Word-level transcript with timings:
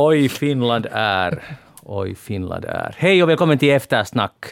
Oj, 0.00 0.28
Finland 0.28 0.86
är. 0.92 1.42
Oj, 1.82 2.14
Finland 2.14 2.64
är. 2.64 2.94
Hej 2.98 3.22
och 3.22 3.28
välkommen 3.28 3.58
till 3.58 3.70
Eftersnack 3.70 4.44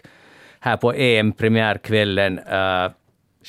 här 0.61 0.76
på 0.76 0.92
EM-premiärkvällen. 0.92 2.38
Uh, 2.38 2.90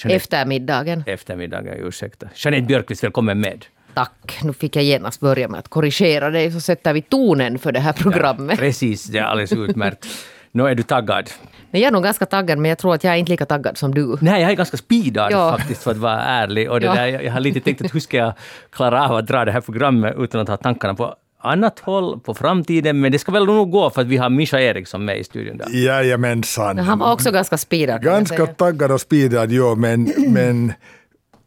Eftermiddagen. 0.05 1.04
Eftermiddagen, 1.05 1.73
ursäkta. 1.73 2.27
Jeanette 2.36 2.63
Björkqvist, 2.63 3.04
välkommen 3.04 3.39
med. 3.39 3.66
Tack. 3.94 4.39
Nu 4.44 4.54
fick 4.54 4.75
jag 4.75 4.84
genast 4.84 5.20
börja 5.20 5.48
med 5.48 5.59
att 5.59 5.68
korrigera 5.68 6.30
dig, 6.30 6.52
så 6.52 6.59
sätter 6.59 6.94
vi 6.94 7.02
tonen 7.02 7.59
för 7.59 7.71
det 7.71 7.80
här 7.80 7.94
programmet. 7.94 8.59
Ja, 8.59 8.66
precis, 8.66 9.05
det 9.05 9.18
är 9.18 9.23
alldeles 9.23 9.54
utmärkt. 9.54 10.07
Nu 10.52 10.68
är 10.68 10.75
du 10.75 10.84
taggad. 10.84 11.29
Men 11.71 11.82
jag 11.82 11.88
är 11.88 11.91
nog 11.91 12.04
ganska 12.04 12.25
taggad, 12.25 12.57
men 12.57 12.70
jag 12.70 12.77
tror 12.77 12.93
att 12.93 13.04
jag 13.04 13.14
är 13.14 13.18
inte 13.18 13.32
lika 13.32 13.45
taggad 13.45 13.77
som 13.77 13.95
du. 13.95 14.18
Nej, 14.21 14.41
jag 14.41 14.52
är 14.52 14.55
ganska 14.55 14.77
speedad 14.77 15.31
ja. 15.31 15.58
faktiskt, 15.58 15.84
för 15.84 15.91
att 15.91 15.98
vara 15.98 16.22
ärlig. 16.22 16.72
Och 16.72 16.80
det 16.80 16.86
ja. 16.86 16.95
där, 16.95 17.08
jag 17.08 17.31
har 17.31 17.39
lite 17.39 17.59
tänkt 17.59 17.81
att 17.81 17.95
hur 17.95 18.00
ska 18.00 18.17
jag 18.17 18.34
klara 18.70 19.09
av 19.09 19.16
att 19.16 19.27
dra 19.27 19.45
det 19.45 19.52
här 19.52 19.61
programmet 19.61 20.16
utan 20.17 20.41
att 20.41 20.48
ha 20.48 20.58
tankarna 20.58 20.94
på 20.94 21.16
annat 21.48 21.80
håll 21.80 22.20
på 22.20 22.34
framtiden, 22.34 23.00
men 23.00 23.12
det 23.12 23.20
ska 23.20 23.32
väl 23.32 23.46
nog 23.46 23.72
gå 23.72 23.90
för 23.90 24.02
att 24.02 24.08
vi 24.08 24.18
har 24.18 24.30
Mischa 24.30 24.62
Eriksson 24.62 25.06
med 25.06 25.20
i 25.20 25.24
studion. 25.24 25.58
Där. 25.58 25.86
Jajamensan. 25.86 26.78
Han 26.78 27.00
var 27.00 27.14
också 27.14 27.32
ganska 27.32 27.58
speedad. 27.58 28.02
Ganska 28.02 28.46
taggad 28.46 28.92
och 28.92 29.02
speedad, 29.02 29.52
ja, 29.52 29.76
men, 29.76 30.14
men 30.28 30.73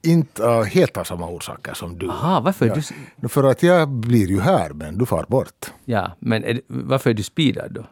inte 0.03 0.47
av 0.47 0.65
helt 0.65 0.97
av 0.97 1.05
samma 1.05 1.29
orsaker 1.29 1.75
som 1.75 1.99
du. 1.99 2.11
Aha, 2.11 2.41
varför? 2.41 2.67
Ja. 2.67 2.75
Du... 3.17 3.29
För 3.29 3.45
att 3.45 3.63
jag 3.63 3.89
blir 3.89 4.27
ju 4.29 4.41
här, 4.41 4.71
men 4.71 4.99
du 4.99 5.07
far 5.07 5.27
bort. 5.29 5.67
Ja, 5.85 6.17
men 6.19 6.45
är, 6.45 6.61
varför 6.67 7.11
är 7.11 7.15
du 7.15 7.23
speedad 7.23 7.73
då? 7.73 7.85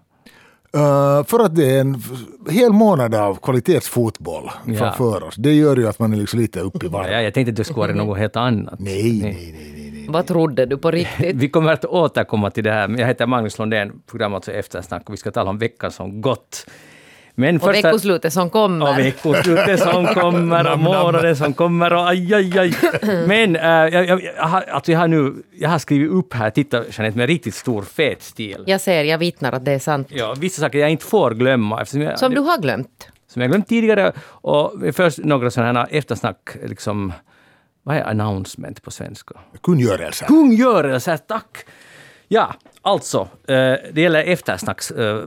Uh, 0.76 1.24
för 1.24 1.44
att 1.44 1.56
det 1.56 1.76
är 1.76 1.80
en 1.80 2.02
hel 2.50 2.72
månad 2.72 3.14
av 3.14 3.34
kvalitetsfotboll 3.34 4.50
ja. 4.66 4.74
framför 4.74 5.22
oss. 5.22 5.36
Det 5.36 5.54
gör 5.54 5.76
ju 5.76 5.88
att 5.88 5.98
man 5.98 6.12
är 6.12 6.16
liksom 6.16 6.40
lite 6.40 6.60
uppe 6.60 6.86
i 6.86 6.88
varv. 6.88 7.12
Ja, 7.12 7.22
jag 7.22 7.34
tänkte 7.34 7.50
att 7.50 7.56
det 7.56 7.64
skulle 7.64 7.78
vara 7.78 7.94
något 7.94 8.18
helt 8.18 8.36
annat. 8.36 8.80
Nej, 8.80 9.02
nej, 9.02 9.20
nej. 9.22 9.54
nej, 9.58 9.72
nej, 9.76 9.87
Vad 10.08 10.26
trodde 10.26 10.66
du 10.66 10.78
på 10.78 10.90
riktigt? 10.90 11.36
vi 11.42 11.48
kommer 11.48 11.72
att 11.72 11.84
återkomma 11.84 12.50
till 12.50 12.64
det 12.64 12.72
här. 12.72 12.88
Jag 12.98 13.06
heter 13.06 13.26
Magnus 13.26 13.58
Lundén, 13.58 13.92
programmet 14.06 14.36
alltså 14.36 14.52
Eftersnack 14.52 15.02
och 15.06 15.12
vi 15.12 15.16
ska 15.16 15.30
tala 15.30 15.50
om 15.50 15.58
veckan 15.58 15.90
som 15.90 16.20
gått. 16.20 16.66
Men 17.34 17.56
och 17.56 17.62
första... 17.62 17.88
veckoslutet 17.88 18.32
som 18.32 18.50
kommer. 18.50 18.90
Och 18.90 18.98
veckoslutet 18.98 19.80
som 19.80 20.06
kommer 20.14 20.72
och 20.72 20.78
månaden 20.78 21.36
som 21.36 21.54
kommer 21.54 21.92
och 21.92 22.08
aj, 22.08 22.34
aj, 22.34 22.58
aj. 22.58 22.74
Men 23.26 23.56
äh, 23.56 23.62
jag, 23.62 24.06
jag, 24.06 24.22
jag, 24.22 24.44
har, 24.44 24.62
alltså 24.62 24.92
jag, 24.92 24.98
har 24.98 25.08
nu, 25.08 25.34
jag 25.58 25.68
har 25.68 25.78
skrivit 25.78 26.10
upp 26.10 26.34
här, 26.34 26.50
titta 26.50 26.84
Jeanette, 26.90 27.18
med 27.18 27.26
riktigt 27.26 27.54
stor 27.54 27.82
fet 27.82 28.22
stil. 28.22 28.64
Jag 28.66 28.80
ser, 28.80 29.04
jag 29.04 29.18
vittnar 29.18 29.52
att 29.52 29.64
det 29.64 29.72
är 29.72 29.78
sant. 29.78 30.08
Ja, 30.10 30.34
vissa 30.38 30.60
saker 30.60 30.78
jag 30.78 30.90
inte 30.90 31.04
får 31.04 31.30
glömma. 31.30 31.84
Jag, 31.92 32.18
som 32.18 32.34
du 32.34 32.40
har 32.40 32.58
glömt? 32.62 33.08
Som 33.26 33.42
jag 33.42 33.50
glömt 33.50 33.68
tidigare. 33.68 34.12
Och 34.26 34.72
först 34.92 35.18
några 35.18 35.50
sådana 35.50 35.80
här 35.80 35.88
eftersnack, 35.90 36.56
liksom, 36.66 37.12
vad 37.88 37.96
är 37.96 38.04
announcement 38.04 38.82
på 38.82 38.90
svenska? 38.90 39.34
Kungörelser. 39.62 40.26
Kungörelser, 40.26 41.16
tack! 41.16 41.58
Ja, 42.28 42.54
alltså, 42.82 43.28
eh, 43.48 43.74
det 43.92 43.96
gäller 43.96 44.24
eftersnacks 44.24 44.90
eh, 44.90 45.24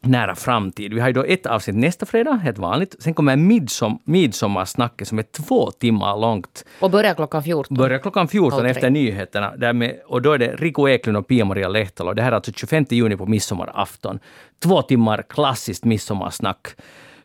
nära 0.00 0.34
framtid. 0.34 0.94
Vi 0.94 1.00
har 1.00 1.08
ju 1.08 1.12
då 1.12 1.24
ett 1.24 1.46
avsnitt 1.46 1.76
nästa 1.76 2.06
fredag, 2.06 2.32
helt 2.32 2.58
vanligt. 2.58 2.96
Sen 2.98 3.14
kommer 3.14 3.36
midsom, 3.36 3.98
midsommarsnacket 4.04 5.08
som 5.08 5.18
är 5.18 5.22
två 5.22 5.70
timmar 5.70 6.20
långt. 6.20 6.64
Och 6.80 6.90
börjar 6.90 7.14
klockan 7.14 7.42
14. 7.42 7.76
Börjar 7.76 7.98
klockan 7.98 8.28
14 8.28 8.66
efter 8.66 8.90
nyheterna. 8.90 9.56
Därmed, 9.56 10.00
och 10.06 10.22
då 10.22 10.32
är 10.32 10.38
det 10.38 10.56
Rico 10.56 10.88
Eklund 10.88 11.16
och 11.16 11.28
Pia-Maria 11.28 11.68
Lehtalo. 11.68 12.14
Det 12.14 12.22
här 12.22 12.32
är 12.32 12.36
alltså 12.36 12.52
25 12.52 12.86
juni 12.90 13.16
på 13.16 13.26
midsommarafton. 13.26 14.18
Två 14.62 14.82
timmar 14.82 15.24
klassiskt 15.28 15.84
midsommarsnack. 15.84 16.68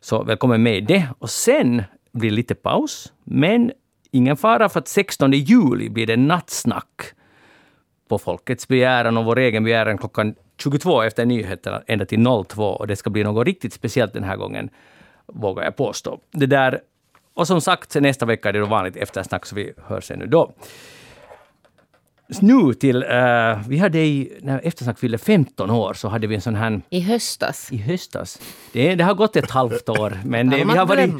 Så 0.01 0.23
välkommen 0.23 0.63
med 0.63 0.77
i 0.77 0.81
det. 0.81 1.07
Och 1.19 1.29
sen 1.29 1.83
blir 2.11 2.29
det 2.29 2.35
lite 2.35 2.55
paus. 2.55 3.13
Men 3.23 3.71
ingen 4.11 4.37
fara 4.37 4.69
för 4.69 4.79
att 4.79 4.87
16 4.87 5.31
juli 5.31 5.89
blir 5.89 6.07
det 6.07 6.17
nattsnack 6.17 7.01
på 8.07 8.17
folkets 8.17 8.67
begäran 8.67 9.17
och 9.17 9.25
vår 9.25 9.39
egen 9.39 9.63
begäran 9.63 9.97
klockan 9.97 10.35
22 10.57 11.01
efter 11.01 11.25
nyheterna 11.25 11.81
ända 11.87 12.05
till 12.05 12.25
02 12.47 12.63
och 12.63 12.87
det 12.87 12.95
ska 12.95 13.09
bli 13.09 13.23
något 13.23 13.45
riktigt 13.47 13.73
speciellt 13.73 14.13
den 14.13 14.23
här 14.23 14.37
gången, 14.37 14.69
vågar 15.25 15.63
jag 15.63 15.75
påstå. 15.75 16.19
Det 16.31 16.45
där, 16.45 16.79
och 17.33 17.47
som 17.47 17.61
sagt, 17.61 17.95
nästa 17.95 18.25
vecka 18.25 18.49
är 18.49 18.53
det 18.53 18.61
vanligt 18.61 18.95
eftersnack, 18.95 19.45
så 19.45 19.55
vi 19.55 19.73
hörs 19.87 20.11
ännu 20.11 20.25
då. 20.25 20.53
Nu 22.41 22.73
till, 22.73 23.03
uh, 23.03 23.67
vi 23.67 23.77
hade 23.77 23.99
i, 23.99 24.37
när 24.41 24.61
Eftersnack 24.63 24.99
fyllde 24.99 25.17
15 25.17 25.69
år 25.69 25.93
så 25.93 26.07
hade 26.07 26.27
vi 26.27 26.35
en 26.35 26.41
sån 26.41 26.55
här... 26.55 26.81
I 26.89 26.99
höstas? 26.99 27.71
I 27.71 27.77
höstas. 27.77 28.41
Det, 28.71 28.95
det 28.95 29.03
har 29.03 29.13
gått 29.13 29.35
ett 29.35 29.51
halvt 29.51 29.89
år, 29.89 30.19
men 30.25 30.49
det, 30.49 30.57
vi 30.57 30.77
har 30.77 30.85
varit, 30.85 31.13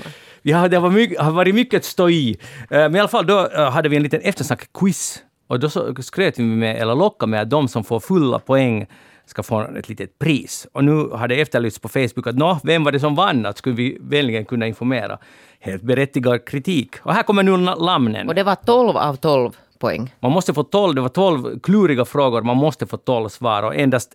har, 0.52 0.69
det 0.69 0.80
varit 0.80 0.94
mycket, 0.94 1.19
har 1.19 1.31
varit 1.31 1.56
mycket 1.56 1.85
stoj. 1.85 2.30
Uh, 2.31 2.38
men 2.69 2.96
i 2.96 3.00
alla 3.00 3.08
fall, 3.08 3.28
då 3.28 3.47
uh, 3.47 3.69
hade 3.69 3.90
vi 3.90 3.96
en 3.96 4.03
liten 4.03 4.22
eftersnack-quiz. 4.22 5.19
Och 5.47 5.59
då 5.59 5.69
skröt 6.02 6.40
vi 6.40 6.44
med, 6.44 6.81
eller 6.81 6.96
lockade 6.96 7.30
med 7.30 7.41
att 7.41 7.50
de 7.50 7.68
som 7.68 7.84
får 7.84 8.00
fulla 8.00 8.40
poäng 8.40 8.88
ska 9.25 9.44
få 9.44 9.62
ett 9.62 9.90
litet 9.90 10.19
pris. 10.19 10.68
Och 10.74 10.84
nu 10.84 11.09
har 11.09 11.28
det 11.28 11.41
efterlysts 11.41 11.80
på 11.80 11.90
Facebook 11.90 12.28
att 12.28 12.36
nå, 12.36 12.59
vem 12.63 12.84
var 12.84 12.91
det 12.91 13.00
som 13.00 13.16
vann? 13.16 13.46
Att 13.46 13.57
skulle 13.57 13.75
vi 13.75 13.97
vänligen 14.02 14.46
kunna 14.46 14.68
informera? 14.68 15.18
Helt 15.59 15.84
berättigad 15.84 16.46
kritik. 16.46 16.96
Och 17.02 17.13
här 17.13 17.24
kommer 17.24 17.44
nu 17.44 17.57
namnen. 17.57 18.28
Och 18.28 18.36
det 18.36 18.44
var 18.44 18.56
12 18.56 18.97
av 18.97 19.16
12 19.16 19.52
poäng. 19.80 20.13
Man 20.19 20.31
måste 20.31 20.53
få 20.53 20.63
12, 20.63 20.96
det 20.96 21.02
var 21.02 21.09
12 21.09 21.59
kluriga 21.59 22.06
frågor, 22.06 22.41
man 22.41 22.57
måste 22.57 22.88
få 22.88 22.97
12 22.97 23.30
svar 23.30 23.63
och 23.63 23.75
endast 23.75 24.09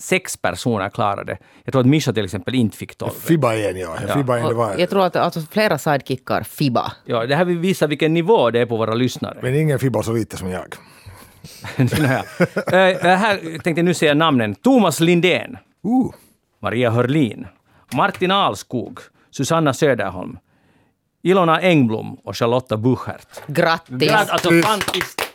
sex 0.00 0.36
personer 0.36 0.88
klarade. 0.88 1.38
Jag 1.64 1.72
tror 1.72 1.80
att 1.80 1.86
Mischa 1.86 2.12
till 2.12 2.24
exempel 2.24 2.54
inte 2.54 2.76
fick 2.76 2.96
12. 2.96 3.10
Fibba 3.10 3.54
igen, 3.54 3.76
ja. 3.76 3.96
ja. 4.08 4.14
Fibba 4.14 4.36
igen, 4.36 4.48
det 4.48 4.54
var... 4.54 4.78
Jag 4.78 4.90
tror 4.90 5.06
att 5.06 5.16
alltså, 5.16 5.40
flera 5.40 5.78
sidekickar 5.78 6.42
fibba. 6.42 6.92
Ja, 7.04 7.26
det 7.26 7.36
här 7.36 7.44
visar 7.44 7.88
vilken 7.88 8.14
nivå 8.14 8.50
det 8.50 8.60
är 8.60 8.66
på 8.66 8.76
våra 8.76 8.94
lyssnare. 8.94 9.38
Men 9.42 9.54
ingen 9.54 9.78
fibbar 9.78 10.02
så 10.02 10.12
lite 10.12 10.36
som 10.36 10.50
jag. 10.50 10.74
här. 11.92 12.24
Äh, 13.06 13.16
här 13.16 13.38
tänkte 13.38 13.70
jag 13.70 13.84
nu 13.84 13.94
säga 13.94 14.14
namnen. 14.14 14.54
Thomas 14.54 15.00
Lindén. 15.00 15.58
Uh. 15.86 16.14
Maria 16.62 16.90
Hörlin. 16.90 17.46
Martin 17.94 18.30
Alskog. 18.30 18.98
Susanna 19.30 19.74
Söderholm. 19.74 20.38
Ilona 21.22 21.60
Engblom 21.60 22.14
och 22.14 22.36
Charlotta 22.36 22.76
Buchert. 22.76 23.28
Grattis! 23.46 24.08
Grat, 24.08 24.30
alltså 24.30 24.50
fantastiskt! 24.50 25.29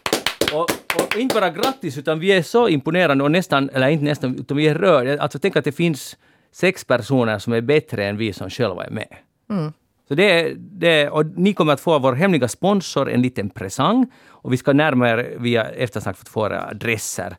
Och, 0.53 0.72
och, 0.95 1.17
inte 1.17 1.35
bara 1.35 1.50
grattis, 1.50 1.97
utan 1.97 2.19
vi 2.19 2.31
är 2.31 2.41
så 2.41 2.67
imponerande 2.67 3.23
och 3.23 3.31
nästan, 3.31 3.69
eller 3.69 3.88
inte 3.88 4.06
nästan, 4.06 4.35
utan 4.39 4.57
vi 4.57 4.67
är 4.67 4.75
rörda. 4.75 5.22
Alltså 5.22 5.39
tänk 5.39 5.56
att 5.56 5.66
det 5.66 5.72
finns 5.72 6.17
sex 6.51 6.83
personer 6.83 7.39
som 7.39 7.53
är 7.53 7.61
bättre 7.61 8.06
än 8.06 8.17
vi 8.17 8.33
som 8.33 8.50
själva 8.50 8.85
är 8.85 8.91
med. 8.91 9.16
Mm. 9.50 9.73
Så 10.07 10.16
det, 10.16 10.53
det, 10.57 11.09
och 11.09 11.25
ni 11.25 11.53
kommer 11.53 11.73
att 11.73 11.79
få 11.79 12.00
vår 12.00 12.13
hemliga 12.13 12.47
sponsor 12.47 13.09
en 13.09 13.22
liten 13.22 13.50
presang. 13.50 14.11
Och 14.28 14.53
vi 14.53 14.57
ska 14.57 14.73
närmare 14.73 15.33
via 15.38 15.66
eftersnack 15.66 16.17
få 16.17 16.39
våra 16.39 16.67
adresser. 16.67 17.35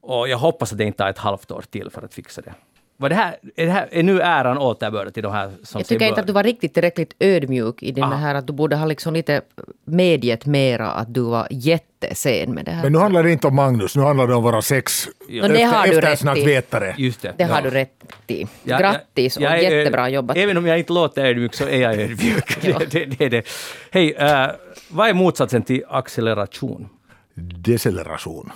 Och 0.00 0.28
jag 0.28 0.38
hoppas 0.38 0.72
att 0.72 0.78
det 0.78 0.84
inte 0.84 0.98
tar 0.98 1.10
ett 1.10 1.18
halvt 1.18 1.50
år 1.50 1.64
till 1.70 1.90
för 1.90 2.02
att 2.02 2.14
fixa 2.14 2.40
det. 2.42 2.54
Var 3.00 3.08
det 3.08 3.14
här, 3.14 3.36
är, 3.56 3.66
det 3.66 3.72
här, 3.72 3.88
är 3.90 4.02
nu 4.02 4.20
äran 4.20 4.58
återbörd 4.58 5.14
till 5.14 5.22
de 5.22 5.32
här 5.32 5.52
som 5.62 5.78
Jag 5.78 5.86
tycker 5.88 6.06
inte 6.06 6.20
att 6.20 6.26
du 6.26 6.32
var 6.32 6.42
riktigt 6.42 6.74
tillräckligt 6.74 7.14
ödmjuk 7.20 7.82
i 7.82 7.92
den 7.92 8.04
Ah. 8.04 8.16
här 8.16 8.34
att 8.34 8.46
du 8.46 8.52
borde 8.52 8.76
ha 8.76 8.86
liksom 8.86 9.14
lite 9.14 9.42
medgett 9.84 10.46
mera 10.46 10.90
att 10.90 11.14
du 11.14 11.20
var 11.20 11.46
jättesen 11.50 12.54
med 12.54 12.64
det 12.64 12.70
här. 12.70 12.82
Men 12.82 12.92
nu 12.92 12.98
handlar 12.98 13.22
det 13.22 13.32
inte 13.32 13.46
om 13.46 13.54
Magnus, 13.56 13.96
nu 13.96 14.02
handlar 14.02 14.26
det 14.26 14.34
om 14.34 14.42
våra 14.42 14.62
sex 14.62 15.08
Men 15.28 15.52
det 15.52 15.62
har 15.62 15.86
du 15.86 15.98
eftersnackvetare. 15.98 16.94
Just 16.98 17.22
det. 17.22 17.32
Det 17.36 17.44
har 17.44 17.56
Ja. 17.56 17.62
du 17.62 17.70
rätt 17.70 17.92
i. 18.26 18.46
Ja, 18.64 18.78
Grattis 18.78 19.36
och 19.36 19.42
jag 19.42 19.58
är- 19.64 19.70
jättebra 19.78 20.08
jobbat. 20.08 20.36
Även 20.36 20.56
om 20.56 20.66
jag 20.66 20.78
inte 20.78 20.92
låter 20.92 21.24
ödmjuk 21.24 21.54
så 21.54 21.64
är 21.64 21.80
jag 21.80 21.94
ödmjuk. 22.00 22.58
det, 22.90 23.04
det, 23.04 23.28
det. 23.28 23.46
Hej, 23.90 24.12
eh, 24.14 24.46
vad 24.90 25.08
är 25.08 25.14
motsatsen 25.14 25.62
till 25.62 25.82
acceleration? 25.88 26.88
Deceleration. 27.34 28.52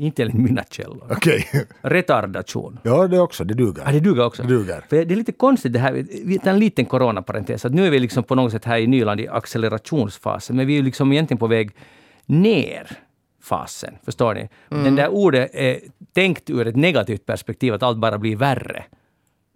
Inte 0.00 0.22
enligt 0.22 0.36
mina 0.36 0.64
källor. 0.70 1.08
Okej. 1.10 1.46
Retardation. 1.82 2.78
Ja, 2.82 3.08
det 3.08 3.20
också. 3.20 3.44
Det 3.44 3.54
duger. 3.54 3.82
Ja, 3.86 3.92
det 3.92 4.00
duger 4.00 4.24
också. 4.26 4.42
Det 4.42 4.48
duger. 4.48 4.84
För 4.88 5.04
det 5.04 5.14
är 5.14 5.16
lite 5.16 5.32
konstigt 5.32 5.72
det 5.72 5.78
här, 5.78 6.06
vi 6.24 6.38
tar 6.38 6.50
en 6.50 6.58
liten 6.58 6.84
coronaparentes, 6.84 7.64
att 7.64 7.72
nu 7.72 7.86
är 7.86 7.90
vi 7.90 7.98
liksom 7.98 8.24
på 8.24 8.34
något 8.34 8.52
sätt 8.52 8.64
här 8.64 8.78
i 8.78 8.86
Nyland 8.86 9.20
i 9.20 9.28
accelerationsfasen, 9.28 10.56
men 10.56 10.66
vi 10.66 10.72
är 10.72 10.76
ju 10.76 10.82
liksom 10.82 11.12
egentligen 11.12 11.38
på 11.38 11.46
väg 11.46 11.70
ner 12.26 12.98
fasen. 13.42 13.94
Förstår 14.04 14.34
ni? 14.34 14.48
Mm. 14.70 14.84
Den 14.84 14.96
där 14.96 15.08
ordet 15.08 15.50
är 15.54 15.80
tänkt 16.12 16.50
ur 16.50 16.66
ett 16.66 16.76
negativt 16.76 17.26
perspektiv, 17.26 17.74
att 17.74 17.82
allt 17.82 17.98
bara 17.98 18.18
blir 18.18 18.36
värre. 18.36 18.84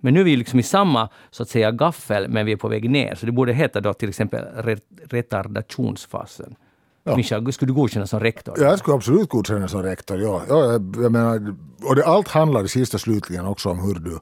Men 0.01 0.15
nu 0.15 0.21
är 0.21 0.25
vi 0.25 0.37
liksom 0.37 0.59
i 0.59 0.63
samma, 0.63 1.09
så 1.31 1.43
att 1.43 1.49
säga, 1.49 1.71
gaffel, 1.71 2.29
men 2.29 2.47
vi 2.47 2.53
är 2.53 2.57
på 2.57 2.69
väg 2.69 2.91
ner. 2.91 3.15
Så 3.15 3.27
det 3.27 3.33
borde 3.33 3.53
heta 3.53 3.81
då 3.81 3.95
till 3.95 4.09
exempel 4.09 4.45
re 4.45 4.77
retardationsfasen. 5.11 6.55
Ja. 7.05 7.17
Mischa, 7.17 7.53
skulle 7.53 7.71
du 7.71 7.75
godkänna 7.75 8.07
som 8.07 8.21
rektor? 8.21 8.55
Jag 8.59 8.79
skulle 8.79 8.95
absolut 8.95 9.29
godkänna 9.29 9.69
som 9.69 9.83
rektor, 9.83 10.21
ja. 10.21 10.43
ja 10.49 10.73
jag, 10.73 11.13
menar, 11.13 11.55
och 11.83 11.97
det, 11.97 12.05
allt 12.05 12.29
handlar 12.29 12.65
i 12.65 12.69
sista 12.69 12.99
slutligen 12.99 13.47
också 13.47 13.69
om 13.69 13.79
hur 13.79 13.95
du, 13.95 14.19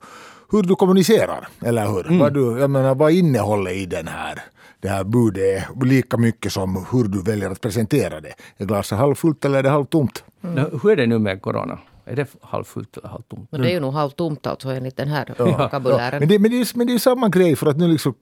hur 0.51 0.63
du 0.63 0.75
kommunicerar, 0.75 1.49
eller 1.61 1.87
hur? 1.87 2.07
Mm. 2.07 2.19
Vad, 2.19 2.35
du, 2.35 2.59
jag 2.59 2.71
menar, 2.71 2.95
vad 2.95 3.13
innehållet 3.13 3.73
i 3.73 3.87
den 3.87 4.09
här, 4.09 4.43
det 4.81 4.89
här 4.89 5.05
budet 5.05 5.43
är 5.43 5.85
lika 5.85 6.17
mycket 6.17 6.53
som 6.53 6.87
hur 6.93 7.05
du 7.05 7.23
väljer 7.23 7.51
att 7.51 7.61
presentera 7.61 8.21
det. 8.21 8.33
Är 8.57 8.65
glaset 8.65 8.99
halvfullt 8.99 9.45
eller 9.45 9.59
är 9.59 9.63
det 9.63 9.71
halvtomt? 9.71 10.25
Nå, 10.41 10.69
Hur 10.83 10.91
är 10.91 10.97
det 10.97 11.07
nu 11.07 11.19
med 11.19 11.43
corona? 11.43 11.79
Är 12.11 12.17
det 12.17 12.27
halvfullt 12.43 12.97
eller 12.97 13.09
halvtomt? 13.09 13.49
Men 13.53 13.63
det 13.63 13.71
är 13.71 13.73
ju 13.73 13.81
nog 13.81 13.93
halvtomt 13.93 14.47
alltså 14.47 14.69
enligt 14.69 14.97
den 14.97 15.09
här 15.09 15.35
vokabulären. 15.39 16.19
Men 16.19 16.29
det, 16.29 16.39
men, 16.39 16.51
det 16.51 16.61
är, 16.61 16.79
men 16.79 16.87
det 16.87 16.95
är 16.95 16.99
samma 16.99 17.29
grej 17.29 17.57
för 17.57 17.67
att 17.67 17.77
nu 17.77 17.89
liksom 17.89 18.15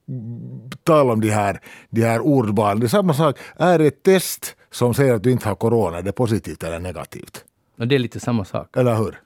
tala 0.83 1.13
om 1.13 1.21
de 1.21 1.29
här, 1.29 1.61
de 1.89 2.01
här 2.01 2.19
ordvalen. 2.19 2.79
Det 2.79 2.85
är 2.85 2.87
samma 2.87 3.13
sak. 3.13 3.37
Är 3.57 3.79
det 3.79 3.85
ett 3.85 4.03
test 4.03 4.55
som 4.71 4.93
säger 4.93 5.13
att 5.13 5.23
du 5.23 5.31
inte 5.31 5.47
har 5.47 5.55
corona, 5.55 5.97
är 5.97 6.01
det 6.01 6.11
positivt 6.11 6.63
eller 6.63 6.79
negativt? 6.79 7.43
Och 7.79 7.87
det 7.87 7.95
är 7.95 7.99
lite 7.99 8.19
samma 8.19 8.45
sak. 8.45 8.77
Eller 8.77 8.95
hur? 8.95 9.19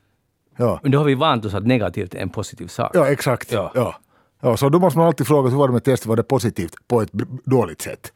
Ja, 0.58 0.80
Men 0.84 0.92
då 0.92 0.98
har 0.98 1.06
vi 1.06 1.16
vant 1.16 1.46
oss 1.46 1.54
att 1.54 1.66
negativt 1.68 2.16
är 2.16 2.20
en 2.20 2.30
positiv 2.30 2.68
sak. 2.68 2.92
ja 2.94 3.08
exakt. 3.08 3.52
Ja. 3.52 3.72
Ja. 3.76 3.96
Ja. 4.44 4.58
så 4.58 4.70
då 4.70 4.80
måste 4.80 5.00
man 5.00 5.08
alltid 5.08 5.28
fråga 5.28 5.50
hur 5.50 5.58
var 5.58 5.68
det 5.68 5.74
med 5.74 5.84
testet, 5.84 6.08
var 6.08 6.16
det 6.16 6.24
positivt 6.24 6.76
på 6.88 7.02
ett 7.02 7.12
dåligt 7.46 7.82
sätt? 7.82 8.14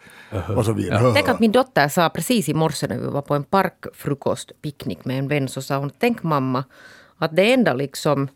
Och 0.57 0.65
så 0.65 0.73
vidare. 0.73 1.13
Tänk 1.13 1.29
att 1.29 1.39
min 1.39 1.51
dotter 1.51 1.87
sa 1.87 2.09
precis 2.09 2.49
i 2.49 2.53
morse 2.53 2.87
när 2.87 2.97
vi 2.97 3.07
var 3.07 3.21
på 3.21 3.35
en 3.35 3.43
parkfrukostpicknick 3.43 5.05
med 5.05 5.19
en 5.19 5.27
vän 5.27 5.47
så 5.47 5.61
sa 5.61 5.77
hon 5.77 5.91
Tänk 5.99 6.23
mamma 6.23 6.63
att 7.17 7.35
det 7.35 7.53
enda 7.53 7.73
liksom 7.73 8.27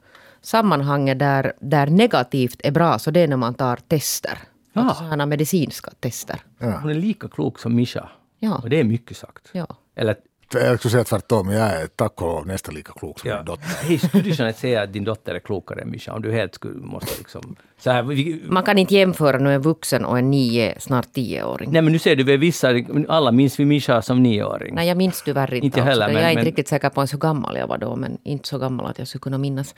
sammanhanget 0.42 1.20
där, 1.20 1.54
där 1.60 1.88
negativt 1.88 2.62
är 2.64 2.72
bra 2.72 3.00
så 3.00 3.12
det 3.12 3.20
är 3.20 3.28
när 3.28 3.38
man 3.38 3.54
tar 3.54 3.76
tester. 3.76 4.38
Ja. 4.74 4.82
Alltså 4.82 5.04
sådana 5.04 5.26
medicinska 5.26 5.92
tester. 6.00 6.42
Hon 6.60 6.90
är 6.90 6.94
lika 6.94 7.28
klok 7.28 7.60
som 7.60 7.76
Misha. 7.76 8.10
Ja. 8.40 8.56
Och 8.64 8.70
det 8.70 8.80
är 8.80 8.84
mycket 8.84 9.18
sagt. 9.18 9.50
Ja. 9.52 9.68
Eller, 9.96 10.16
Jag 10.54 10.80
skulle 10.80 10.92
säga 10.92 11.04
tvärtom, 11.04 11.50
jag 11.52 11.68
är 11.68 11.88
tack 11.88 12.22
och 12.22 12.28
lov 12.28 12.48
nästan 12.48 12.76
lika 12.76 12.94
klok 12.94 13.20
som 13.20 13.30
ja. 13.30 13.36
min 13.36 13.46
dotter. 13.46 13.66
Hej, 13.84 13.98
skulle 14.00 14.24
du 14.24 14.36
kunna 14.36 14.54
säga 14.54 14.82
att 14.82 14.94
din 14.94 15.04
dotter 15.04 15.36
är 15.36 15.40
klokare 15.40 15.82
än 15.82 15.92
Misha? 15.92 16.14
Om 16.14 16.22
du 16.22 16.32
helt 16.32 16.56
skulle 16.56 16.80
måste 16.86 17.18
liksom... 17.18 17.56
Så 17.80 17.92
här, 17.92 18.04
vi, 18.04 18.42
Man 18.48 18.64
kan 18.64 18.78
inte 18.78 18.94
jämföra 18.96 19.38
nu 19.38 19.54
en 19.54 19.62
vuxen 19.62 20.06
och 20.06 20.18
en 20.18 20.32
nio, 20.32 20.80
snart 20.80 21.14
tioåring. 21.14 21.72
nej 21.72 21.82
men 21.82 21.94
nu 21.94 22.00
ser 22.00 22.16
du 22.16 22.24
väl 22.24 22.38
vissa, 22.38 22.70
alla 23.08 23.32
minns 23.32 23.60
vi 23.60 23.66
Misha 23.66 24.02
som 24.02 24.24
nioåring. 24.24 24.76
Nej, 24.76 24.88
jag 24.88 24.98
minns 24.98 25.22
tyvärr 25.24 25.54
inte. 25.54 25.66
Inte 25.66 25.82
heller, 25.82 26.08
det. 26.08 26.14
men- 26.14 26.22
jag 26.22 26.28
är 26.28 26.32
inte 26.32 26.40
men- 26.40 26.46
riktigt 26.46 26.68
säker 26.68 26.90
på 26.90 27.02
ens 27.02 27.14
hur 27.14 27.20
gammal 27.20 27.58
jag 27.58 27.68
var 27.68 27.78
då, 27.78 27.96
men 27.96 28.18
inte 28.24 28.48
så 28.48 28.58
gammal 28.58 28.86
att 28.86 29.00
jag 29.00 29.08
skulle 29.08 29.20
kunna 29.22 29.38
minnas. 29.38 29.76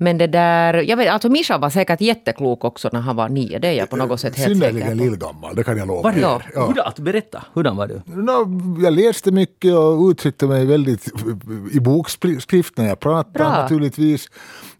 Men 0.00 0.18
det 0.18 0.26
där, 0.26 0.74
jag 0.74 0.96
vet, 0.96 1.10
alltså 1.10 1.28
Mischa 1.28 1.58
var 1.58 1.70
säkert 1.70 2.00
jätteklok 2.00 2.64
också 2.64 2.90
när 2.92 3.00
han 3.00 3.16
var 3.16 3.28
nio, 3.28 3.58
det 3.58 3.68
är 3.68 3.72
jag 3.72 3.90
på 3.90 3.96
något 3.96 4.20
sätt 4.20 4.36
helt 4.36 4.58
säker 4.58 4.68
Synnerligen 4.70 4.98
på. 4.98 5.04
lillgammal, 5.04 5.56
det 5.56 5.64
kan 5.64 5.76
jag 5.78 5.88
lova 5.88 6.02
Var 6.02 6.12
du? 6.12 6.20
Ja. 6.20 6.40
Ja. 6.54 6.66
Hurdan, 6.66 6.92
berätta, 6.98 7.44
hurdan 7.54 7.76
var 7.76 7.86
du? 7.86 8.02
Nå, 8.04 8.46
jag 8.82 8.92
läste 8.92 9.30
mycket 9.30 9.74
och 9.74 10.08
uttryckte 10.08 10.46
mig 10.46 10.66
väldigt 10.66 11.08
i 11.72 11.80
bokskrift 11.80 12.76
när 12.76 12.88
jag 12.88 13.00
pratade 13.00 13.38
Bra. 13.38 13.48
naturligtvis. 13.48 14.28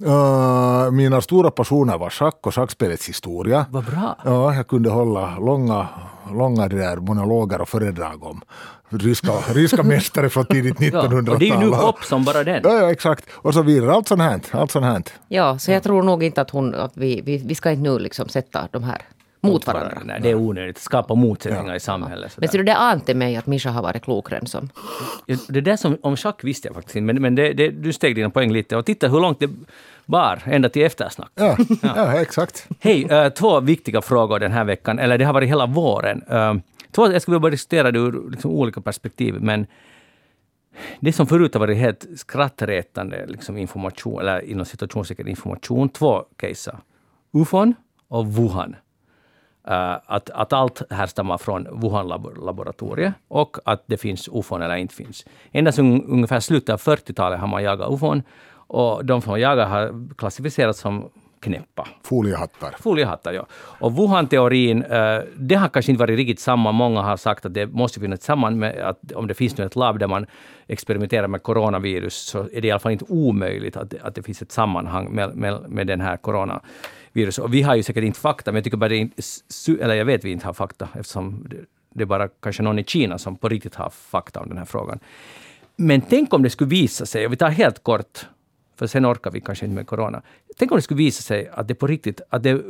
Uh, 0.06 0.91
mina 0.91 1.20
stora 1.20 1.50
passioner 1.50 1.99
var 1.99 2.11
schack 2.11 2.47
och 2.47 2.55
schackspelets 2.55 3.09
historia. 3.09 3.67
Vad 3.70 3.85
bra. 3.85 4.19
Ja, 4.25 4.55
jag 4.55 4.69
kunde 4.69 4.91
hålla 4.91 5.38
långa, 5.38 5.88
långa 6.32 6.69
där 6.69 6.97
monologer 6.97 7.61
och 7.61 7.69
föredrag 7.69 8.25
om 8.25 8.41
ryska, 8.90 9.32
ryska 9.55 9.82
mästare 9.82 10.29
från 10.29 10.44
tidigt 10.44 10.76
1900-tal. 10.76 11.25
Ja, 11.26 11.32
och 11.32 11.38
det 11.38 11.49
är 11.49 11.55
ju 11.55 11.58
nu 11.58 11.69
hopp 11.69 12.05
som 12.05 12.25
bara 12.25 12.44
den. 12.44 12.61
Ja, 12.64 12.81
ja, 12.81 12.90
exakt. 12.90 13.25
Och 13.35 13.55
så 13.55 13.62
vidare. 13.62 13.93
Allt 13.93 14.08
sånt 14.08 14.23
här. 14.23 14.40
Allt 14.50 14.70
sånt 14.70 14.85
här. 14.85 15.02
Ja, 15.29 15.58
så 15.58 15.70
jag 15.70 15.82
tror 15.82 16.02
nog 16.02 16.23
inte 16.23 16.40
att 16.40 16.50
hon, 16.50 16.75
att 16.75 16.96
vi, 16.96 17.20
vi, 17.25 17.37
vi 17.37 17.55
ska 17.55 17.70
inte 17.70 17.90
nu 17.90 17.99
liksom 17.99 18.29
sätta 18.29 18.69
de 18.73 18.85
här 18.85 19.02
mot 19.40 19.67
varandra. 19.67 19.99
Nej, 20.05 20.20
det 20.23 20.31
är 20.31 20.35
onödigt. 20.35 20.79
Skapa 20.79 21.14
motsättningar 21.14 21.75
i 21.75 21.81
samhället. 21.81 22.35
Men 22.37 22.49
ser 22.49 22.58
du, 22.58 22.64
det 22.64 22.76
ante 22.76 23.14
mig 23.14 23.37
att 23.37 23.46
Mischa 23.46 23.70
har 23.70 23.82
varit 23.82 24.05
klokare 24.05 24.38
än 24.38 24.46
som. 24.46 24.70
Ja, 25.26 25.37
Det 25.49 25.61
där 25.61 25.76
som, 25.76 25.99
om 26.02 26.17
schack 26.17 26.44
visste 26.44 26.69
jag 26.69 26.75
faktiskt 26.75 26.96
inte, 26.96 27.12
men, 27.12 27.23
men 27.23 27.34
det, 27.34 27.52
det, 27.52 27.69
du 27.69 27.93
steg 27.93 28.14
dina 28.14 28.31
poäng 28.31 28.52
lite. 28.52 28.76
Och 28.76 28.87
titta 28.87 29.08
hur 29.08 29.20
långt 29.20 29.41
det 29.41 29.50
bar, 30.08 30.43
ända 30.44 30.69
till 30.69 30.82
eftersnack. 30.82 31.31
Ja, 31.34 31.56
ja. 31.82 32.20
exakt. 32.20 32.69
Hej, 32.81 33.05
eh, 33.05 33.28
två 33.28 33.60
viktiga 33.60 34.02
frågor 34.02 34.38
den 34.38 34.52
här 34.52 34.64
veckan, 34.64 34.99
eller 34.99 35.19
det 35.19 35.25
har 35.25 35.32
varit 35.32 35.49
hela 35.49 35.66
våren. 35.66 36.22
Eh, 36.28 36.55
två, 36.93 37.12
jag 37.12 37.22
skulle 37.22 37.38
vilja 37.38 37.50
diskutera 37.50 37.90
det 37.90 37.99
ur 37.99 38.31
liksom, 38.31 38.50
olika 38.50 38.81
perspektiv, 38.81 39.34
men 39.40 39.66
det 41.00 41.12
som 41.12 41.26
förut 41.26 41.55
har 41.55 41.60
varit 41.60 41.78
helt 41.78 42.06
skrattretande 42.16 43.26
liksom, 43.26 43.56
information, 43.56 44.20
eller 44.20 44.40
inom 44.40 44.66
situationstecken 44.66 45.28
information, 45.28 45.88
två 45.88 46.25
caser. 46.37 46.78
UFON 47.32 47.75
och 48.08 48.26
Wuhan. 48.26 48.76
Eh, 49.69 49.96
att, 50.06 50.31
att 50.31 50.52
allt 50.52 50.82
härstammar 50.90 51.38
från 51.38 51.66
Wuhan-laboratoriet 51.66 53.12
och 53.28 53.56
att 53.64 53.84
det 53.87 53.96
finns 53.96 54.28
ufon 54.28 54.62
eller 54.62 54.76
inte 54.76 54.94
finns. 54.94 55.25
Ända 55.52 55.72
sedan 55.72 56.05
ungefär 56.05 56.40
slutet 56.40 56.72
av 56.72 56.81
40-talet 56.81 57.40
har 57.40 57.46
man 57.46 57.62
jagat 57.62 57.93
ufon 57.93 58.22
och 58.69 59.05
de 59.05 59.23
som 59.23 59.41
jagar 59.41 59.67
har 59.67 60.15
klassificerats 60.17 60.81
som 60.81 61.11
knäppa. 61.41 61.88
Foliehattar. 62.03 62.75
Foliehattar, 62.81 63.32
ja. 63.32 63.47
Och 63.53 63.93
Wuhan-teorin, 63.93 64.82
eh, 64.82 65.23
det 65.37 65.55
har 65.55 65.69
kanske 65.69 65.93
inte 65.93 66.00
varit 66.00 66.17
riktigt 66.17 66.41
samma. 66.41 66.73
Många 66.73 67.03
har 67.03 67.17
sagt 67.17 67.47
att 67.47 67.55
det 67.55 67.67
måste 67.67 68.00
finnas 68.00 68.19
ett 68.19 68.25
samband 68.25 68.56
med 68.56 68.79
att 68.79 69.12
om 69.12 69.26
det 69.26 69.35
finns 69.35 69.59
nu 69.59 69.65
ett 69.65 69.76
labb 69.76 69.99
där 69.99 70.06
man 70.06 70.26
experimenterar 70.67 71.29
med 71.29 71.43
coronavirus 71.43 72.15
så 72.15 72.38
är 72.53 72.61
det 72.61 72.69
i 72.69 72.70
alla 72.70 72.81
fall 72.81 72.93
inte 72.93 73.05
omöjligt 73.09 73.76
att, 73.76 73.94
att 74.03 74.15
det 74.15 74.23
finns 74.23 74.43
ett 74.43 74.53
sammanhang 74.53 75.15
med, 75.15 75.37
med, 75.37 75.61
med 75.69 75.87
den 75.87 76.00
här 76.00 76.17
coronaviruset. 76.17 77.44
Och 77.44 77.55
vi 77.55 77.62
har 77.62 77.75
ju 77.75 77.82
säkert 77.82 78.05
inte 78.05 78.20
fakta, 78.20 78.53
men 78.53 78.56
jag 78.56 78.65
tycker 78.65 78.76
bara 78.76 78.88
det 78.88 78.97
inte, 78.97 79.23
eller 79.81 79.94
jag 79.94 80.05
vet 80.05 80.25
vi 80.25 80.32
inte 80.32 80.47
har 80.47 80.55
fakta 80.55 80.88
eftersom 80.94 81.47
det, 81.50 81.56
det 81.94 82.03
är 82.03 82.06
bara 82.06 82.29
kanske 82.29 82.62
någon 82.62 82.79
i 82.79 82.85
Kina 82.85 83.19
som 83.19 83.37
på 83.37 83.49
riktigt 83.49 83.75
har 83.75 83.91
fakta 83.91 84.41
om 84.41 84.49
den 84.49 84.59
här 84.59 84.65
frågan. 84.65 84.99
Men 85.76 86.00
tänk 86.00 86.35
om 86.35 86.43
det 86.43 86.50
skulle 86.50 86.70
visa 86.70 87.06
sig, 87.06 87.26
och 87.26 87.32
vi 87.32 87.37
tar 87.37 87.49
helt 87.49 87.82
kort, 87.82 88.26
för 88.78 88.86
sen 88.86 89.06
orkar 89.06 89.30
vi 89.30 89.40
kanske 89.40 89.64
inte 89.64 89.75
med 89.75 89.86
corona. 89.86 90.22
Tänk 90.58 90.72
om 90.72 90.76
det 90.76 90.82
skulle 90.82 90.98
visa 90.98 91.22
sig 91.22 91.48
att 91.52 91.69
det 91.69 91.75
på 91.75 91.86
riktigt, 91.86 92.20
att 92.30 92.42
det 92.42 92.50
är 92.50 92.62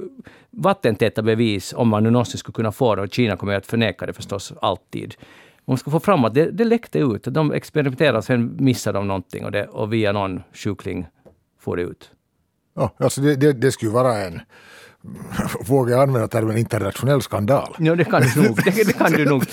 vattentäta 0.51 1.23
bevis, 1.23 1.75
om 1.77 1.89
man 1.89 2.03
nu 2.03 2.11
någonsin 2.11 2.39
skulle 2.39 2.55
kunna 2.55 2.73
få 2.73 2.95
det, 2.95 3.03
och 3.03 3.13
Kina 3.13 3.37
kommer 3.37 3.53
ju 3.53 3.59
att 3.59 3.67
förneka 3.67 4.07
det 4.07 4.13
förstås 4.13 4.53
alltid. 4.61 5.15
Om 5.65 5.73
man 5.73 5.79
ska 5.79 5.91
få 5.91 6.01
fram 6.01 6.25
att 6.25 6.35
det, 6.35 6.51
det 6.51 6.65
läckte 6.65 6.99
ut, 6.99 7.25
de 7.25 7.53
experimenterade, 7.53 8.23
sen 8.23 8.57
missade 8.61 8.99
de 8.99 9.09
någonting 9.09 9.45
och, 9.45 9.53
det, 9.53 9.67
och 9.67 9.93
via 9.93 10.13
någon 10.13 10.43
sjukling 10.53 11.07
får 11.61 11.77
det 11.77 11.83
ut. 11.83 12.11
Ja, 12.75 12.95
alltså 12.97 13.21
det, 13.21 13.35
det, 13.35 13.53
det 13.53 13.73
skulle 13.73 13.91
vara 13.91 14.19
en, 14.19 14.41
vågar 15.67 15.93
jag 15.93 16.03
använda 16.03 16.29
termen 16.29 16.57
internationell 16.57 17.23
skandal? 17.23 17.77
Ja, 17.79 17.95
det 17.95 18.05
kan 18.05 18.23
du 18.23 18.43
nog. 18.43 18.57
Det, 18.65 18.71
det 18.87 18.99
kan 18.99 19.13
du 19.13 19.25
nog. 19.25 19.45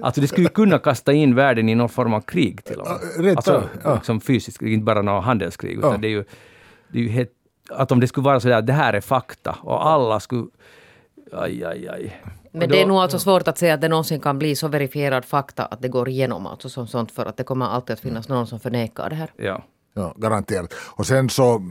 Alltså 0.00 0.20
det 0.20 0.28
skulle 0.28 0.46
ju 0.46 0.48
kunna 0.48 0.78
kasta 0.78 1.12
in 1.12 1.34
världen 1.34 1.68
i 1.68 1.74
någon 1.74 1.88
form 1.88 2.14
av 2.14 2.20
krig 2.20 2.64
till 2.64 2.80
och 2.80 2.88
med. 2.88 3.24
Rätt 3.24 3.36
alltså, 3.36 3.68
ja. 3.84 3.94
liksom 3.94 4.20
fysiskt, 4.20 4.62
inte 4.62 4.84
bara 4.84 5.02
något 5.02 5.24
handelskrig, 5.24 5.78
utan 5.78 5.92
Ja. 5.92 5.98
det 5.98 6.06
är 6.06 6.10
ju, 6.10 6.24
det 6.92 6.98
är 6.98 7.02
ju 7.02 7.08
helt, 7.08 7.30
att 7.70 7.92
om 7.92 8.00
det 8.00 8.08
skulle 8.08 8.24
vara 8.24 8.40
så 8.40 8.48
där, 8.48 8.62
det 8.62 8.72
här 8.72 8.92
är 8.92 9.00
fakta 9.00 9.56
och 9.62 9.86
alla 9.86 10.20
skulle... 10.20 10.46
Aj, 11.32 11.64
aj, 11.64 11.88
aj. 11.88 12.22
Men 12.52 12.68
det 12.68 12.82
är 12.82 12.86
nog 12.86 12.96
alltså 12.98 13.18
svårt 13.18 13.48
att 13.48 13.58
säga 13.58 13.74
att 13.74 13.80
det 13.80 13.88
någonsin 13.88 14.20
kan 14.20 14.38
bli 14.38 14.56
så 14.56 14.68
verifierad 14.68 15.24
fakta 15.24 15.64
att 15.64 15.82
det 15.82 15.88
går 15.88 16.08
igenom 16.08 16.46
alltså 16.46 16.68
som 16.68 16.86
sånt 16.86 17.12
för 17.12 17.26
att 17.26 17.36
det 17.36 17.44
kommer 17.44 17.66
alltid 17.66 17.94
att 17.94 18.00
finnas 18.00 18.28
någon 18.28 18.46
som 18.46 18.60
förnekar 18.60 19.10
det 19.10 19.16
här. 19.16 19.30
Ja. 19.36 19.62
Ja, 19.94 20.14
garanterat. 20.16 20.74
Och 20.74 21.06
sen 21.06 21.30
så 21.30 21.62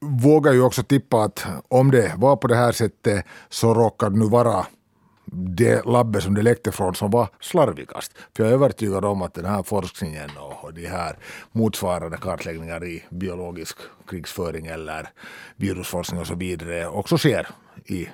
vågar 0.00 0.52
ju 0.52 0.62
också 0.62 0.82
tippa 0.82 1.22
att 1.22 1.46
om 1.68 1.90
det 1.90 2.14
var 2.16 2.36
på 2.36 2.46
det 2.46 2.56
här 2.56 2.72
sättet 2.72 3.24
så 3.48 3.74
råkar 3.74 4.10
det 4.10 4.18
nu 4.18 4.28
vara 4.28 4.66
det 5.32 5.86
labbet 5.86 6.22
som 6.22 6.34
det 6.34 6.42
läckte 6.42 6.72
från 6.72 6.94
som 6.94 7.10
var 7.10 7.28
slarvigast. 7.40 8.12
För 8.36 8.42
jag 8.42 8.50
är 8.50 8.54
övertygad 8.54 9.04
om 9.04 9.22
att 9.22 9.34
den 9.34 9.44
här 9.44 9.62
forskningen 9.62 10.30
och, 10.62 10.74
de 10.74 10.86
här 10.86 11.16
motsvarande 11.52 12.16
kartläggningar 12.16 12.84
i 12.84 13.04
biologisk 13.10 13.76
krigsföring 14.06 14.66
eller 14.66 15.08
virusforskning 15.56 16.20
och 16.20 16.26
så 16.26 16.34
vidare 16.34 16.86
också 16.86 17.18
sker 17.18 17.46
i 17.84 18.08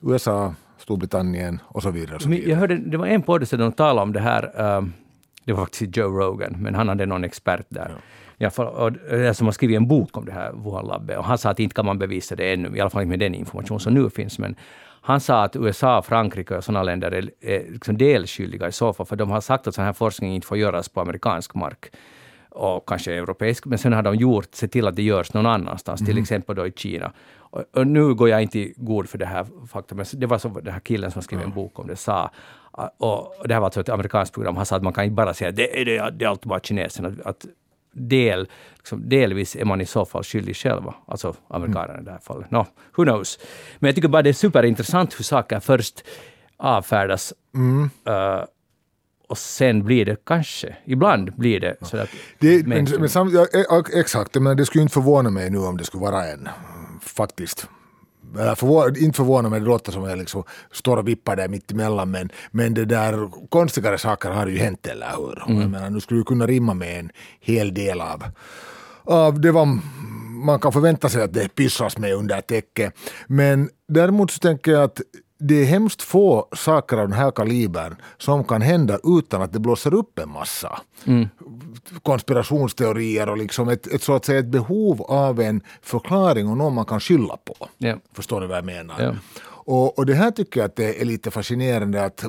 USA, 0.00 0.54
Storbritannien 0.78 1.60
och 1.64 1.82
så 1.82 1.90
vidare. 1.90 2.16
Och 2.16 2.22
så 2.22 2.28
vidare. 2.28 2.50
jag 2.50 2.56
hörde, 2.56 2.76
det 2.76 2.96
var 2.96 3.06
en 3.06 3.22
podd 3.22 3.48
där 3.50 3.58
de 3.58 3.72
talade 3.72 4.02
om 4.02 4.12
det 4.12 4.20
här, 4.20 4.60
ehm, 4.60 4.92
det 5.44 5.52
var 5.52 5.64
faktiskt 5.64 5.96
Joe 5.96 6.20
Rogan, 6.20 6.56
men 6.58 6.74
han 6.74 6.88
hade 6.88 7.06
någon 7.06 7.24
expert 7.24 7.66
där. 7.68 7.94
I 8.38 8.44
alla 8.44 8.50
fall, 8.50 8.66
och, 8.66 9.36
som 9.36 9.46
har 9.46 9.52
skrivit 9.52 9.76
en 9.76 9.88
bok 9.88 10.16
om 10.16 10.24
det 10.24 10.32
här 10.32 10.52
Wuhan-labbet. 10.52 11.18
Och 11.18 11.24
han 11.24 11.38
sa 11.38 11.50
att 11.50 11.60
inte 11.60 11.74
kan 11.74 11.86
man 11.86 11.98
bevisa 11.98 12.36
det 12.36 12.52
ännu, 12.52 12.76
i 12.76 12.80
alla 12.80 12.90
fall 12.90 13.02
inte 13.02 13.10
med 13.10 13.18
den 13.18 13.34
information 13.34 13.80
som 13.80 13.94
nu 13.94 14.10
finns. 14.10 14.38
Men 14.38 14.56
han 15.00 15.20
sa 15.20 15.42
att 15.42 15.56
USA, 15.56 16.02
Frankrike 16.02 16.56
och 16.56 16.64
sådana 16.64 16.82
länder 16.82 17.10
är, 17.10 17.30
är 17.40 17.72
liksom 17.72 17.98
delskyldiga 17.98 18.68
i 18.68 18.72
så 18.72 18.92
fall, 18.92 19.06
för 19.06 19.16
de 19.16 19.30
har 19.30 19.40
sagt 19.40 19.66
att 19.66 19.74
sån 19.74 19.84
här 19.84 19.92
forskning 19.92 20.34
inte 20.34 20.46
får 20.46 20.58
göras 20.58 20.88
på 20.88 21.00
amerikansk 21.00 21.54
mark 21.54 21.90
och 22.50 22.88
kanske 22.88 23.14
europeisk, 23.14 23.66
men 23.66 23.78
sen 23.78 23.92
har 23.92 24.02
de 24.02 24.16
gjort, 24.16 24.54
sett 24.54 24.72
till 24.72 24.86
att 24.86 24.96
det 24.96 25.02
görs 25.02 25.34
någon 25.34 25.46
annanstans, 25.46 26.06
till 26.06 26.18
exempel 26.18 26.56
då 26.56 26.66
i 26.66 26.72
Kina. 26.76 27.12
Och, 27.38 27.64
och 27.72 27.86
nu 27.86 28.14
går 28.14 28.28
jag 28.28 28.42
inte 28.42 28.58
i 28.58 28.74
god 28.76 29.08
för 29.08 29.18
det 29.18 29.26
här 29.26 29.46
faktum, 29.66 29.96
men 29.96 30.06
det 30.12 30.26
var 30.26 30.38
så 30.38 30.48
den 30.48 30.72
här 30.72 30.80
killen 30.80 31.10
som 31.10 31.22
skrev 31.22 31.40
en 31.40 31.50
bok 31.50 31.78
om 31.78 31.86
det 31.86 31.96
sa, 31.96 32.30
och 32.98 33.48
det 33.48 33.54
här 33.54 33.60
var 33.60 33.66
alltså 33.66 33.80
ett 33.80 33.88
amerikanskt 33.88 34.34
program, 34.34 34.56
han 34.56 34.66
sa 34.66 34.76
att 34.76 34.82
man 34.82 34.92
kan 34.92 35.04
inte 35.04 35.14
bara 35.14 35.34
säga 35.34 35.50
det 35.50 35.80
är, 35.80 35.84
det, 35.84 36.10
det 36.10 36.24
är 36.24 36.28
allt 36.28 36.44
bara 36.44 36.60
kineserna, 36.60 37.12
att, 37.24 37.46
del, 37.92 38.48
liksom, 38.76 39.08
delvis 39.08 39.56
är 39.56 39.64
man 39.64 39.80
i 39.80 39.86
så 39.86 40.04
fall 40.04 40.22
skyldig 40.24 40.56
själva, 40.56 40.94
alltså 41.06 41.34
amerikanerna 41.48 42.00
i 42.00 42.04
det 42.04 42.10
här 42.10 42.18
fallet. 42.18 42.50
No, 42.50 42.66
who 42.96 43.04
knows? 43.04 43.38
Men 43.78 43.88
jag 43.88 43.94
tycker 43.94 44.08
bara 44.08 44.22
det 44.22 44.28
är 44.28 44.32
superintressant 44.34 45.18
hur 45.18 45.24
saker 45.24 45.60
först 45.60 46.04
avfärdas 46.56 47.32
eh, 48.06 48.44
och 49.28 49.38
sen 49.38 49.84
blir 49.84 50.04
det 50.04 50.24
kanske, 50.24 50.76
ibland 50.84 51.32
blir 51.36 51.60
det 51.60 51.76
så 51.80 51.96
att 51.96 52.08
Det, 52.38 52.66
men, 52.66 52.86
men 52.98 53.08
sam, 53.08 53.30
ja, 53.34 53.46
e- 53.60 53.98
exakt, 54.00 54.34
men 54.34 54.56
det 54.56 54.66
skulle 54.66 54.82
inte 54.82 54.94
förvåna 54.94 55.30
mig 55.30 55.50
nu 55.50 55.58
om 55.58 55.76
det 55.76 55.84
skulle 55.84 56.00
vara 56.00 56.26
en, 56.26 56.48
faktiskt. 57.00 57.68
Eller 58.38 58.54
förvå, 58.54 58.88
inte 58.88 59.16
förvåna 59.16 59.48
mig, 59.48 59.60
det 59.60 59.66
låter 59.66 59.92
som 59.92 60.04
att 60.04 60.10
jag 60.10 60.18
liksom 60.18 60.44
står 60.70 60.96
och 60.96 61.08
vippar 61.08 61.36
där 61.36 61.48
mitt 61.48 61.70
emellan, 61.70 62.10
men, 62.10 62.30
men 62.50 62.74
det 62.74 62.84
där 62.84 63.30
konstigare 63.48 63.98
saker 63.98 64.30
har 64.30 64.46
ju 64.46 64.58
hänt, 64.58 64.86
eller 64.86 65.10
hur? 65.16 65.42
Mm. 65.48 65.60
Jag 65.60 65.70
menar, 65.70 65.90
nu 65.90 66.00
skulle 66.00 66.20
du 66.20 66.24
kunna 66.24 66.46
rimma 66.46 66.74
med 66.74 67.00
en 67.00 67.10
hel 67.40 67.74
del 67.74 68.00
av, 68.00 68.24
av 69.04 69.40
det 69.40 69.52
var 69.52 69.78
man 70.44 70.60
kan 70.60 70.72
förvänta 70.72 71.08
sig 71.08 71.22
att 71.22 71.32
det 71.32 71.54
pysslas 71.54 71.98
med 71.98 72.14
under 72.14 72.40
täcket. 72.40 72.94
Men 73.26 73.68
däremot 73.88 74.30
så 74.30 74.38
tänker 74.38 74.72
jag 74.72 74.82
att 74.82 75.00
det 75.48 75.54
är 75.54 75.64
hemskt 75.64 76.02
få 76.02 76.48
saker 76.56 76.96
av 76.96 77.08
den 77.08 77.18
här 77.18 77.30
kalibern 77.30 77.96
som 78.18 78.44
kan 78.44 78.62
hända 78.62 78.98
utan 79.04 79.42
att 79.42 79.52
det 79.52 79.58
blåser 79.60 79.94
upp 79.94 80.18
en 80.18 80.30
massa 80.30 80.80
Mm. 81.04 81.28
konspirationsteorier 82.02 83.28
och 83.28 83.36
liksom 83.36 83.68
ett, 83.68 83.86
ett, 83.86 84.02
så 84.02 84.14
att 84.14 84.24
säga, 84.24 84.38
ett 84.38 84.46
behov 84.46 85.02
av 85.02 85.40
en 85.40 85.60
förklaring 85.82 86.48
och 86.48 86.56
någon 86.56 86.74
man 86.74 86.84
kan 86.84 87.00
skylla 87.00 87.36
på. 87.36 87.54
Ja. 87.78 87.96
Förstår 88.12 88.40
du 88.40 88.46
vad 88.46 88.56
jag 88.56 88.64
menar? 88.64 88.94
Ja. 89.02 89.14
Och, 89.44 89.98
och 89.98 90.06
det 90.06 90.14
här 90.14 90.30
tycker 90.30 90.60
jag 90.60 90.66
att 90.68 90.76
det 90.76 91.00
är 91.00 91.04
lite 91.04 91.30
fascinerande 91.30 92.04
att 92.04 92.24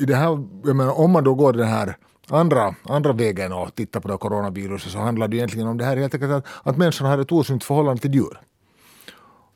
i 0.00 0.04
det 0.04 0.14
här, 0.16 0.44
jag 0.64 0.76
menar, 0.76 1.00
om 1.00 1.10
man 1.10 1.24
då 1.24 1.34
går 1.34 1.52
den 1.52 1.68
här 1.68 1.96
andra, 2.28 2.74
andra 2.82 3.12
vägen 3.12 3.52
och 3.52 3.74
tittar 3.74 4.00
på 4.00 4.08
det 4.08 4.16
coronaviruset 4.16 4.92
så 4.92 4.98
handlar 4.98 5.28
det 5.28 5.36
egentligen 5.36 5.68
om 5.68 5.78
det 5.78 5.84
här 5.84 5.96
helt 5.96 6.14
enkelt 6.14 6.32
att, 6.32 6.46
att 6.62 6.76
människan 6.76 7.06
har 7.06 7.18
ett 7.18 7.32
osunt 7.32 7.64
förhållande 7.64 8.02
till 8.02 8.14
djur. 8.14 8.40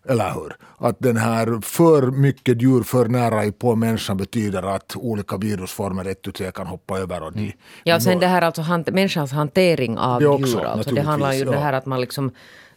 Eller 0.09 0.35
hur? 0.35 0.57
Att 0.79 0.97
den 0.99 1.17
här 1.17 1.61
för 1.63 2.03
mycket 2.11 2.63
djur 2.63 2.83
för 2.83 3.09
nära 3.09 3.53
på 3.53 3.75
människan 3.77 4.17
betyder 4.17 4.63
att 4.63 4.97
olika 4.97 5.37
virusformer 5.37 6.05
ett 6.05 6.35
tre 6.35 6.51
kan 6.51 6.67
hoppa 6.67 6.99
över. 6.99 7.23
Och 7.23 7.33
de, 7.33 7.53
Ja, 7.85 7.97
och 7.97 8.03
sen 8.03 8.19
det 8.19 8.27
här 8.27 8.43
alltså 8.43 8.63
hant- 8.63 8.91
människans 8.91 9.33
hantering 9.33 9.99
av 9.99 10.21
Det 10.21 10.27
också, 10.27 10.47
djur. 10.59 10.65
Alltså 10.65 10.95
det 10.95 11.03
handlar 11.03 11.33
ju 11.33 11.41
om 11.41 11.47
naturligtvis, 11.47 11.51
det 11.51 11.57
ja. 11.57 11.65
här 11.65 11.73
att 11.73 11.87
man 11.87 12.01
liksom 12.01 12.31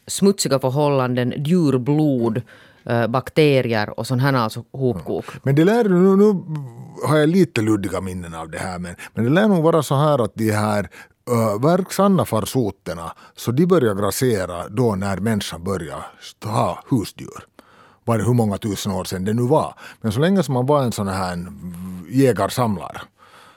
smutsiga 0.07 0.59
förhållanden, 0.59 1.33
djurblod, 1.37 2.41
eh, 2.85 3.07
bakterier 3.07 3.99
och 3.99 4.07
sån 4.07 4.19
här 4.19 4.33
alltså 4.33 4.63
hopkok. 4.71 5.25
Men 5.43 5.55
det 5.55 5.65
lär 5.65 5.83
nu, 5.83 6.15
nu 6.15 6.43
har 7.07 7.17
jag 7.17 7.29
lite 7.29 7.61
luddiga 7.61 8.01
minnen 8.01 8.33
av 8.33 8.49
det 8.49 8.57
här 8.57 8.79
men, 8.79 8.95
men 9.13 9.23
det 9.25 9.29
lär 9.31 9.47
nog 9.47 9.63
vara 9.63 9.83
så 9.83 9.95
här 9.95 10.23
att 10.23 10.31
de 10.35 10.51
här 10.51 10.89
uh, 11.31 12.25
farsoterna 12.25 13.13
så 13.35 13.51
de 13.51 13.65
börjar 13.65 13.95
grassera 13.95 14.67
då 14.69 14.95
när 14.95 15.17
människan 15.17 15.63
börjar 15.63 16.05
ha 16.43 16.83
husdjur. 16.89 17.45
Var 18.03 18.17
det 18.17 18.23
hur 18.23 18.33
många 18.33 18.57
tusen 18.57 18.91
år 18.91 19.03
sedan 19.03 19.25
det 19.25 19.33
nu 19.33 19.41
var. 19.41 19.73
Men 20.01 20.11
så 20.11 20.19
länge 20.19 20.43
som 20.43 20.53
man 20.53 20.65
var 20.65 20.83
en 20.83 20.91
sån 20.91 21.07
här 21.07 21.45
jägarsamlare. 22.09 23.01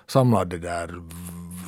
Samlade 0.06 0.58
det 0.58 0.68
där 0.68 1.02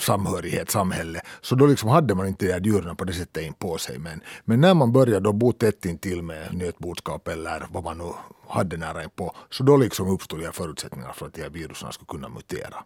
samhörighet, 0.01 0.71
samhälle. 0.71 1.21
Så 1.41 1.55
då 1.55 1.67
liksom 1.67 1.89
hade 1.89 2.15
man 2.15 2.27
inte 2.27 2.47
de 2.47 2.53
här 2.53 2.61
djuren 2.61 2.97
på 2.97 3.05
det 3.05 3.13
sättet 3.13 3.43
in 3.43 3.55
på 3.55 3.79
sig. 3.79 3.99
Men, 3.99 4.21
men 4.45 4.61
när 4.61 4.75
man 4.75 4.93
började 4.93 5.21
då 5.21 5.33
bo 5.33 5.53
tätt 5.53 5.85
intill 5.85 6.23
med 6.23 6.55
nötboskap 6.55 7.29
eller 7.29 7.67
vad 7.71 7.85
man 7.85 7.99
nu 7.99 8.13
hade 8.49 8.77
nära 8.77 9.05
inpå, 9.05 9.35
så 9.51 9.63
då 9.63 9.77
liksom 9.77 10.09
uppstod 10.09 10.39
de 10.39 10.45
här 10.45 10.53
förutsättningarna 10.53 11.13
för 11.13 11.27
att 11.27 11.35
de 11.35 11.43
här 11.43 11.51
virusen 11.51 11.93
skulle 11.93 12.07
kunna 12.07 12.29
mutera. 12.29 12.85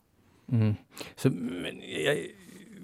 Mm. 0.53 0.75
Så, 1.17 1.31
men, 1.31 1.81
jag, 2.05 2.17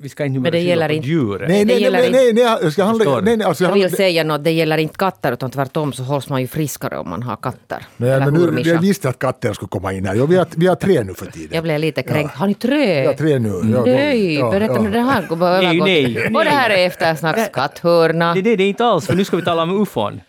vi 0.03 0.09
ska 0.09 0.25
inte 0.25 0.41
Men 0.41 0.43
det 0.43 0.51
bara 0.51 0.59
skylla 0.59 0.71
gäller 0.71 0.89
på 0.89 0.95
inte- 0.95 1.09
djuret. 1.09 1.49
Nej, 1.49 1.65
nej, 1.65 1.81
nej, 1.81 1.91
nej, 1.93 2.11
nej, 2.13 2.33
nej, 2.33 2.59
jag 2.63 2.73
ska 2.73 2.85
handla, 2.85 3.21
nej, 3.21 3.37
nej, 3.37 3.47
alltså 3.47 3.65
jag 3.65 3.71
Jag 3.71 3.75
vill 3.89 3.97
säga 3.97 4.25
något, 4.25 4.45
det 4.45 4.51
gäller 4.51 4.79
inte 4.79 4.97
katter 4.99 5.33
utan 5.33 5.51
tvärtom 5.51 5.93
så 5.93 6.03
hålls 6.03 6.29
man 6.29 6.41
ju 6.41 6.47
friskare 6.47 6.99
om 6.99 7.09
man 7.11 7.23
har 7.23 7.37
katter. 7.37 7.79
nej, 7.97 8.21
men 8.21 8.35
nu, 8.35 8.61
jag 8.65 8.81
visste 8.81 9.09
att 9.09 9.19
katten 9.19 9.55
skulle 9.55 9.69
komma 9.69 9.93
in 9.93 10.07
här. 10.07 10.15
Vi, 10.27 10.37
har, 10.37 10.47
vi 10.57 10.67
har 10.67 10.75
tre 10.77 11.05
nu 11.05 11.15
för 11.15 11.27
tiden. 11.27 11.49
Jag 11.53 11.63
blev 11.65 11.81
lite 11.81 12.03
kränkt. 12.03 12.35
Har 12.35 12.47
ni 12.47 12.55
tre? 12.55 12.99
Jag 13.03 13.07
har 13.11 13.15
tre 13.15 13.39
nu. 13.39 13.49
Ja, 13.75 13.83
Nej, 13.87 14.35
ja, 14.35 14.51
berätta 14.51 14.75
ja. 14.75 14.83
nu 14.83 14.91
det 14.91 15.01
här. 15.01 15.27
går 15.29 15.37
bara 15.37 15.51
Nej, 15.61 15.67
övergått. 15.67 15.87
nej, 15.87 16.27
Och 16.35 16.45
det 16.45 16.51
här 16.51 16.71
är 16.71 16.87
eftersnackskatthörna. 16.87 18.35
Det, 18.35 18.43
det, 18.43 18.57
det 18.57 18.65
är 18.65 18.69
inte 18.69 18.85
alls, 18.85 19.07
för 19.07 19.15
nu 19.15 19.25
ska 19.25 19.37
vi 19.37 19.43
tala 19.43 19.63
om 19.63 19.83
ufon. 19.83 20.21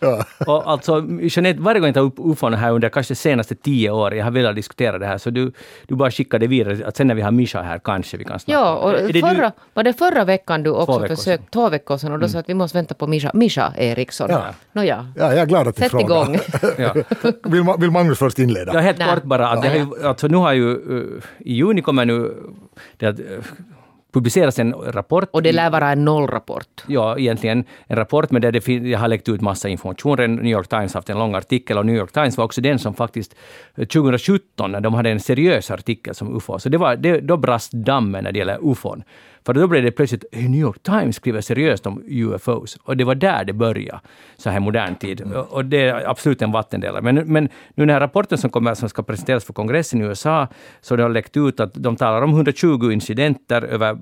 Och 0.46 0.70
alltså, 0.70 1.04
Jeanette, 1.22 1.60
varje 1.60 1.80
gång 1.80 1.86
jag 1.88 1.94
tar 1.94 2.02
upp 2.02 2.14
ufon 2.18 2.54
här 2.54 2.72
under 2.72 2.88
kanske 2.88 3.14
de 3.14 3.16
senaste 3.16 3.54
tio 3.54 3.90
åren, 3.90 4.18
jag 4.18 4.24
har 4.24 4.30
velat 4.30 4.54
diskutera 4.56 4.98
det 4.98 5.06
här, 5.06 5.18
så 5.18 5.30
du, 5.30 5.52
du 5.88 5.94
bara 5.94 6.10
skickar 6.10 6.38
det 6.38 6.46
vidare, 6.46 6.86
att 6.86 6.96
sen 6.96 7.06
när 7.06 7.14
vi 7.14 7.22
har 7.22 7.30
Mischa 7.30 7.62
här 7.62 7.78
kanske 7.84 8.16
vi 8.16 8.24
kan 8.24 8.38
snacka. 8.40 8.58
Ja, 8.60 8.74
och 8.76 8.92
förra, 9.20 9.52
var 9.74 9.82
det 9.84 9.92
förra 9.92 10.24
veckan 10.24 10.62
du 10.62 10.70
också 10.70 10.98
veckor 10.98 11.16
försökte, 11.16 11.50
två 11.50 11.68
veckor 11.68 11.96
sedan, 11.96 12.12
och 12.12 12.18
då 12.18 12.28
sa 12.28 12.38
att 12.38 12.48
vi 12.48 12.54
måste 12.54 12.78
vänta 12.78 12.94
på 12.94 13.06
Mischa, 13.06 13.30
Mischa 13.34 13.72
Eriksson. 13.76 14.30
Ja. 14.30 14.44
Nåja, 14.72 15.12
Ja, 15.16 15.24
jag 15.32 15.38
är 15.38 15.46
glad 15.46 15.68
att 15.68 15.76
du 15.76 15.82
sätt 15.82 15.90
frågar. 15.90 16.04
igång. 16.04 16.38
Ja. 16.78 16.94
vill, 17.44 17.64
vill 17.78 17.90
Magnus 17.90 18.18
först 18.18 18.38
inleda? 18.38 18.74
Ja, 18.74 18.80
helt 18.80 18.98
Nej. 18.98 19.14
kort 19.14 19.22
bara. 19.24 19.48
Att 19.48 19.62
det 19.62 19.68
har 19.68 19.76
ju, 19.76 20.06
alltså, 20.06 20.26
nu 20.26 20.36
har 20.36 20.52
ju, 20.52 20.64
uh, 20.64 21.22
I 21.38 21.54
juni 21.54 21.82
kommer 21.82 22.04
nu 22.04 22.34
det 22.96 23.06
att, 23.06 23.20
uh, 23.20 23.24
publiceras 24.16 24.58
en 24.58 24.72
rapport. 24.72 25.28
Och 25.30 25.42
det 25.42 25.52
lär 25.52 25.70
vara 25.70 25.92
en 25.92 26.04
nollrapport. 26.04 26.84
Ja, 26.86 27.18
egentligen 27.18 27.64
en 27.86 27.96
rapport, 27.96 28.30
men 28.30 28.42
där 28.42 28.52
det, 28.52 28.68
jag 28.68 28.98
har 28.98 29.08
läckt 29.08 29.28
ut 29.28 29.40
massa 29.40 29.68
information. 29.68 30.36
New 30.36 30.46
York 30.52 30.68
Times 30.68 30.94
har 30.94 30.98
haft 30.98 31.10
en 31.10 31.18
lång 31.18 31.34
artikel 31.34 31.78
och 31.78 31.86
New 31.86 31.96
York 31.96 32.12
Times 32.12 32.36
var 32.36 32.44
också 32.44 32.60
den 32.60 32.78
som 32.78 32.94
faktiskt 32.94 33.34
eh, 33.74 33.86
2017, 33.86 34.72
när 34.72 34.80
de 34.80 34.94
hade 34.94 35.10
en 35.10 35.20
seriös 35.20 35.70
artikel 35.70 36.14
som 36.14 36.36
UFO, 36.36 36.58
så 36.58 36.68
det 36.68 36.78
var, 36.78 36.96
det, 36.96 37.20
då 37.20 37.36
brast 37.36 37.72
dammen 37.72 38.24
när 38.24 38.32
det 38.32 38.38
gäller 38.38 38.58
UFOn. 38.70 39.02
För 39.46 39.54
då 39.54 39.66
blev 39.66 39.82
det 39.82 39.90
plötsligt, 39.90 40.24
"Hey, 40.32 40.48
New 40.48 40.60
York 40.60 40.82
Times 40.82 41.16
skriver 41.16 41.40
seriöst 41.40 41.86
om 41.86 42.02
UFOs. 42.06 42.78
Och 42.82 42.96
det 42.96 43.04
var 43.04 43.14
där 43.14 43.44
det 43.44 43.52
började, 43.52 44.00
så 44.36 44.50
här 44.50 44.60
modern 44.60 44.94
tid. 44.94 45.20
Och, 45.20 45.52
och 45.52 45.64
det 45.64 45.88
är 45.88 46.10
absolut 46.10 46.42
en 46.42 46.52
vattendelare. 46.52 47.02
Men, 47.02 47.14
men 47.14 47.44
nu 47.74 47.86
den 47.86 47.90
här 47.90 48.00
rapporten 48.00 48.38
som, 48.38 48.50
kommer, 48.50 48.74
som 48.74 48.88
ska 48.88 49.02
presenteras 49.02 49.44
för 49.44 49.52
kongressen 49.52 50.00
i 50.00 50.04
USA, 50.04 50.48
så 50.80 50.96
det 50.96 51.02
har 51.02 51.10
läckt 51.10 51.36
ut 51.36 51.60
att 51.60 51.74
de 51.74 51.96
talar 51.96 52.22
om 52.22 52.30
120 52.30 52.90
incidenter 52.92 53.62
över 53.62 53.98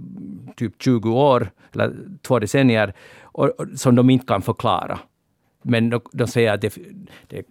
typ 0.57 0.83
20 0.83 1.11
år, 1.11 1.51
eller 1.73 1.93
två 2.23 2.39
decennier, 2.39 2.93
och, 3.23 3.61
och, 3.61 3.67
som 3.77 3.95
de 3.95 4.11
inte 4.11 4.27
kan 4.27 4.43
förklara. 4.43 4.99
Men 5.63 5.91
de, 5.91 6.01
de 6.13 6.27
säger 6.27 6.53
att 6.53 6.61
det, 6.61 6.75
det, 7.29 7.43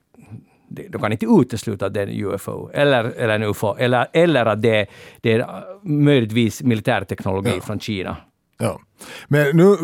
de 0.67 1.01
kan 1.01 1.11
inte 1.11 1.25
utesluta 1.25 1.85
att 1.85 1.93
det 1.93 2.01
är 2.01 2.07
en 2.07 2.25
UFO, 2.25 2.69
eller, 2.73 3.03
eller 3.03 3.35
en 3.35 3.43
UFO, 3.43 3.75
eller, 3.75 4.07
eller 4.13 4.45
att 4.45 4.61
det, 4.61 4.87
det 5.21 5.33
är 5.33 5.63
möjligtvis 5.81 6.63
militärteknologi 6.63 7.61
från 7.61 7.79
Kina. 7.79 8.17
Ja. 8.57 8.79
Men 9.27 9.57
nu, 9.57 9.77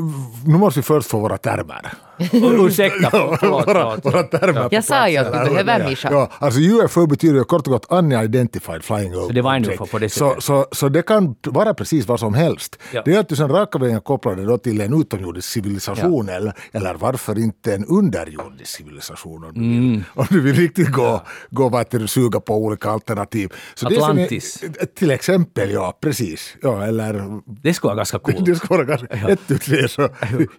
nu 0.45 0.57
måste 0.57 0.79
vi 0.79 0.83
först 0.83 1.09
få 1.09 1.19
våra 1.19 1.37
termer. 1.37 1.93
Ursäkta, 2.33 3.09
Ja, 3.13 3.37
förlåt. 3.39 3.67
våra, 3.67 3.95
våra 3.95 4.23
termer 4.23 4.67
Jag 4.71 4.83
sa 4.83 5.09
ju 5.09 5.17
att 5.17 5.45
du 5.45 5.49
behöver 5.51 5.89
Mischa. 5.89 6.09
Ja, 6.11 6.29
alltså 6.39 6.59
UFO 6.59 7.07
betyder 7.07 7.35
ju 7.35 7.43
kort 7.43 7.67
och 7.67 7.73
gott 7.73 7.85
unidentified 7.89 8.83
flying 8.83 9.15
object. 9.15 9.35
det 9.35 9.41
var 9.41 9.55
en 9.55 9.65
UFO 9.69 9.85
på 9.85 9.99
det 9.99 10.09
så, 10.09 10.29
sättet. 10.29 10.43
så, 10.43 10.65
så 10.71 10.89
det 10.89 11.01
kan 11.01 11.35
vara 11.47 11.73
precis 11.73 12.07
vad 12.07 12.19
som 12.19 12.33
helst. 12.33 12.77
Ja. 12.93 13.01
Det 13.05 13.15
är 13.15 13.19
att 13.19 13.29
du 13.29 13.35
sen 13.35 13.49
raka 13.49 13.79
vägen 13.79 14.01
kopplar 14.01 14.35
det 14.35 14.45
då 14.45 14.57
till 14.57 14.81
en 14.81 15.01
utomjordisk 15.01 15.49
civilisation 15.49 16.29
eller, 16.29 16.53
eller 16.71 16.93
varför 16.93 17.39
inte 17.39 17.73
en 17.75 17.85
underjordisk 17.85 18.71
civilisation 18.77 19.43
om 19.43 19.51
du 19.53 19.59
vill, 19.59 19.69
Mm. 19.79 20.03
om 20.13 20.25
du 20.29 20.41
vill 20.41 20.55
riktigt 20.55 20.91
gå, 20.91 21.21
gå 21.49 21.69
vad 21.69 21.85
det, 21.89 22.07
suga 22.07 22.39
på 22.39 22.55
olika 22.55 22.89
alternativ. 22.89 23.53
Så 23.75 23.89
det 23.89 23.95
är 23.95 23.99
Atlantis. 23.99 24.63
till 24.97 25.11
exempel, 25.11 25.71
ja 25.71 25.97
precis. 26.01 26.55
Ja, 26.61 26.83
eller 26.85 27.41
Det 27.63 27.73
skulle 27.73 27.89
vara 27.89 27.97
ganska 27.97 28.19
coolt. 28.19 28.37
det 28.45 28.55
ska 28.55 28.67
vara 28.67 28.83
ganska 28.83 29.07
ett, 29.09 29.47
tu, 29.47 29.57
tre, 29.57 29.87
så 29.87 30.09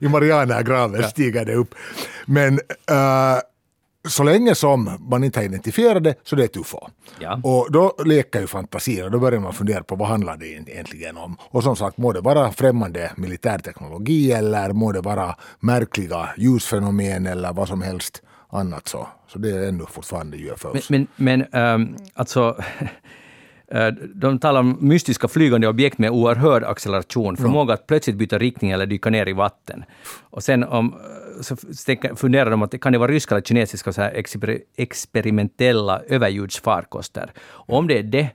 i 0.00 0.09
Marianagraven 0.09 1.02
stiger 1.02 1.45
det 1.45 1.54
upp. 1.54 1.75
Men 2.26 2.54
äh, 2.88 3.38
så 4.09 4.23
länge 4.23 4.54
som 4.54 4.90
man 5.11 5.25
inte 5.25 5.38
har 5.38 5.45
identifierat 5.45 6.04
det 6.04 6.14
så 6.25 6.37
det 6.37 6.42
är 6.42 6.45
ett 6.45 6.57
UFO. 6.57 6.88
Ja. 7.21 7.40
Och 7.45 7.73
då 7.73 7.97
leker 8.04 8.40
ju 8.40 8.47
fantasin 8.47 9.04
och 9.04 9.11
då 9.11 9.19
börjar 9.19 9.40
man 9.40 9.52
fundera 9.52 9.83
på 9.83 9.97
vad 9.97 10.09
handlar 10.09 10.37
det 10.37 10.47
egentligen 10.47 11.16
om. 11.16 11.37
Och 11.40 11.62
som 11.62 11.76
sagt, 11.76 11.97
må 11.97 12.12
det 12.12 12.21
vara 12.21 12.52
främmande 12.52 13.12
militärteknologi 13.16 14.33
eller 14.33 14.73
må 14.73 14.92
det 14.92 15.00
vara 15.00 15.37
märkliga 15.61 16.28
ljusfenomen 16.37 17.26
eller 17.26 17.52
vad 17.52 17.69
som 17.69 17.83
helst 17.83 18.23
annat 18.52 18.88
så. 18.88 19.09
Så 19.28 19.38
det 19.38 19.50
är 19.50 19.69
ännu 19.69 19.85
fortfarande 19.90 20.37
UFOs. 20.37 20.90
Men, 20.90 21.07
men, 21.16 21.45
men 21.50 21.62
ähm, 21.64 21.97
alltså, 22.14 22.57
de 24.15 24.39
talar 24.39 24.61
om 24.61 24.77
mystiska 24.81 25.29
flygande 25.29 25.69
objekt 25.69 25.99
med 25.99 26.11
oerhörd 26.11 26.65
acceleration, 26.65 27.37
förmåga 27.37 27.75
att 27.75 27.87
plötsligt 27.87 28.17
byta 28.17 28.39
riktning 28.39 28.71
eller 28.71 28.87
dyka 28.87 29.11
ner 29.11 29.29
i 29.29 29.33
vatten. 29.33 29.85
Och 30.21 30.43
sen 30.43 30.65
om, 30.65 30.95
äh, 31.39 31.43
så 31.43 31.57
funderar 32.17 32.50
de 32.50 32.62
att 32.62 32.71
det 32.71 32.79
kan 32.79 32.93
det 32.93 32.99
vara 32.99 33.12
ryska 33.12 33.35
eller 33.35 33.43
kinesiska 33.43 33.93
så 33.93 34.03
här 34.03 34.11
exper, 34.11 34.59
experimentella 34.77 36.00
överljudsfarkoster. 36.09 37.33
Och 37.41 37.79
om 37.79 37.87
det 37.87 37.99
är 37.99 38.03
det, 38.03 38.29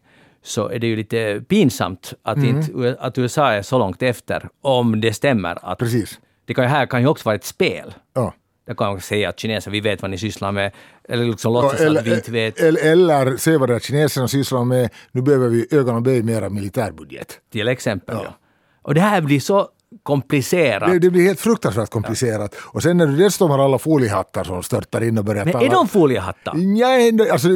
så 0.44 0.70
är 0.70 0.80
det 0.80 0.88
ju 0.88 0.96
lite 0.96 1.44
pinsamt 1.48 2.14
att, 2.24 2.38
inte, 2.38 2.98
att 3.00 3.18
USA 3.18 3.52
är 3.52 3.62
så 3.62 3.80
långt 3.80 4.02
efter, 4.02 4.50
om 4.62 5.02
det 5.02 5.14
stämmer. 5.14 5.58
Att 5.62 5.80
Precis. 5.80 6.20
det 6.46 6.54
kan, 6.54 6.66
här 6.66 6.86
kan 6.86 7.02
ju 7.02 7.08
också 7.08 7.26
vara 7.26 7.36
ett 7.36 7.46
spel. 7.46 7.94
Ja. 8.14 8.34
Det 8.66 8.76
kan 8.76 8.92
man 8.92 9.02
säga 9.02 9.30
att 9.30 9.40
kineser, 9.40 9.72
vi 9.72 9.80
vet 9.80 10.02
vad 10.02 10.12
ni 10.12 10.18
sysslar 10.18 10.52
med, 10.52 10.72
eller 11.10 11.26
liksom 11.26 11.54
låtsas 11.54 11.82
eller, 11.82 12.00
att 12.00 12.08
vi 12.08 12.16
inte 12.16 12.32
vet. 12.32 12.60
eller, 12.60 12.92
eller 12.92 13.38
se 13.38 13.58
vad 13.58 13.70
det 13.70 13.76
är 13.76 13.80
kineserna 13.80 14.28
sysslar 14.28 14.64
med. 14.64 14.90
Nu 15.12 15.22
behöver 15.22 15.48
vi 15.48 15.68
ögon 15.72 15.96
och 15.96 16.02
böj 16.02 16.24
mera 16.24 16.50
militärbudget. 16.50 17.40
Till 17.52 17.68
exempel. 17.68 18.18
Ja. 18.24 18.38
Och 18.82 18.94
det 18.94 19.02
här 19.02 19.22
blir 19.22 19.40
så 19.40 19.70
komplicerat. 20.04 20.92
Det, 20.92 21.00
det 21.00 21.10
blir 21.10 21.24
helt 21.24 21.40
fruktansvärt 21.40 21.90
komplicerat. 21.90 22.56
Och 22.58 22.84
sen 22.84 22.98
när 22.98 23.08
du 23.08 23.16
dessutom 23.16 23.52
har 23.52 23.60
alla 23.60 23.78
foliehattar 23.80 24.44
som 24.44 24.64
störtar 24.64 25.04
in 25.04 25.18
och 25.18 25.26
börjar 25.26 25.46
Men 25.46 25.52
tala... 25.54 25.66
är 25.66 25.70
de 25.70 25.88
foliehattar? 25.88 26.54
Ja, 26.78 26.90
en, 27.00 27.32
alltså, 27.32 27.48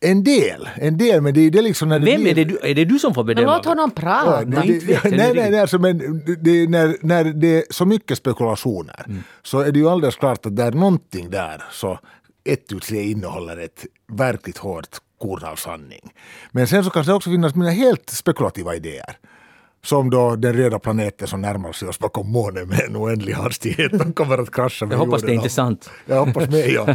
en 0.00 0.24
del. 0.24 0.68
En 0.74 0.98
del, 0.98 1.20
men 1.20 1.34
det 1.34 1.40
är 1.40 1.50
det 1.50 1.62
liksom 1.62 1.88
när 1.88 1.98
det 1.98 2.06
Vem 2.06 2.20
blir... 2.22 2.30
är 2.30 2.34
det, 2.34 2.44
du, 2.44 2.58
är 2.62 2.74
det 2.74 2.84
du 2.84 2.98
som 2.98 3.14
får 3.14 3.24
Men 3.24 3.34
bedöma? 3.34 3.56
låt 3.56 3.64
honom 3.66 3.90
Ja, 3.96 4.00
prata. 4.00 4.44
det, 4.44 4.66
inte 4.66 4.86
vet 4.86 5.02
det, 5.02 5.08
jag 5.08 5.16
nej, 5.18 5.32
nej, 5.34 5.50
nej, 5.50 5.60
alltså, 5.60 5.78
men 5.78 5.98
det, 6.26 6.36
det, 6.36 6.68
när, 6.70 6.96
när 7.00 7.24
det 7.24 7.56
är 7.58 7.64
så 7.70 7.84
mycket 7.86 8.18
spekulationer 8.18 9.04
Mm. 9.06 9.22
så 9.42 9.60
är 9.60 9.72
det 9.72 9.78
ju 9.78 9.88
alldeles 9.88 10.16
klart 10.16 10.46
att 10.46 10.56
det 10.56 10.62
är 10.62 10.72
någonting 10.72 11.30
där 11.30 11.62
så 11.72 11.98
ett 12.44 12.80
tre 12.82 13.02
innehåller 13.02 13.56
ett 13.56 13.86
verkligt 14.12 14.58
hårt 14.58 14.86
korn 15.20 15.44
av 15.44 15.56
sanning. 15.56 16.12
Men 16.52 16.66
sen 16.66 16.84
så 16.84 16.90
kan 16.90 17.04
det 17.04 17.12
också 17.14 17.30
finnas 17.30 17.54
mina 17.54 17.70
helt 17.70 18.10
spekulativa 18.10 18.74
idéer. 18.74 19.16
Som 19.84 20.10
då 20.10 20.36
den 20.36 20.52
röda 20.52 20.78
planeten 20.78 21.28
som 21.28 21.40
närmar 21.40 21.72
sig 21.72 21.88
oss 21.88 21.98
bakom 21.98 22.32
månen 22.32 22.68
med 22.68 22.80
en 22.80 22.96
oändlig 22.96 23.32
hastighet. 23.32 23.92
De 23.98 24.12
kommer 24.12 24.38
att 24.38 24.50
krascha 24.54 24.86
med 24.86 24.94
Jag 24.94 24.98
hoppas 24.98 25.20
det 25.22 25.26
är 25.26 25.28
jorden. 25.28 25.34
inte 25.44 25.54
sant. 25.54 25.90
Jag 26.06 26.24
hoppas 26.26 26.48
med, 26.50 26.68
ja. 26.68 26.86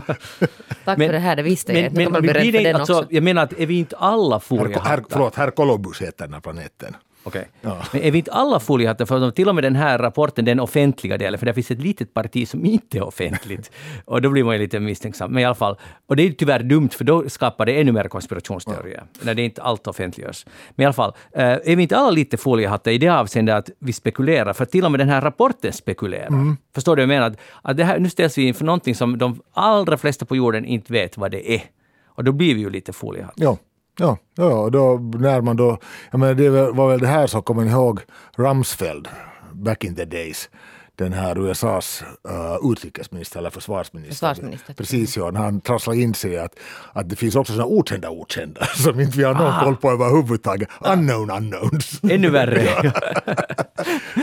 Tack 0.85 0.97
Men- 0.97 1.07
för 1.07 1.13
det 1.13 1.19
här, 1.19 1.35
det 1.35 1.43
visste 1.43 1.71
jag 1.73 1.77
Men, 1.77 1.85
inte. 1.85 2.01
Jag 2.01 2.11
men, 2.11 2.21
blir 2.21 2.51
det 2.51 2.63
den 2.63 2.75
alltså, 2.75 2.93
också. 2.99 3.07
jag 3.13 3.23
menar 3.23 3.43
att 3.43 3.53
är 3.59 3.65
vi 3.65 3.79
inte 3.79 3.97
alla 3.97 4.35
her, 4.35 5.03
förlåt, 5.09 5.35
herr 5.35 5.51
Columbus 5.51 6.01
heter 6.01 6.25
den 6.25 6.33
här 6.33 6.41
planeten. 6.41 6.95
Okej. 7.27 7.47
Ja. 7.61 7.85
Men 7.93 8.01
är 8.01 8.11
vi 8.11 8.17
inte 8.17 8.31
alla 8.31 8.59
foliehattar? 8.59 9.05
För 9.05 9.31
till 9.31 9.49
och 9.49 9.55
med 9.55 9.63
den 9.63 9.75
här 9.75 9.97
rapporten, 9.97 10.45
den 10.45 10.59
offentliga 10.59 11.17
delen, 11.17 11.39
för 11.39 11.45
det 11.45 11.53
finns 11.53 11.71
ett 11.71 11.81
litet 11.81 12.13
parti 12.13 12.47
som 12.47 12.65
inte 12.65 12.97
är 12.97 13.03
offentligt. 13.03 13.71
och 14.05 14.21
då 14.21 14.29
blir 14.29 14.43
man 14.43 14.55
ju 14.55 14.59
lite 14.59 14.79
misstänksam. 14.79 15.31
Men 15.31 15.41
i 15.43 15.45
alla 15.45 15.55
fall, 15.55 15.77
och 16.07 16.15
det 16.15 16.23
är 16.23 16.31
tyvärr 16.31 16.63
dumt, 16.63 16.89
för 16.89 17.03
då 17.03 17.29
skapar 17.29 17.65
det 17.65 17.81
ännu 17.81 17.91
mer 17.91 18.03
konspirationsteorier. 18.03 19.03
När 19.21 19.33
det 19.33 19.41
inte 19.41 19.61
allt 19.61 19.87
offentliggörs. 19.87 20.45
Men 20.75 20.83
i 20.83 20.85
alla 20.85 20.93
fall, 20.93 21.13
eh, 21.31 21.43
är 21.43 21.75
vi 21.75 21.83
inte 21.83 21.97
alla 21.97 22.11
lite 22.11 22.37
foliehattar 22.37 22.91
i 22.91 22.97
det 22.97 23.09
avseendet 23.09 23.55
att 23.55 23.69
vi 23.79 23.93
spekulerar? 23.93 24.53
För 24.53 24.65
till 24.65 24.85
och 24.85 24.91
med 24.91 24.99
den 24.99 25.09
här 25.09 25.21
rapporten 25.21 25.73
spekulerar. 25.73 26.55
Förstår 26.75 26.95
du 26.95 27.05
vad 27.05 27.15
jag 27.15 27.21
menar? 27.21 27.35
Att 27.61 27.77
det 27.77 27.83
här, 27.83 27.99
nu 27.99 28.09
ställs 28.09 28.37
vi 28.37 28.47
inför 28.47 28.65
någonting 28.65 28.95
som 28.95 29.17
de 29.17 29.41
allra 29.53 29.97
flesta 29.97 30.25
på 30.25 30.35
jorden 30.35 30.65
inte 30.65 30.93
vet 30.93 31.17
vad 31.17 31.31
det 31.31 31.53
är. 31.55 31.61
Och 32.07 32.23
då 32.23 32.31
blir 32.31 32.55
vi 32.55 32.61
ju 32.61 32.69
lite 32.69 32.93
foliehattar. 32.93 33.43
Ja, 33.43 33.57
ja, 33.99 34.17
ja, 34.35 34.69
då 34.71 34.97
när 35.19 35.41
man 35.41 35.55
då, 35.57 35.77
jag 36.11 36.19
menar 36.19 36.33
det 36.33 36.49
var 36.49 36.89
väl 36.89 36.99
det 36.99 37.07
här 37.07 37.27
som 37.27 37.41
kommer 37.43 37.65
ihåg 37.65 37.99
Rumsfeld 38.35 39.07
back 39.53 39.83
in 39.83 39.95
the 39.95 40.05
days. 40.05 40.49
Den 40.97 41.13
här 41.13 41.39
USAs 41.49 42.03
uh, 42.29 42.71
utrikesminister 42.71 43.39
eller 43.39 43.49
försvarsminister. 43.49 44.13
Försvarsminister. 44.13 44.73
Precis, 44.73 45.17
ja, 45.17 45.31
när 45.31 45.39
han 45.39 45.61
trasslade 45.61 45.99
in 45.99 46.13
sig 46.13 46.37
att, 46.39 46.55
att 46.93 47.09
det 47.09 47.15
finns 47.15 47.35
också 47.35 47.53
sådana 47.53 47.69
okända 47.71 48.09
okända 48.09 48.65
som 48.75 48.99
inte 48.99 49.17
vi 49.17 49.23
har 49.23 49.33
någon 49.33 49.47
Ah. 49.53 49.63
koll 49.63 49.75
på 49.75 49.91
överhuvudtaget. 49.91 50.69
Unknown 50.79 51.31
unknowns. 51.31 51.99
Ännu 52.09 52.29
värre. 52.29 52.91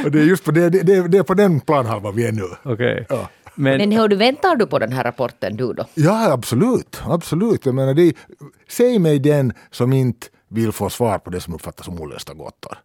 och 0.04 0.10
det 0.10 0.20
är 0.20 0.24
just 0.24 0.44
på, 0.44 0.50
det, 0.50 0.70
det, 0.70 1.08
det, 1.08 1.18
är 1.18 1.22
på 1.22 1.34
den 1.34 1.60
planhalvan 1.60 2.16
vi 2.16 2.26
är 2.26 2.32
nu. 2.32 2.48
Okej. 2.62 3.06
Ja. 3.08 3.28
Men, 3.62 3.78
Men 3.78 3.92
hur 3.92 4.08
du 4.08 4.16
väntar 4.16 4.56
du 4.56 4.66
på 4.66 4.78
den 4.78 4.92
här 4.92 5.04
rapporten 5.04 5.56
du 5.56 5.72
då? 5.72 5.84
Ja, 5.94 6.32
absolut. 6.32 7.02
absolut. 7.06 7.66
Jag 7.66 7.74
menar, 7.74 7.94
det, 7.94 8.14
säg 8.68 8.98
mig 8.98 9.18
den 9.18 9.52
som 9.70 9.92
inte 9.92 10.26
vill 10.48 10.72
få 10.72 10.90
svar 10.90 11.18
på 11.18 11.30
det 11.30 11.40
som 11.40 11.54
uppfattas 11.54 11.86
som 11.86 12.00
olösta 12.00 12.34
gåtor. 12.34 12.78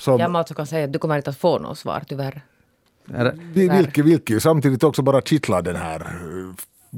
Som, 0.00 0.20
Jag 0.20 0.36
alltså 0.36 0.54
kan 0.54 0.66
säga 0.66 0.84
att 0.84 0.92
du 0.92 0.98
kommer 0.98 1.16
inte 1.16 1.30
att 1.30 1.38
få 1.38 1.58
något 1.58 1.78
svar 1.78 2.02
tyvärr. 2.08 2.42
vi- 3.52 3.68
vilket, 3.68 4.04
vilket 4.04 4.42
samtidigt 4.42 4.82
också 4.84 5.02
bara 5.02 5.20
kittlar 5.22 5.62
den 5.62 5.76
här 5.76 6.06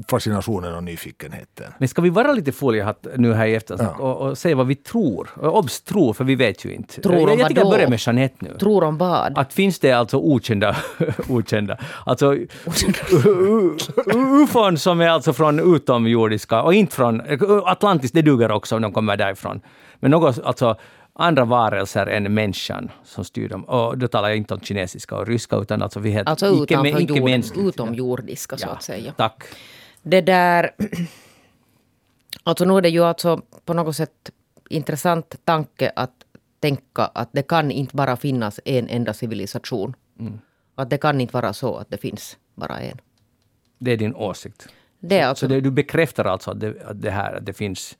fascinationen 0.07 0.75
och 0.75 0.83
nyfikenheten. 0.83 1.73
Men 1.77 1.87
ska 1.87 2.01
vi 2.01 2.09
vara 2.09 2.33
lite 2.33 2.51
foliehatt 2.51 3.07
nu 3.15 3.33
här 3.33 3.45
i 3.47 3.55
eftersnack 3.55 3.99
och, 3.99 4.17
och 4.17 4.37
säga 4.37 4.55
vad 4.55 4.67
vi 4.67 4.75
tror? 4.75 5.29
Obs, 5.41 5.81
tror, 5.81 6.13
för 6.13 6.23
vi 6.23 6.35
vet 6.35 6.65
ju 6.65 6.73
inte. 6.73 7.01
Tror 7.01 7.15
om 7.15 7.19
jag, 7.21 7.39
jag 7.39 7.47
tycker 7.47 7.61
jag 7.61 7.71
börjar 7.71 7.87
med 7.89 7.99
Jeanette 8.01 8.35
nu. 8.39 8.57
Tror 8.59 8.83
om 8.83 8.97
vad? 8.97 9.37
Att 9.37 9.53
finns 9.53 9.79
det 9.79 9.91
alltså 9.91 10.17
okända, 10.17 10.75
okända, 11.29 11.77
alltså 12.05 12.35
ufon 14.43 14.77
som 14.77 15.01
är 15.01 15.09
alltså 15.09 15.33
från 15.33 15.75
utomjordiska 15.75 16.61
och 16.61 16.73
inte 16.73 16.95
från, 16.95 17.21
Atlantis 17.65 18.11
det 18.11 18.21
duger 18.21 18.51
också 18.51 18.75
om 18.75 18.81
de 18.81 18.91
kommer 18.93 19.17
därifrån. 19.17 19.61
Men 19.99 20.11
något, 20.11 20.39
alltså 20.43 20.75
andra 21.15 21.45
varelser 21.45 22.07
än 22.07 22.33
människan 22.33 22.91
som 23.03 23.23
styr 23.25 23.49
dem. 23.49 23.63
Och 23.63 23.97
då 23.97 24.07
talar 24.07 24.29
jag 24.29 24.37
inte 24.37 24.53
om 24.53 24.59
kinesiska 24.59 25.15
och 25.15 25.27
ryska 25.27 25.55
utan 25.55 25.81
alltså 25.81 25.99
vi 25.99 26.09
heter 26.09 26.29
Alltså 26.29 26.45
utanför 26.47 26.89
jorden, 26.89 27.01
icke-mänskligt. 27.01 27.67
utomjordiska 27.67 28.57
så 28.57 28.67
Ja, 28.67 28.71
att 28.73 28.83
säga. 28.83 29.13
Tack. 29.17 29.43
Det 30.03 30.21
där... 30.21 30.71
Alltså 32.45 32.65
nu 32.65 32.77
är 32.77 32.81
det 32.81 32.89
ju 32.89 33.03
alltså 33.03 33.41
på 33.65 33.73
något 33.73 33.95
sätt 33.95 34.31
intressant 34.69 35.35
tanke 35.45 35.91
att 35.95 36.25
tänka 36.59 37.05
att 37.05 37.29
det 37.31 37.47
kan 37.47 37.71
inte 37.71 37.95
bara 37.95 38.15
finnas 38.17 38.59
en 38.65 38.89
enda 38.89 39.13
civilisation. 39.13 39.95
Att 40.75 40.89
det 40.89 40.97
kan 40.97 41.21
inte 41.21 41.33
vara 41.33 41.53
så 41.53 41.75
att 41.75 41.89
det 41.89 41.97
finns 41.97 42.37
bara 42.55 42.79
en. 42.79 42.97
Det 43.79 43.91
är 43.91 43.97
din 43.97 44.15
åsikt. 44.15 44.67
Det 44.99 45.17
är 45.17 45.23
Så 45.23 45.29
alltså... 45.29 45.47
det, 45.47 45.61
du 45.61 45.71
bekräftar 45.71 46.25
alltså 46.25 46.51
att 46.51 46.59
det, 46.59 46.75
att 46.85 47.01
det 47.01 47.11
här 47.11 47.33
att 47.35 47.45
det 47.45 47.53
finns 47.53 47.97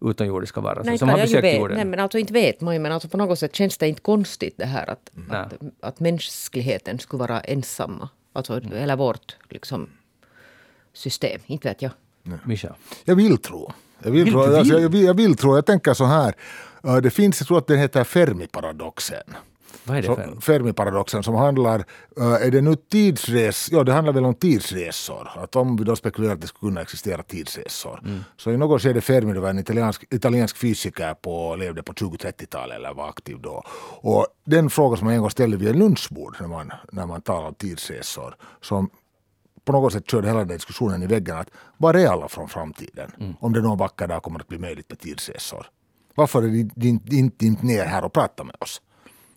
utomjordiska 0.00 0.60
varelser 0.60 0.90
Nej, 0.90 0.98
som 0.98 1.08
har 1.08 1.16
besökt 1.18 1.44
vet, 1.44 1.58
jorden? 1.58 1.76
nej, 1.76 1.84
men 1.84 2.00
alltså 2.00 2.18
inte 2.18 2.32
vet 2.32 2.60
man 2.60 2.82
men 2.82 2.92
alltså 2.92 3.08
på 3.08 3.16
något 3.16 3.38
sätt 3.38 3.56
känns 3.56 3.78
det 3.78 3.88
inte 3.88 4.00
konstigt 4.00 4.54
det 4.58 4.66
här 4.66 4.90
att, 4.90 5.10
Nej. 5.12 5.38
att, 5.38 5.54
att 5.80 6.00
mänskligheten 6.00 6.98
skulle 6.98 7.20
vara 7.20 7.40
ensamma. 7.40 8.08
Alltså, 8.32 8.60
eller 8.74 8.96
vårt 8.96 9.36
liksom, 9.48 9.88
system, 10.94 11.40
inte 11.46 11.68
vet 11.68 11.82
jag. 11.82 11.92
Mischa? 12.44 12.74
Jag 13.04 13.16
vill 13.16 13.38
tro. 13.38 13.72
Jag 14.02 14.10
vill, 14.10 14.24
Vill 14.24 14.32
tro, 14.32 14.42
alltså, 14.42 14.80
jag, 14.80 14.88
vill, 14.88 15.04
jag 15.04 15.14
vill 15.14 15.36
tro. 15.36 15.54
Jag 15.54 15.66
tänker 15.66 15.94
så 15.94 16.04
här. 16.04 16.34
eh, 16.84 16.96
Det 16.96 17.10
finns, 17.10 17.40
jag 17.40 17.46
tror 17.48 17.58
att 17.58 17.66
den 17.66 17.78
heter 17.78 18.04
Fermi-paradoxen. 18.04 19.22
Vad 19.86 19.96
är 19.96 20.02
det 20.02 20.06
för? 20.08 20.36
Fermi-paradoxen 20.40 21.22
som 21.22 21.34
handlar, 21.34 21.78
eh, 22.16 22.32
är 22.32 22.50
det 22.50 22.60
nu 22.60 22.76
tidsres, 22.76 23.68
ja 23.72 23.84
det 23.84 23.92
handlar 23.92 24.12
väl 24.12 24.24
om 24.24 24.34
tidsresor. 24.34 25.28
Att 25.36 25.56
om 25.56 25.76
vi 25.76 25.84
då 25.84 25.96
spekulerar 25.96 26.32
att 26.34 26.40
det 26.40 26.46
skulle 26.46 26.70
kunna 26.70 26.80
existera 26.82 27.22
tidsresor. 27.22 28.00
Så 28.36 28.50
i 28.50 28.56
något 28.56 28.82
skede 28.82 29.00
Fermi 29.00 29.32
det 29.32 29.40
var 29.40 29.50
en 29.50 29.58
italiensk, 29.58 30.04
italiensk 30.10 30.56
fysiker 30.56 31.14
på, 31.14 31.56
levde 31.56 31.82
på 31.82 31.92
20-30-talet 31.92 32.76
eller 32.76 32.94
var 32.94 33.08
aktiv 33.08 33.38
då. 33.40 33.62
Och 34.00 34.26
den 34.44 34.70
fråga 34.70 34.96
som 34.96 35.04
man 35.06 35.14
en 35.14 35.20
gång 35.20 35.30
ställde 35.30 35.56
vid 35.56 35.68
ett 35.68 35.76
lunchbord 35.76 36.36
när 36.40 36.48
man, 36.48 36.72
när 36.92 37.06
man 37.06 37.22
talar 37.22 37.48
om 37.48 37.54
tidsresor. 37.54 38.34
Som 38.60 38.90
på 39.64 39.72
något 39.72 39.92
sätt 39.92 40.10
körde 40.10 40.28
hela 40.28 40.38
den 40.38 40.48
diskussionen 40.48 41.02
i 41.02 41.06
väggen. 41.06 41.36
Att 41.36 41.50
var 41.76 41.94
är 41.94 42.08
alla 42.08 42.28
från 42.28 42.48
framtiden? 42.48 43.36
Om 43.40 43.52
det 43.52 43.60
någon 43.60 43.78
vacker 43.78 44.06
dag 44.06 44.22
kommer 44.22 44.40
att 44.40 44.48
bli 44.48 44.58
möjligt 44.58 44.90
med 44.90 44.98
tidsresor. 44.98 45.66
Varför 46.14 46.42
är 46.42 46.48
de 46.74 46.88
inte, 46.88 47.16
inte, 47.16 47.46
inte 47.46 47.66
ner 47.66 47.84
här 47.84 48.04
och 48.04 48.12
pratar 48.12 48.44
med 48.44 48.56
oss? 48.60 48.82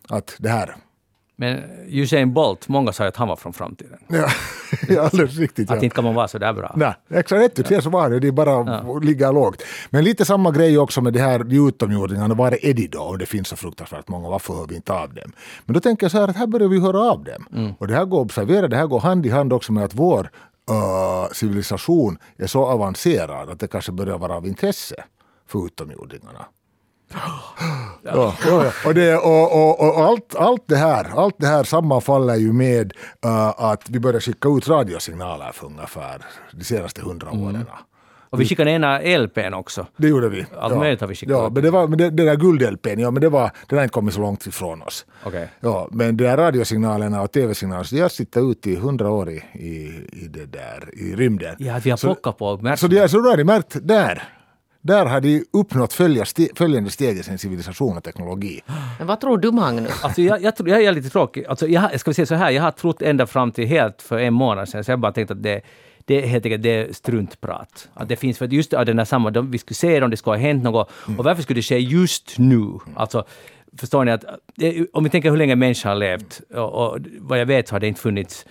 Att 0.08 0.36
det 0.38 0.48
här 0.48 0.76
Men 1.40 1.62
Usain 1.88 2.32
Bolt, 2.32 2.68
många 2.68 2.92
sa 2.92 3.06
att 3.06 3.16
han 3.16 3.28
var 3.28 3.36
från 3.36 3.52
framtiden. 3.52 3.98
Ja, 4.08 4.28
ja 4.88 5.02
alldeles 5.02 5.36
riktigt. 5.38 5.70
Att 5.70 5.76
Ja. 5.76 5.82
inte 5.84 5.94
kan 5.94 6.04
man 6.04 6.14
vara 6.14 6.28
så 6.28 6.38
där 6.38 6.52
bra. 6.52 6.72
Nej, 6.76 6.94
exakt 7.10 7.42
rätt 7.42 7.58
ut, 7.72 7.84
så 7.84 7.90
var 7.90 8.10
det. 8.10 8.20
Det 8.20 8.32
bara 8.32 8.60
att 8.60 9.04
ligga 9.04 9.32
lågt. 9.32 9.62
Men 9.90 10.04
lite 10.04 10.24
samma 10.24 10.50
grej 10.50 10.78
också 10.78 11.00
med 11.00 11.12
det 11.12 11.20
här 11.20 11.44
de 11.44 11.68
utomjordingarna. 11.68 12.34
Var 12.34 12.64
är 12.64 12.74
de 12.74 12.86
då? 12.86 13.00
Och 13.00 13.18
det 13.18 13.26
finns 13.26 13.48
så 13.48 13.56
fruktansvärt 13.56 14.08
många. 14.08 14.28
Varför 14.28 14.54
hör 14.54 14.66
vi 14.66 14.74
inte 14.74 14.92
av 14.92 15.14
dem? 15.14 15.32
Men 15.64 15.74
då 15.74 15.80
tänker 15.80 16.04
jag 16.04 16.10
så 16.10 16.18
här 16.18 16.28
att 16.28 16.36
här 16.36 16.46
börjar 16.46 16.68
vi 16.68 16.80
höra 16.80 17.00
av 17.00 17.24
dem. 17.24 17.74
Och 17.78 17.86
det 17.86 17.94
här 17.94 18.04
går 18.04 18.18
att 18.20 18.24
observera. 18.24 18.68
Det 18.68 18.76
här 18.76 18.86
går 18.86 19.00
hand 19.00 19.26
i 19.26 19.28
hand 19.30 19.52
också 19.52 19.72
med 19.72 19.84
att 19.84 19.94
vår 19.94 20.30
uh, 20.70 21.32
civilisation 21.32 22.18
är 22.36 22.46
så 22.46 22.64
avancerad 22.66 23.50
att 23.50 23.60
det 23.60 23.68
kanske 23.68 23.92
börjar 23.92 24.18
vara 24.18 24.34
av 24.36 24.46
intresse 24.46 25.04
för 25.46 25.66
utomjordingarna. 25.66 26.44
Ja, 28.02 28.34
ja. 28.46 28.72
Och, 28.86 28.94
det, 28.94 29.16
och, 29.16 29.52
och, 29.52 29.80
och 29.80 30.04
allt, 30.04 30.34
allt, 30.36 30.62
det 30.66 30.76
här, 30.76 31.06
allt 31.16 31.34
det 31.38 31.46
här 31.46 31.64
sammanfaller 31.64 32.34
ju 32.34 32.52
med 32.52 32.92
uh, 33.26 33.62
att 33.62 33.90
vi 33.90 34.00
började 34.00 34.20
skicka 34.20 34.48
ut 34.48 34.68
radiosignaler 34.68 35.52
för 35.52 35.66
ungefär 35.66 36.22
de 36.52 36.64
senaste 36.64 37.00
hundra 37.02 37.30
åren. 37.30 37.64
Och 38.30 38.40
vi 38.40 38.44
skickade 38.44 38.70
ena 38.70 38.98
LPn 39.00 39.54
också. 39.54 39.86
Det 39.96 40.08
gjorde 40.08 40.28
vi. 40.28 40.46
Allt 40.58 40.72
ja. 40.74 40.78
möjligt 40.78 41.00
har 41.00 41.08
vi 41.08 41.14
skickat 41.14 41.36
Ja, 41.36 41.50
men 41.54 41.62
det, 41.62 41.70
var, 41.70 41.88
men 41.88 41.98
det, 41.98 42.10
det 42.10 42.24
där 42.24 42.36
guld-LPn, 42.36 43.00
ja, 43.00 43.10
men 43.10 43.20
det 43.20 43.28
var, 43.28 43.50
den 43.68 43.78
har 43.78 43.84
inte 43.84 43.92
kommit 43.92 44.14
så 44.14 44.20
långt 44.20 44.46
ifrån 44.46 44.82
oss. 44.82 45.06
Okej. 45.24 45.48
Ja, 45.60 45.88
men 45.90 46.16
de 46.16 46.24
där 46.24 46.36
radiosignalerna 46.36 47.22
och 47.22 47.32
tv-signalerna, 47.32 47.84
så 47.84 47.94
de 47.94 48.00
har 48.02 48.08
sittat 48.08 48.42
ute 48.42 48.70
i 48.70 48.76
hundra 48.76 49.10
år 49.10 49.30
i, 49.30 49.36
i, 49.54 50.06
i, 50.12 50.28
det 50.28 50.46
där, 50.46 50.90
i 50.92 51.16
rymden. 51.16 51.56
Ja, 51.58 51.74
att 51.76 51.86
vi 51.86 51.90
har 51.90 51.96
Så- 51.96 52.06
plockat 52.06 52.38
på 52.38 52.56
märkt. 52.56 52.80
Så, 52.80 52.86
de, 52.88 52.98
är- 52.98 53.08
så 53.08 53.20
då 53.20 53.30
har 53.30 53.36
de 53.36 53.44
märkt, 53.44 53.76
där, 53.82 54.22
där 54.80 55.06
har 55.06 55.20
de 55.20 55.44
uppnått 55.52 55.92
följande 56.54 56.90
steg 56.90 57.18
i 57.18 57.22
sin 57.22 57.38
civilisation 57.38 57.96
och 57.96 58.04
teknologi. 58.04 58.60
Men 58.98 59.06
vad 59.06 59.20
tror 59.20 59.38
du 59.38 59.52
Magnus? 59.52 60.04
Alltså 60.04 60.22
jag, 60.22 60.42
jag, 60.42 60.56
tror, 60.56 60.68
jag 60.68 60.84
är 60.84 60.92
lite 60.92 61.10
tråkig. 61.10 61.44
Alltså 61.44 61.66
jag, 61.66 62.00
ska 62.00 62.10
vi 62.10 62.14
säga 62.14 62.26
så 62.26 62.34
här, 62.34 62.50
jag 62.50 62.62
har 62.62 62.70
trott 62.70 63.02
ända 63.02 63.26
fram 63.26 63.52
till 63.52 63.66
helt 63.66 64.02
för 64.02 64.18
en 64.18 64.34
månad 64.34 64.68
sedan, 64.68 64.84
så 64.84 64.90
jag 64.90 65.00
bara 65.00 65.12
tänkt 65.12 65.30
att 65.30 65.42
det, 65.42 65.60
det 66.04 66.22
är 66.22 66.26
helt 66.26 66.44
enkelt 66.44 66.62
det 66.62 66.70
är 66.70 66.92
struntprat. 66.92 67.88
Att 67.94 68.08
det 68.08 68.16
finns, 68.16 68.38
för 68.38 68.46
just 68.46 68.74
av 68.74 68.86
den 68.86 68.96
där 68.96 69.04
samma, 69.04 69.30
de, 69.30 69.50
vi 69.50 69.58
skulle 69.58 69.74
se 69.74 70.02
om 70.02 70.10
det 70.10 70.16
skulle 70.16 70.36
ha 70.36 70.42
hänt 70.42 70.64
något, 70.64 70.90
och 71.18 71.24
varför 71.24 71.42
skulle 71.42 71.58
det 71.58 71.62
ske 71.62 71.78
just 71.78 72.38
nu? 72.38 72.78
Alltså, 72.94 73.24
förstår 73.78 74.04
ni 74.04 74.10
att, 74.10 74.24
om 74.92 75.04
vi 75.04 75.10
tänker 75.10 75.30
hur 75.30 75.36
länge 75.36 75.56
människan 75.56 75.88
har 75.88 75.96
levt, 75.96 76.40
och, 76.54 76.74
och 76.74 76.98
vad 77.18 77.40
jag 77.40 77.46
vet 77.46 77.70
har 77.70 77.80
det 77.80 77.88
inte 77.88 78.00
funnits 78.00 78.46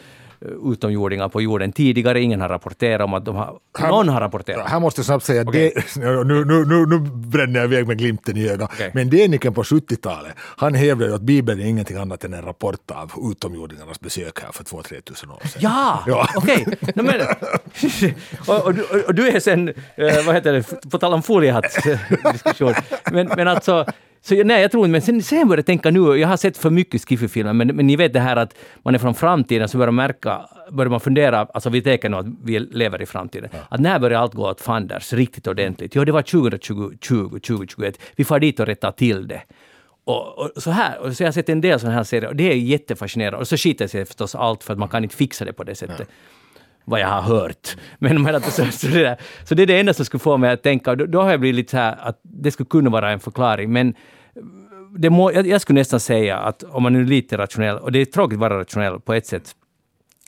utomjordingar 0.72 1.30
på 1.30 1.42
jorden 1.42 1.72
tidigare, 1.72 2.22
ingen 2.22 2.42
har 2.42 2.50
rapporterat 2.50 3.02
om 3.06 3.14
att 3.14 3.26
de 3.26 3.36
har, 3.36 3.60
någon 3.80 4.10
har 4.10 4.22
rapporterat. 4.22 4.70
Här 4.70 4.80
måste 4.80 5.00
jag 5.00 5.06
snabbt 5.06 5.26
säga 5.26 5.44
Okej. 5.48 5.74
det, 5.76 6.00
nu, 6.24 6.24
nu, 6.46 6.66
nu, 6.66 6.86
nu 6.86 7.00
bränner 7.10 7.60
jag 7.60 7.74
iväg 7.74 7.88
med 7.88 7.98
glimten 7.98 8.38
i 8.38 8.50
ögat. 8.50 8.70
Okej. 8.74 8.92
Men 8.94 9.10
Deniken 9.10 9.54
på 9.54 9.64
70-talet, 9.64 10.34
han 10.38 10.74
hävdade 10.74 11.16
att 11.16 11.22
Bibeln 11.22 11.62
är 11.62 11.66
ingenting 11.66 11.98
annat 11.98 12.24
än 12.24 12.34
en 12.34 12.42
rapport 12.46 12.92
av 12.92 13.12
utomjordingarnas 13.32 14.00
besök 14.00 14.42
här 14.42 14.52
för 14.52 14.64
2-3 14.64 15.02
tusen 15.02 15.32
år 15.32 15.42
sedan. 15.44 15.62
Ja, 15.62 16.04
Ja. 16.08 16.28
okej. 16.36 16.66
No, 16.96 17.02
men, 17.04 17.22
och, 18.48 18.66
och, 18.66 18.74
du, 18.74 18.84
och 19.08 19.16
du 19.16 19.28
är 19.28 19.40
sen, 19.40 19.68
eh, 19.96 20.26
vad 20.26 20.36
heter 20.36 20.54
det, 20.54 20.90
på 20.92 20.98
tal 20.98 21.14
om 21.14 21.24
foliehatt-diskussion. 21.24 22.74
Men, 23.12 23.28
men 23.36 23.48
alltså, 23.48 23.86
så, 24.28 24.36
jag- 24.36 24.48
nej, 24.48 24.62
jag 24.62 24.72
tror 24.72 24.86
inte, 24.86 24.92
men 24.92 25.02
sen, 25.02 25.22
sen 25.24 25.48
började 25.48 25.60
jag 25.60 25.66
tänka 25.66 25.92
nu, 25.92 26.00
jag 26.18 26.28
har 26.28 26.38
sett 26.38 26.58
för 26.58 26.70
mycket 26.70 27.10
skiffy-filmer, 27.10 27.54
men, 27.54 27.68
men 27.68 27.88
ni 27.88 27.96
vet 27.96 28.14
det 28.14 28.20
här 28.20 28.36
att 28.36 28.56
man 28.84 28.96
är 28.96 29.00
från 29.00 29.16
framtiden, 29.16 29.68
så 29.70 29.78
börjar 29.78 29.92
man 29.92 30.06
märka, 30.06 30.42
börjar 30.72 30.90
man 30.90 31.00
fundera, 31.00 31.40
alltså 31.40 31.70
vi 31.70 31.82
tänker 31.82 32.10
nog 32.10 32.20
att 32.20 32.26
vi 32.44 32.60
lever 32.60 33.02
i 33.02 33.06
framtiden, 33.06 33.50
att 33.70 33.80
när 33.80 34.00
börjar 34.00 34.22
allt 34.22 34.34
gå 34.34 34.50
åt 34.50 34.62
fanders 34.62 35.14
riktigt 35.14 35.48
ordentligt? 35.48 35.96
Jo, 35.96 36.06
det 36.06 36.12
var 36.12 36.22
2020, 36.22 36.92
2021. 37.40 38.00
Vi 38.16 38.24
får 38.24 38.40
dit 38.40 38.60
och 38.60 38.66
rättar 38.66 38.92
till 38.92 39.28
det. 39.28 39.42
Och, 40.06 40.40
och, 40.40 40.52
så 40.64 40.72
här, 40.72 41.00
och 41.00 41.14
så 41.18 41.24
jag 41.24 41.28
har 41.28 41.32
sett 41.34 41.50
en 41.50 41.62
del 41.62 41.80
sådana 41.80 41.96
här 41.96 42.04
serier 42.04 42.30
och 42.30 42.36
det 42.36 42.52
är 42.52 42.56
jättefascinerande. 42.56 43.38
Och 43.38 43.48
så 43.48 43.58
skiter 43.58 43.88
sig 43.88 44.06
förstås 44.06 44.36
allt 44.36 44.64
för 44.64 44.74
att 44.74 44.80
man 44.80 44.90
kan 44.90 45.04
inte 45.04 45.16
fixa 45.16 45.46
det 45.46 45.54
på 45.54 45.64
det 45.64 45.76
sättet. 45.76 46.10
Vad 46.86 47.00
jag 47.00 47.08
har 47.08 47.22
hört. 47.22 47.78
Men, 48.00 48.22
men 48.22 48.36
att, 48.36 48.54
så, 48.54 48.66
så, 48.72 48.88
det 48.88 49.02
där, 49.04 49.18
så 49.44 49.56
det 49.56 49.64
är 49.64 49.68
det 49.68 49.80
enda 49.80 49.94
som 49.94 50.06
skulle 50.06 50.20
få 50.20 50.38
mig 50.38 50.52
att 50.52 50.64
tänka, 50.64 50.96
då, 50.96 51.06
då 51.06 51.22
har 51.22 51.32
jag 51.32 51.40
blivit 51.40 51.56
lite 51.56 51.72
så 51.72 51.78
här 51.78 51.96
att 52.00 52.20
det 52.24 52.52
skulle 52.52 52.68
kunna 52.68 52.90
vara 52.90 53.12
en 53.12 53.20
förklaring. 53.20 53.72
Men 53.74 53.94
det 54.98 55.10
må, 55.10 55.32
jag, 55.32 55.48
jag 55.48 55.62
skulle 55.62 55.80
nästan 55.80 56.00
säga 56.00 56.38
att 56.38 56.64
om 56.64 56.84
man 56.84 56.96
är 56.96 57.04
lite 57.04 57.38
rationell, 57.38 57.78
och 57.78 57.92
det 57.92 58.00
är 58.00 58.06
tråkigt 58.06 58.36
att 58.36 58.40
vara 58.40 58.60
rationell 58.60 59.00
på 59.00 59.14
ett 59.14 59.26
sätt, 59.26 59.56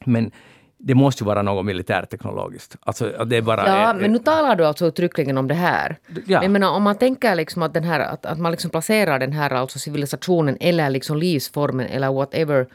men 0.06 0.32
det 0.78 0.96
måste 0.96 1.24
ju 1.24 1.26
vara 1.26 1.42
något 1.42 1.66
militärteknologiskt. 1.66 2.76
Alltså, 2.80 3.26
det 3.26 3.38
är 3.38 3.42
bara 3.42 3.68
Ja, 3.68 3.94
men 3.94 4.12
nu 4.12 4.20
talar 4.20 4.56
du 4.56 4.66
alltså 4.66 4.86
uttryckligen 4.86 5.38
om 5.38 5.48
det 5.48 5.54
här. 5.54 5.98
Ja. 6.26 6.44
Jag 6.44 6.52
menar, 6.52 6.72
om 6.72 6.84
man 6.84 6.98
tänker 6.98 7.36
liksom 7.36 7.64
att, 7.64 7.74
den 7.74 7.84
här, 7.84 8.00
att, 8.00 8.26
att 8.26 8.40
man 8.40 8.52
liksom 8.52 8.72
placerar 8.72 9.20
den 9.20 9.32
här 9.32 9.52
alltså 9.52 9.80
civilisationen 9.80 10.58
eller 10.60 10.90
liksom 10.90 11.18
livsformen 11.18 11.86
eller 11.86 12.14
whatever 12.14 12.68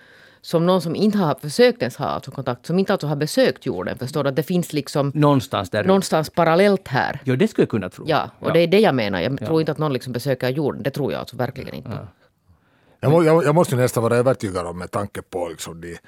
som 0.45 0.67
någon 0.67 0.81
som 0.81 0.97
inte 0.97 1.19
har 1.19 1.35
försökt 1.35 1.83
ens 1.83 1.97
ha 1.97 2.07
alltså 2.07 2.31
kontakt, 2.31 2.67
som 2.67 2.79
inte 2.79 2.93
alltså 2.93 3.07
har 3.07 3.17
besökt 3.17 3.67
jorden, 3.67 3.99
förstår 3.99 4.25
du? 4.25 4.29
Att 4.29 4.37
det 4.37 4.43
finns 4.43 4.73
liksom 4.73 5.13
någonstans 5.15 5.71
där. 5.71 5.85
någonstans 5.85 6.31
parallellt 6.31 6.89
här. 6.89 7.21
Jo, 7.25 7.37
det 7.37 7.49
skulle 7.49 7.63
jag 7.63 7.71
kunna 7.71 7.91
tro. 7.91 8.05
Ja, 8.09 8.31
och 8.41 8.53
det 8.53 8.61
är 8.61 8.67
det 8.67 8.81
jag 8.81 8.95
menar. 8.95 9.21
Jag 9.21 9.39
tror 9.39 9.61
inte 9.61 9.73
att 9.73 9.79
någon 9.79 9.93
liksom 9.93 10.13
besöker 10.13 10.49
jorden. 10.49 10.83
Det 10.83 10.91
tror 10.91 11.13
jag 11.13 11.19
alltså 11.19 11.37
verkligen 11.37 11.75
inte. 11.75 11.99
Jag, 13.01 13.11
må, 13.11 13.25
jag, 13.25 13.45
jag 13.45 13.55
måste 13.55 13.75
ju 13.75 13.81
nästan 13.81 14.03
vara 14.03 14.17
övertygad 14.17 14.67
om 14.67 14.79
med 14.79 14.91
tanke 14.91 15.23
på 15.23 15.49
liksom 15.49 15.81
de 15.81 15.99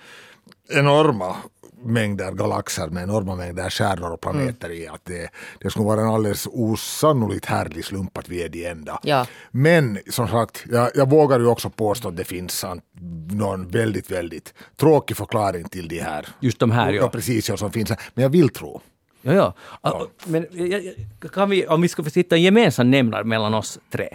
enorma 0.68 1.36
mängder 1.84 2.32
galaxer 2.32 2.86
med 2.88 3.02
enorma 3.02 3.34
mängder 3.34 3.70
stjärnor 3.70 4.10
och 4.12 4.20
planeter 4.20 4.70
i 4.70 4.88
att 4.88 5.04
det, 5.04 5.28
det 5.60 5.70
skulle 5.70 5.86
vara 5.86 6.00
en 6.00 6.08
alldeles 6.08 6.46
osannolikt 6.52 7.44
härlig 7.46 7.84
slump 7.84 8.18
att 8.18 8.28
vi 8.28 8.42
är 8.42 8.48
de 8.48 8.66
enda. 8.66 9.00
Ja. 9.02 9.26
Men 9.50 9.98
som 10.10 10.28
sagt, 10.28 10.64
jag, 10.70 10.90
jag 10.94 11.10
vågar 11.10 11.40
ju 11.40 11.46
också 11.46 11.70
påstå 11.70 12.08
att 12.08 12.16
det 12.16 12.24
finns 12.24 12.58
sant- 12.58 12.84
någon 13.30 13.68
väldigt, 13.68 14.10
väldigt 14.10 14.54
tråkig 14.76 15.16
förklaring 15.16 15.64
till 15.68 15.88
de 15.88 15.98
här. 16.00 16.26
Just 16.40 16.58
de 16.58 16.70
här, 16.70 16.92
ja. 16.92 17.02
ja. 17.02 17.08
precis, 17.08 17.48
ja, 17.48 17.56
som 17.56 17.72
finns 17.72 17.90
här. 17.90 17.98
Men 18.14 18.22
jag 18.22 18.30
vill 18.30 18.48
tro. 18.48 18.80
Ja, 19.22 19.32
ja. 19.32 19.54
Ah, 19.80 20.02
Men 20.26 20.46
kan 21.32 21.50
vi, 21.50 21.66
om 21.66 21.80
vi 21.80 21.88
ska 21.88 22.02
hitta 22.14 22.36
en 22.36 22.42
gemensam 22.42 22.90
nämnare 22.90 23.24
mellan 23.24 23.54
oss 23.54 23.78
tre, 23.90 24.08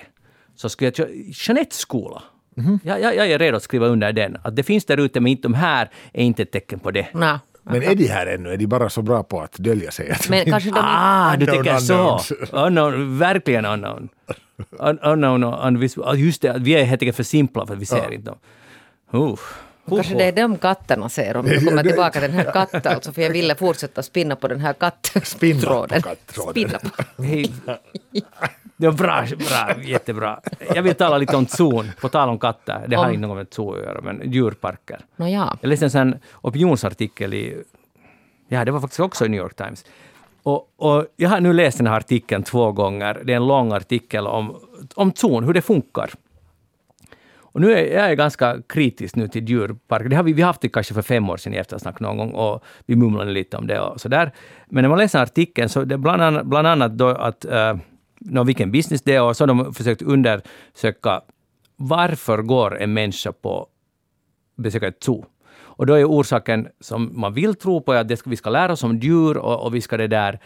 så 0.55 0.69
skulle 0.69 0.87
jag... 0.87 0.95
köra- 0.95 1.09
Jeanettes 1.33 1.77
skola. 1.79 2.23
Mhm. 2.55 2.79
Jag, 2.83 3.01
jag, 3.01 3.15
jag 3.15 3.31
är 3.31 3.39
redo 3.39 3.57
att 3.57 3.63
skriva 3.63 3.87
under 3.87 4.13
den. 4.13 4.37
Att 4.43 4.55
det 4.55 4.63
finns 4.63 4.85
där 4.85 4.97
ute, 4.97 5.19
men 5.19 5.31
inte 5.31 5.41
de 5.41 5.53
här 5.53 5.89
är 6.13 6.23
inte 6.23 6.41
ett 6.41 6.51
tecken 6.51 6.79
på 6.79 6.91
det. 6.91 7.07
Nå, 7.13 7.39
Men 7.63 7.83
är 7.83 7.95
de 7.95 8.07
här 8.07 8.27
ännu? 8.27 8.49
Är 8.49 8.57
de 8.57 8.67
bara 8.67 8.89
så 8.89 9.01
bra 9.01 9.23
på 9.23 9.41
att 9.41 9.53
dölja 9.53 9.91
sig? 9.91 10.15
Men 10.29 10.45
kanske 10.45 10.69
de 10.69 10.77
inte... 10.77 10.81
Ah, 10.83 11.35
du 11.37 11.45
tänker 11.45 11.77
så! 11.77 12.19
Unknown, 12.51 13.19
verkligen 13.19 13.65
unknown. 13.65 14.09
Un, 14.79 14.99
unknown, 14.99 15.43
un, 15.43 15.89
ah, 16.03 16.15
just 16.15 16.41
det, 16.41 16.55
vi 16.59 16.71
är 16.71 16.83
helt 16.83 17.01
enkelt 17.01 17.15
för 17.15 17.23
simpla 17.23 17.65
för 17.67 17.73
att 17.73 17.81
vi 17.81 17.85
ser 17.85 18.13
inte 18.13 18.29
dem. 18.31 18.37
Uh. 19.21 19.39
Kanske 19.89 20.13
det 20.15 20.23
är 20.23 20.31
de 20.31 20.57
katterna 20.57 21.09
ser 21.09 21.37
om 21.37 21.45
vi 21.45 21.65
kommer 21.65 21.83
tillbaka 21.83 22.11
till 22.19 22.21
den 22.31 22.39
här 22.45 22.51
katten. 22.51 22.81
Alltså, 22.93 23.11
för 23.13 23.21
jag 23.21 23.29
ville 23.29 23.55
fortsätta 23.55 24.03
spinna 24.03 24.35
på 24.35 24.47
den 24.47 24.59
här 24.59 24.75
Spinna 25.23 25.59
kattråden. 25.61 26.01
på 26.01 26.09
kattråden. 26.09 26.51
Spinna 26.51 26.79
på. 27.17 27.23
Hej. 27.23 27.53
Det 28.77 28.87
var 28.87 28.93
bra, 28.93 29.25
bra, 29.37 29.83
jättebra. 29.83 30.39
Jag 30.75 30.83
vill 30.83 30.95
tala 30.95 31.17
lite 31.17 31.35
om 31.37 31.47
zon, 31.47 31.91
på 32.01 32.09
tal 32.09 32.29
om 32.29 32.39
katter. 32.39 32.85
Det 32.87 32.95
har 32.95 33.05
Om- 33.05 33.13
inte 33.13 33.27
något 33.27 33.37
med 33.37 33.47
zoo 33.53 33.73
att 33.73 33.79
göra, 33.79 34.01
men 34.01 34.31
djurparker. 34.31 34.99
Nåja. 35.15 35.57
Jag 35.61 35.69
läste 35.69 35.85
en 35.85 35.91
sån 35.91 36.15
opinionsartikel 36.41 37.33
i... 37.33 37.63
Ja, 38.47 38.65
det 38.65 38.71
var 38.71 38.79
faktiskt 38.79 38.99
också 38.99 39.25
i 39.25 39.29
New 39.29 39.39
York 39.39 39.55
Times. 39.55 39.85
Och, 40.43 40.69
och 40.77 41.05
jag 41.15 41.29
har 41.29 41.39
nu 41.39 41.53
läst 41.53 41.77
den 41.77 41.87
här 41.87 41.97
artikeln 41.97 42.43
två 42.43 42.71
gånger. 42.71 43.21
Det 43.23 43.31
är 43.33 43.37
en 43.37 43.47
lång 43.47 43.71
artikel 43.71 44.27
om, 44.27 44.55
om 44.95 45.13
zon, 45.15 45.43
hur 45.43 45.53
det 45.53 45.61
funkar. 45.61 46.09
Och 47.51 47.61
nu 47.61 47.71
är 47.71 47.97
jag 47.97 48.11
är 48.11 48.15
ganska 48.15 48.57
kritisk 48.69 49.15
nu 49.15 49.27
till 49.27 49.49
djurparker. 49.49 50.09
Det 50.09 50.15
har 50.15 50.23
vi, 50.23 50.33
vi 50.33 50.41
haft 50.41 50.61
det 50.61 50.69
kanske 50.69 50.93
för 50.93 51.01
fem 51.01 51.29
år 51.29 51.37
sedan 51.37 51.53
i 51.53 51.57
eftersnack 51.57 51.99
någon 51.99 52.17
gång 52.17 52.31
och 52.31 52.63
vi 52.85 52.95
mumlade 52.95 53.31
lite 53.31 53.57
om 53.57 53.67
det 53.67 53.79
och 53.79 54.01
så 54.01 54.09
där. 54.09 54.31
Men 54.69 54.81
när 54.81 54.89
man 54.89 54.97
läser 54.97 55.19
artikeln 55.19 55.69
så 55.69 55.83
det 55.83 55.95
är 55.95 55.97
bland 55.97 56.21
annat, 56.21 56.45
bland 56.45 56.67
annat 56.67 56.97
då 56.97 57.07
att 57.07 57.45
eh, 57.45 57.73
uh, 57.73 57.79
no, 58.19 58.43
vilken 58.43 58.71
business 58.71 59.01
det 59.01 59.15
är 59.15 59.21
och 59.21 59.37
så 59.37 59.43
har 59.43 59.47
de 59.47 59.73
försökt 59.73 60.01
undersöka 60.01 61.21
varför 61.75 62.41
går 62.41 62.81
en 62.81 62.93
människa 62.93 63.31
på 63.31 63.67
besöka 64.57 64.87
ett 64.87 65.03
zoo. 65.03 65.25
Och 65.81 65.85
då 65.85 65.93
är 65.93 66.05
orsaken 66.05 66.67
som 66.79 67.11
man 67.13 67.33
vill 67.33 67.55
tro 67.55 67.81
på 67.81 67.93
att 67.93 68.07
det 68.07 68.17
ska, 68.17 68.29
vi 68.29 68.35
ska 68.35 68.49
lära 68.49 68.71
oss 68.71 68.83
om 68.83 68.97
djur 68.97 69.37
och, 69.37 69.65
och 69.65 69.75
vi 69.75 69.81
ska 69.81 69.97
det 69.97 70.07
där 70.07 70.39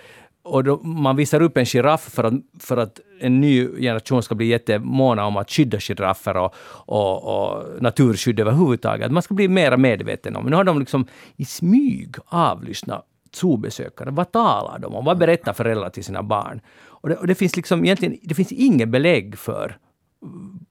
och 0.46 0.64
då, 0.64 0.78
man 0.84 1.16
visar 1.16 1.42
upp 1.42 1.58
en 1.58 1.66
giraff 1.66 2.02
för 2.02 2.24
att, 2.24 2.34
för 2.60 2.78
att 2.78 3.00
en 3.20 3.42
ny 3.42 3.68
generation 3.68 4.24
ska 4.24 4.36
bli 4.36 4.46
jättemåna 4.46 5.26
om 5.26 5.38
att 5.38 5.52
skydda 5.52 5.80
giraffer 5.80 6.38
och, 6.38 6.54
och, 6.86 7.24
och 7.24 7.82
naturskydd 7.82 8.40
överhuvudtaget. 8.40 9.12
Man 9.12 9.24
ska 9.24 9.34
bli 9.34 9.48
mer 9.48 9.78
medveten 9.78 10.36
om. 10.36 10.46
Nu 10.46 10.56
har 10.56 10.64
de 10.64 10.80
liksom 10.80 11.08
i 11.36 11.46
smyg 11.46 12.16
avlyssnat 12.26 13.06
zoobesökare. 13.32 14.12
Vad 14.12 14.32
talar 14.32 14.80
de 14.80 14.96
om? 14.96 15.06
Vad 15.06 15.18
berättar 15.18 15.54
föräldrar 15.54 15.90
till 15.90 16.04
sina 16.04 16.24
barn? 16.24 16.62
Och 16.86 17.10
det, 17.10 17.16
och 17.16 17.28
det 17.28 17.36
finns 17.36 17.56
liksom 17.56 17.86
egentligen 17.86 18.18
det 18.24 18.36
finns 18.36 18.52
inget 18.52 18.90
belägg 18.90 19.38
för 19.38 19.78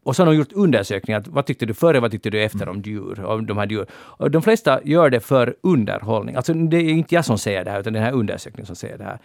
och 0.03 0.17
så 0.17 0.23
har 0.23 0.27
de 0.27 0.37
gjort 0.37 0.53
undersökningar. 0.53 1.21
att 1.21 1.29
Vad 1.29 1.47
tyckte 1.47 1.67
du 1.67 1.75
före, 1.75 2.01
vad 2.01 2.11
tyckte 2.11 2.31
du 2.31 2.43
efter 2.43 2.69
om 2.69 2.83
djur? 2.83 3.25
Om 3.25 3.47
de, 3.47 3.59
här 3.59 3.67
djur. 3.67 3.87
Och 3.93 4.31
de 4.31 4.43
flesta 4.43 4.81
gör 4.85 5.11
det 5.11 5.21
för 5.21 5.57
underhållning. 5.61 6.37
Alltså 6.37 6.55
det 6.55 6.77
är 6.77 6.91
inte 6.91 7.15
jag 7.15 7.25
som 7.25 7.39
säger 7.39 7.65
det 7.65 7.71
här, 7.71 7.81
utan 7.81 7.93
den 7.93 8.03
här 8.03 8.13
undersökningen 8.13 8.67
som 8.67 8.77
säger 8.77 8.99
det 8.99 9.05
här. 9.05 9.19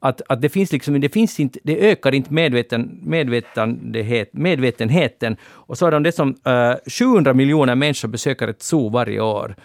Att, 0.00 0.22
att 0.28 0.42
det 0.42 0.48
finns 0.48 0.72
liksom, 0.72 1.00
det 1.00 1.08
finns 1.08 1.40
inte, 1.40 1.58
det 1.62 1.90
ökar 1.90 2.14
inte 2.14 2.32
medveten, 2.32 3.00
medvetenhet, 3.02 4.28
medvetenheten. 4.32 5.36
Och 5.44 5.78
så 5.78 5.86
har 5.86 5.90
de 5.90 6.02
det 6.02 6.12
som 6.12 6.34
eh, 6.44 6.52
uh, 6.52 6.76
700 6.86 7.34
miljoner 7.34 7.74
människor 7.74 8.08
besöker 8.08 8.48
ett 8.48 8.62
zoo 8.62 8.88
varje 8.88 9.20
år. 9.20 9.56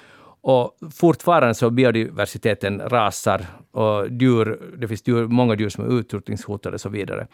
Och 0.41 0.77
fortfarande 0.95 1.53
så 1.53 1.69
biodiversiteten 1.69 2.81
rasar 2.89 3.45
och 3.71 4.07
djur, 4.09 4.59
det 4.77 4.87
finns 4.87 5.07
djur, 5.07 5.27
många 5.27 5.55
djur 5.55 5.69
som 5.69 5.85
är 5.85 5.99
utrotningshotade 5.99 6.73
och 6.73 6.81
så 6.81 6.89
vidare. 6.89 7.27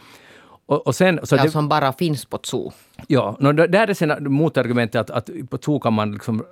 Och, 0.68 0.88
och 0.88 0.96
sen, 0.96 1.20
så 1.24 1.36
Ja, 1.36 1.44
det, 1.44 1.50
som 1.52 1.70
bara 1.70 1.94
finns 1.94 2.26
på 2.26 2.40
zoo. 2.44 2.72
Ja, 3.08 3.38
no, 3.40 3.52
det- 3.52 3.68
där 3.68 3.88
är 3.88 3.94
sen 3.94 4.34
motargumentet 4.34 5.02
att, 5.02 5.10
att 5.10 5.50
på 5.50 5.58
zoo 5.58 5.80
kan 5.80 5.94
man 5.94 6.12
liksom 6.12 6.44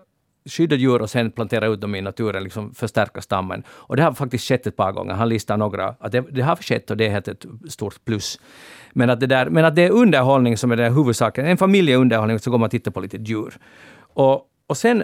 skydda 0.46 0.76
djur 0.76 1.02
och 1.02 1.10
sen 1.10 1.32
plantera 1.32 1.68
ut 1.68 1.82
dem 1.82 1.96
i 1.96 2.02
naturen, 2.02 2.44
liksom 2.44 2.74
förstärka 2.74 3.22
stammen. 3.22 3.64
Och 3.70 3.96
det 3.96 4.04
har 4.04 4.14
faktiskt 4.14 4.48
skett 4.48 4.68
ett 4.68 4.76
par 4.76 4.92
gånger. 4.92 5.14
Han 5.14 5.30
listar 5.30 5.58
några, 5.58 5.96
att 6.00 6.12
det, 6.12 6.22
det 6.32 6.42
har 6.42 6.56
skett 6.56 6.92
och 6.92 6.98
det 6.98 7.06
är 7.06 7.10
helt 7.10 7.28
ett 7.28 7.46
stort 7.70 8.06
plus. 8.06 8.40
Men 8.94 9.10
att, 9.10 9.20
det 9.20 9.28
där, 9.28 9.50
men 9.50 9.66
att 9.66 9.76
det 9.76 9.82
är 9.84 9.90
underhållning 9.92 10.58
som 10.58 10.72
är 10.72 10.76
den 10.76 10.94
huvudsaken. 10.94 11.46
En 11.46 11.58
familjeunderhållning, 11.58 12.40
så 12.40 12.52
går 12.52 12.58
man 12.58 12.66
och 12.66 12.72
tittar 12.72 12.92
på 12.92 13.00
lite 13.00 13.18
djur. 13.18 13.58
Och, 14.14 14.42
och 14.68 14.78
sen, 14.78 15.04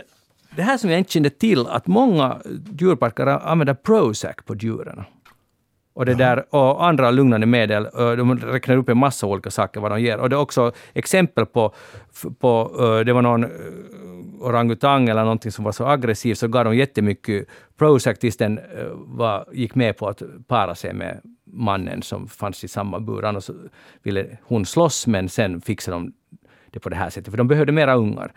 det 0.55 0.61
här 0.61 0.77
som 0.77 0.89
jag 0.89 0.99
inte 0.99 1.11
kände 1.11 1.29
till, 1.29 1.67
att 1.67 1.87
många 1.87 2.37
djurparker 2.79 3.25
använder 3.27 3.73
Prozac 3.73 4.35
på 4.45 4.55
djuren. 4.55 5.03
Och, 5.99 6.05
det 6.05 6.15
där, 6.15 6.55
och 6.55 6.85
andra 6.85 7.11
lugnande 7.11 7.47
medel. 7.47 7.87
De 7.93 8.39
räknar 8.39 8.77
upp 8.77 8.89
en 8.89 8.97
massa 8.97 9.27
olika 9.27 9.51
saker 9.51 9.79
vad 9.79 9.91
de 9.91 10.01
ger. 10.01 10.17
Och 10.17 10.29
det 10.29 10.35
är 10.35 10.39
också 10.39 10.71
exempel 10.93 11.45
på, 11.45 11.73
på 12.39 12.71
det 13.05 13.13
var 13.13 13.21
någon 13.21 13.45
orangutang 14.39 15.09
eller 15.09 15.23
någonting 15.23 15.51
som 15.51 15.65
var 15.65 15.71
så 15.71 15.85
aggressiv, 15.85 16.33
så 16.33 16.47
gav 16.47 16.65
de 16.65 16.75
jättemycket 16.75 17.47
Prozac 17.77 18.19
tills 18.19 18.37
den 18.37 18.59
var, 18.95 19.45
gick 19.51 19.75
med 19.75 19.97
på 19.97 20.07
att 20.07 20.21
para 20.47 20.75
sig 20.75 20.93
med 20.93 21.21
mannen 21.45 22.01
som 22.01 22.27
fanns 22.27 22.63
i 22.63 22.67
samma 22.67 22.99
bur. 22.99 23.25
Annars 23.25 23.49
ville 24.03 24.37
hon 24.43 24.65
slåss, 24.65 25.07
men 25.07 25.29
sen 25.29 25.61
fixade 25.61 25.97
de 25.97 26.13
det 26.71 26.79
på 26.79 26.89
det 26.89 26.95
här 26.95 27.09
sättet, 27.09 27.31
för 27.31 27.37
de 27.37 27.47
behövde 27.47 27.71
mera 27.71 27.95
ungar. 27.95 28.31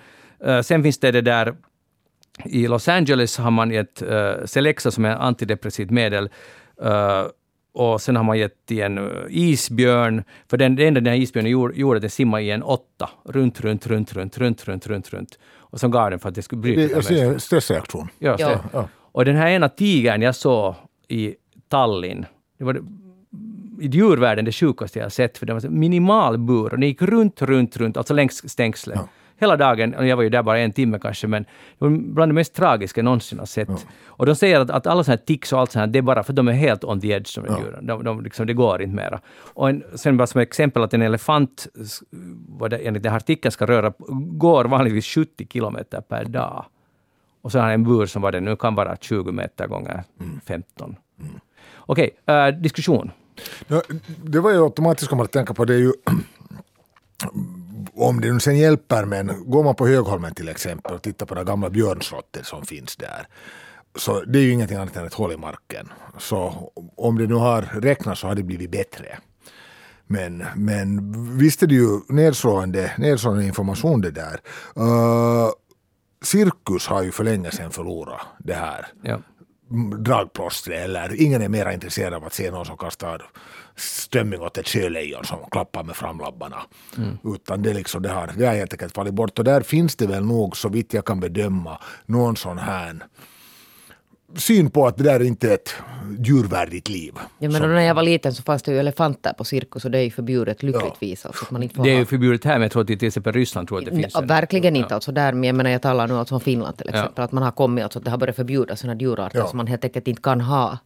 Sen 0.62 0.82
finns 0.82 0.98
det 0.98 1.10
det 1.10 1.20
där 1.20 1.54
i 2.44 2.66
Los 2.66 2.88
Angeles 2.88 3.38
har 3.38 3.50
man 3.50 3.70
gett 3.70 4.02
uh, 4.02 4.44
Celexa 4.44 4.90
som 4.90 5.04
är 5.04 5.12
ett 5.12 5.20
antidepressivt 5.20 5.90
medel. 5.90 6.30
eh, 6.82 7.26
och 7.74 8.00
sen 8.00 8.16
har 8.16 8.24
man 8.24 8.38
gett 8.38 8.66
till 8.66 8.80
en 8.80 8.98
eh, 8.98 9.04
isbjörn. 9.28 10.24
För 10.50 10.56
den, 10.56 10.76
det 10.76 10.86
enda 10.86 11.00
den 11.00 11.12
här 11.12 11.20
isbjörnen 11.20 11.52
gjorde, 11.52 11.74
gjorde 11.74 11.96
att 11.96 12.02
den 12.02 12.10
simmade 12.10 12.42
i 12.42 12.50
en 12.50 12.62
åtta. 12.62 13.10
Runt, 13.24 13.60
runt, 13.60 13.86
runt, 13.86 14.12
runt, 14.12 14.38
runt, 14.38 14.68
runt, 14.68 14.86
runt, 14.86 15.12
runt. 15.12 15.38
Och 15.56 15.80
sen 15.80 15.90
gav 15.90 16.10
den 16.10 16.18
för 16.18 16.28
att 16.28 16.34
det 16.34 16.42
skulle 16.42 16.60
bryta. 16.60 17.00
Det, 17.00 17.08
det 17.08 17.20
är 17.20 17.32
en 17.32 17.40
stressreaktion. 17.40 18.08
Ja, 18.18 18.36
ja. 18.38 18.60
ja, 18.72 18.88
Och 18.94 19.24
den 19.24 19.36
här 19.36 19.48
ena 19.48 19.68
tigern 19.68 20.22
jag 20.22 20.34
såg 20.34 20.74
i 21.08 21.34
Tallinn, 21.68 22.26
det 22.58 22.64
var 22.64 22.82
i 23.80 23.86
djurvärlden 23.86 24.44
det 24.44 24.52
sjukaste 24.52 24.98
jag 24.98 25.12
sett, 25.12 25.38
för 25.38 25.46
det 25.46 25.52
var 25.52 25.66
en 25.66 25.78
minimal 25.78 26.38
bur 26.38 26.64
och 26.64 26.78
den 26.78 26.88
gick 26.88 27.02
runt, 27.02 27.42
runt, 27.42 27.76
runt, 27.76 27.96
alltså 27.96 28.14
längs 28.14 28.50
stängslet. 28.50 28.98
Ja. 28.98 29.08
Hela 29.36 29.56
dagen, 29.56 29.94
och 29.94 30.06
jag 30.06 30.16
var 30.16 30.22
ju 30.22 30.28
där 30.28 30.42
bara 30.42 30.58
en 30.58 30.72
timme 30.72 30.98
kanske, 31.02 31.26
men 31.26 31.42
det 31.42 31.48
var 31.78 31.90
bland 31.90 32.30
det 32.30 32.34
mest 32.34 32.54
tragiska 32.54 32.98
jag 32.98 33.04
någonsin 33.04 33.38
har 33.38 33.46
sett. 33.46 33.86
Och 34.06 34.26
de 34.26 34.34
säger 34.34 34.60
att, 34.60 34.70
att 34.70 34.86
alla 34.86 35.04
sådana 35.04 35.18
här 35.18 35.26
tics 35.26 35.52
och 35.52 35.60
allt 35.60 35.72
sånt 35.72 35.80
här, 35.80 35.86
det 35.86 35.98
är 35.98 36.02
bara 36.02 36.22
för 36.22 36.32
att 36.32 36.36
de 36.36 36.48
är 36.48 36.52
helt 36.52 36.84
on 36.84 37.00
the 37.00 37.08
edge, 37.12 37.34
de 37.34 37.48
här 37.48 37.60
djuren. 37.60 37.86
De, 37.86 38.04
de, 38.04 38.22
liksom, 38.22 38.46
det 38.46 38.54
går 38.54 38.82
inte 38.82 38.96
mera. 38.96 39.20
Och 39.38 39.68
en, 39.68 39.84
sen 39.94 40.16
bara 40.16 40.26
som 40.26 40.40
exempel 40.40 40.82
att 40.82 40.94
en 40.94 41.02
elefant, 41.02 41.66
vad 42.48 42.70
det, 42.70 42.78
enligt 42.78 43.02
den 43.02 43.12
här 43.12 43.16
artikeln 43.16 43.52
ska 43.52 43.66
röra, 43.66 43.92
går 44.16 44.64
vanligtvis 44.64 45.06
70 45.06 45.46
kilometer 45.52 46.00
per 46.00 46.24
dag. 46.24 46.64
Och 47.42 47.52
så 47.52 47.58
har 47.58 47.64
han 47.64 47.74
en 47.74 47.84
bur 47.84 48.06
som 48.06 48.22
var 48.22 48.32
det 48.32 48.40
nu 48.40 48.56
kan 48.56 48.74
vara 48.74 48.96
20 48.96 49.32
meter 49.32 49.66
gånger 49.66 50.04
15. 50.46 50.96
Okej, 51.76 52.10
eh, 52.26 52.48
diskussion. 52.48 53.10
Ja, 53.68 53.82
det 54.24 54.40
var 54.40 54.50
ju 54.50 54.62
automatiskt 54.62 55.10
kommer 55.10 55.24
att 55.24 55.32
tänka 55.32 55.54
på 55.54 55.64
det 55.64 55.74
är 55.74 55.78
ju 55.78 55.92
om 57.94 58.20
det 58.20 58.32
nu 58.32 58.40
sen 58.40 58.58
hjälper, 58.58 59.04
men 59.04 59.50
går 59.50 59.64
man 59.64 59.74
på 59.74 59.86
Högholmen 59.86 60.34
till 60.34 60.48
exempel 60.48 60.94
och 60.94 61.02
tittar 61.02 61.26
på 61.26 61.34
det 61.34 61.44
gamla 61.44 61.70
björnslottet 61.70 62.46
som 62.46 62.66
finns 62.66 62.96
där, 62.96 63.26
så 63.96 64.20
det 64.20 64.38
är 64.38 64.42
ju 64.42 64.52
ingenting 64.52 64.76
annat 64.76 64.96
än 64.96 65.06
ett 65.06 65.14
hål 65.14 65.32
i 65.32 65.36
marken. 65.36 65.88
Så 66.18 66.72
om 66.96 67.18
det 67.18 67.26
nu 67.26 67.34
har 67.34 67.62
räknat 67.62 68.18
så 68.18 68.26
har 68.26 68.34
det 68.34 68.42
blivit 68.42 68.70
bättre. 68.70 69.18
Men, 70.06 70.44
men 70.56 71.12
visst 71.38 71.62
är 71.62 71.66
det 71.66 71.74
ju 71.74 72.00
nedslående, 72.08 72.92
nedslående 72.98 73.44
information 73.44 74.00
det 74.00 74.10
där. 74.10 74.40
Uh, 74.78 75.50
cirkus 76.24 76.86
har 76.86 77.02
ju 77.02 77.12
för 77.12 77.24
länge 77.24 77.50
sedan 77.50 77.70
förlorat 77.70 78.20
det 78.38 78.54
här 78.54 78.86
Ja. 79.02 79.20
dragplåstret 79.98 80.84
eller 80.84 81.22
ingen 81.22 81.42
är 81.42 81.48
mer 81.48 81.70
intresserad 81.70 82.14
av 82.14 82.24
att 82.24 82.32
se 82.32 82.50
någon 82.50 82.66
som 82.66 82.76
kastar 82.76 83.22
strömming 83.76 84.40
åt 84.40 84.58
ett 84.58 84.68
sjölejon 84.68 85.24
som 85.24 85.38
klappar 85.50 85.84
med 85.84 85.96
framlabbarna. 85.96 86.56
Utan 87.24 87.62
det, 87.62 87.74
liksom, 87.74 88.02
det, 88.02 88.08
har, 88.08 88.30
det 88.36 88.46
har 88.46 88.54
helt 88.54 88.72
enkelt 88.72 88.94
fallit 88.94 89.14
bort 89.14 89.38
och 89.38 89.44
där 89.44 89.60
finns 89.60 89.96
det 89.96 90.06
väl 90.06 90.24
nog 90.24 90.56
så 90.56 90.68
vitt 90.68 90.94
jag 90.94 91.04
kan 91.04 91.20
bedöma 91.20 91.78
någon 92.06 92.36
sån 92.36 92.58
här 92.58 92.96
syn 94.36 94.70
på 94.70 94.86
att 94.86 94.96
det 94.96 95.04
där 95.04 95.20
är 95.20 95.24
inte 95.24 95.50
är 95.50 95.54
ett 95.54 95.74
djurvärdigt 96.18 96.88
liv. 96.88 97.14
Ja, 97.38 97.50
men 97.50 97.62
när 97.62 97.80
jag 97.80 97.94
var 97.94 98.02
liten 98.02 98.34
så 98.34 98.42
fanns 98.42 98.62
det 98.62 98.72
ju 98.72 98.78
elefanter 98.78 99.32
på 99.32 99.44
cirkus 99.44 99.84
och 99.84 99.90
det 99.90 99.98
är 99.98 100.02
ju 100.02 100.10
förbjudet 100.10 100.62
lyckligtvis. 100.62 101.26
Alltså, 101.26 101.44
att 101.44 101.50
man 101.50 101.62
inte 101.62 101.74
får 101.74 101.84
Det 101.84 101.90
är 101.90 101.94
ha- 101.94 102.00
ju 102.00 102.06
förbjudet 102.06 102.44
här, 102.44 102.52
men 102.54 102.62
jag 102.62 102.70
tror 102.72 102.82
att 102.82 102.86
till 102.88 103.04
exempel 103.04 103.32
Ryssland 103.32 103.68
tror 103.68 103.80
jag 103.80 103.88
att 103.88 103.94
det 103.94 104.00
finns 104.02 104.14
Ja, 104.14 104.20
en- 104.20 104.26
verkligen 104.26 104.76
inte 104.76 104.86
Ja. 104.90 104.94
alltså 104.94 105.12
där, 105.12 105.32
men 105.32 105.44
jag 105.44 105.54
menar 105.54 105.70
jag 105.70 105.82
talar 105.82 106.08
nu 106.08 106.14
alltså 106.14 106.34
om 106.34 106.40
Finland 106.40 106.76
till 106.78 106.88
exempel. 106.88 107.24
Att 107.24 107.32
man 107.32 107.42
har 107.42 107.50
kommit, 107.50 107.84
alltså 107.84 107.98
att 107.98 108.04
det 108.04 108.10
har 108.10 108.18
börjat 108.18 108.36
förbjudas 108.36 108.80
sådana 108.80 109.00
djurarter 109.00 109.38
Ja. 109.38 109.46
som 109.46 109.56
man 109.56 109.66
helt 109.66 109.84
enkelt 109.84 110.08
inte 110.08 110.22
kan 110.22 110.40
ha 110.40 110.78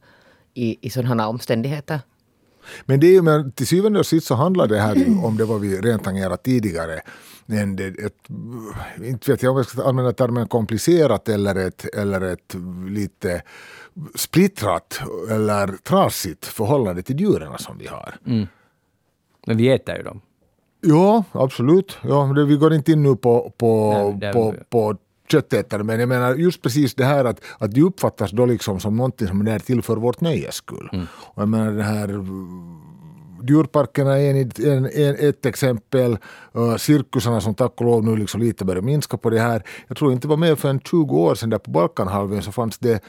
i, 0.55 0.79
i 0.87 0.91
sådana 0.91 1.29
omständigheter. 1.29 2.01
Men 2.85 3.01
det 3.01 3.07
är 3.07 3.13
ju, 3.13 3.23
men 3.23 3.53
till 3.53 3.67
syvende 3.67 3.99
och 3.99 4.07
sist 4.07 4.27
så 4.27 4.35
handlar 4.35 4.67
det 4.67 4.79
här 4.79 5.25
om 5.25 5.37
det 5.37 5.45
vad 5.45 5.61
vi 5.61 5.81
redan 5.81 6.01
tangerat 6.01 6.43
tidigare. 6.43 7.01
En, 7.47 7.79
ett, 7.79 8.29
inte 9.05 9.31
vet 9.31 9.43
jag 9.43 9.51
om 9.51 9.57
jag 9.57 9.67
ska 9.67 9.85
använda 9.85 10.13
termen 10.13 10.49
komplicerat 10.49 11.29
eller 11.29 11.55
ett, 11.55 11.95
eller 11.95 12.21
ett 12.21 12.57
lite 12.89 13.43
splittrat 14.15 15.01
eller 15.31 15.67
trasigt 15.67 16.47
förhållande 16.47 17.03
till 17.03 17.21
djuren 17.21 17.59
som 17.59 17.79
vi 17.79 17.87
har. 17.87 18.15
Men 19.47 19.57
vi 19.57 19.69
äter 19.69 19.97
ju 19.97 20.03
dem. 20.03 20.21
Ja, 20.81 21.25
absolut. 21.33 21.99
Ja, 22.03 22.33
det, 22.37 22.45
vi 22.45 22.57
går 22.57 22.75
inte 22.75 22.93
in 22.93 23.03
nu 23.03 23.17
på, 23.17 23.53
på, 23.59 23.93
Nej, 24.21 24.33
på, 24.33 24.55
på 24.71 24.97
köttätare, 25.31 25.85
men 25.85 26.01
jag 26.01 26.09
menar 26.09 26.35
just 26.35 26.63
precis 26.63 26.95
det 26.95 27.05
här 27.05 27.25
att, 27.25 27.41
att 27.59 27.75
det 27.75 27.83
uppfattas 27.83 28.31
då 28.31 28.47
liksom 28.47 28.81
som 28.81 28.97
någonting 28.97 29.29
som 29.29 29.47
är 29.49 29.59
till 29.59 29.83
för 29.83 29.97
vårt 29.97 30.21
nöjes 30.21 30.55
skull. 30.55 30.89
Och 31.09 31.43
jag 31.43 31.49
menar 31.49 31.73
det 31.73 31.83
här 31.83 32.09
djurparkerna 33.49 34.19
är 34.19 34.31
en, 34.31 34.51
en, 34.67 34.87
en, 34.87 35.29
ett 35.29 35.47
exempel. 35.47 36.19
Uh, 36.57 36.77
cirkusarna 36.77 37.41
som 37.41 37.55
tack 37.55 37.81
och 37.81 37.87
lov 37.87 38.05
nu 38.05 38.17
liksom 38.17 38.41
lite 38.41 38.65
börjar 38.65 38.83
minska 38.83 39.17
på 39.17 39.31
det 39.31 39.41
här. 39.41 39.63
Jag 39.89 39.97
tror 39.97 40.13
inte 40.13 40.27
det 40.27 40.31
var 40.31 40.37
mer 40.37 40.55
för 40.55 40.69
en 40.69 40.81
20 40.81 41.17
år 41.17 41.35
sedan 41.35 41.51
där 41.51 41.59
på 41.59 41.71
Balkanhalvön 41.71 42.43
så 42.43 42.53
fanns 42.53 42.79
det 42.79 43.01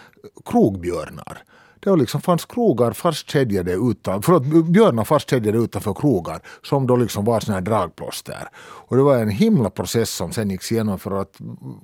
krogbjörnar. 0.46 1.44
Det 1.80 1.90
var 1.90 1.98
liksom 1.98 2.22
fanns 2.22 2.46
krogar 2.46 2.92
fastkedjade 2.92 3.74
utan, 3.74 4.22
förlåt, 4.22 4.66
björnar 4.66 5.04
fastkedjade 5.04 5.58
utanför 5.58 5.94
krogar 5.94 6.40
som 6.64 6.88
då 6.88 6.96
liksom 6.96 7.26
var 7.26 7.40
såna 7.40 7.54
här 7.58 7.62
dragplåster. 7.62 8.48
Och 8.60 8.96
det 8.98 9.04
var 9.04 9.18
en 9.18 9.30
himla 9.30 9.70
process 9.70 10.10
som 10.10 10.32
sen 10.32 10.50
gick 10.50 10.72
igenom 10.72 11.00
för 11.00 11.22
att 11.22 11.38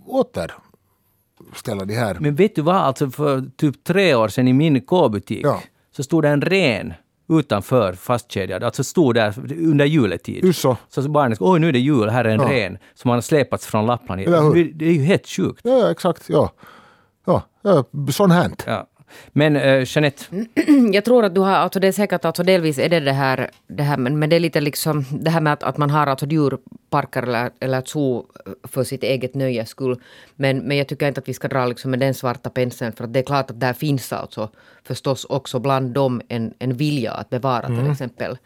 återställa 0.05 1.85
det 1.85 1.93
här. 1.93 2.17
Men 2.19 2.35
vet 2.35 2.55
du 2.55 2.61
vad, 2.61 2.75
alltså 2.75 3.09
för 3.09 3.43
typ 3.57 3.83
tre 3.83 4.15
år 4.15 4.27
sedan 4.27 4.47
i 4.47 4.53
min 4.53 4.81
K-butik 4.81 5.45
Ja. 5.45 5.61
så 5.95 6.03
stod 6.03 6.23
det 6.23 6.29
en 6.29 6.41
ren 6.41 6.93
utanför 7.29 7.93
fastkedjad, 7.93 8.63
alltså 8.63 8.83
stod 8.83 9.15
där 9.15 9.33
under 9.67 9.85
juletid. 9.85 10.45
Just 10.45 10.61
så. 10.61 10.77
Så 10.89 11.09
barnen 11.09 11.37
oj 11.39 11.59
nu 11.59 11.67
är 11.67 11.71
det 11.73 11.79
jul, 11.79 12.09
här 12.09 12.25
är 12.25 12.29
en 12.29 12.41
Ja. 12.41 12.49
ren 12.51 12.77
som 12.93 13.11
har 13.11 13.21
släpats 13.21 13.65
från 13.65 13.85
Lappland. 13.85 14.21
Det 14.75 14.85
är 14.85 14.91
ju 14.91 15.01
helt 15.03 15.27
sjukt. 15.27 15.61
Ja, 15.63 15.91
exakt. 15.91 16.23
Ja. 16.29 16.51
Ja, 17.25 17.43
ja 17.61 17.83
sånt 18.11 18.33
hänt. 18.33 18.63
Ja. 18.67 18.87
Men 19.27 19.55
uh, 19.55 19.83
Jeanette, 19.85 20.25
Jag 20.93 21.05
tror 21.05 21.25
att 21.25 21.35
du 21.35 21.41
har, 21.41 21.51
alltså 21.51 21.79
det 21.79 21.87
är 21.87 21.91
säkert, 21.91 22.25
alltså 22.25 22.43
delvis 22.43 22.79
är 22.79 22.89
det 22.89 22.99
det 22.99 23.11
här, 23.11 23.49
det 23.67 23.83
här 23.83 23.97
men, 23.97 24.19
men 24.19 24.29
det 24.29 24.35
är 24.35 24.39
lite 24.39 24.61
liksom 24.61 25.05
det 25.11 25.29
här 25.29 25.41
med 25.41 25.53
att, 25.53 25.63
att 25.63 25.77
man 25.77 25.89
har 25.89 26.07
alltså 26.07 26.25
djurparker 26.25 27.23
eller, 27.23 27.51
eller 27.59 27.79
ett 27.79 27.87
zoo 27.87 28.25
för 28.63 28.83
sitt 28.83 29.03
eget 29.03 29.35
nöjes 29.35 29.69
skull. 29.69 30.01
Men, 30.35 30.57
men 30.57 30.77
jag 30.77 30.87
tycker 30.87 31.07
inte 31.07 31.19
att 31.19 31.29
vi 31.29 31.33
ska 31.33 31.47
dra 31.47 31.65
liksom 31.65 31.91
med 31.91 31.99
den 31.99 32.13
svarta 32.13 32.49
penseln 32.49 32.93
för 32.93 33.03
att 33.03 33.13
det 33.13 33.19
är 33.19 33.23
klart 33.23 33.51
att 33.51 33.59
där 33.59 33.73
finns 33.73 34.13
alltså 34.13 34.49
förstås 34.83 35.25
också 35.25 35.59
bland 35.59 35.91
dem 35.91 36.21
en, 36.27 36.53
en 36.59 36.73
vilja 36.73 37.11
att 37.11 37.29
bevara 37.29 37.67
till 37.67 37.91
exempel 37.91 38.37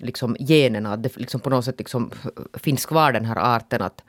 liksom 0.00 0.36
generna, 0.38 0.92
att 0.92 1.02
det 1.02 1.16
liksom 1.16 1.40
på 1.40 1.50
något 1.50 1.64
sätt 1.64 1.78
liksom 1.78 2.10
finns 2.54 2.86
kvar 2.86 3.12
den 3.12 3.24
här 3.24 3.56
arten 3.56 3.82
att, 3.82 4.04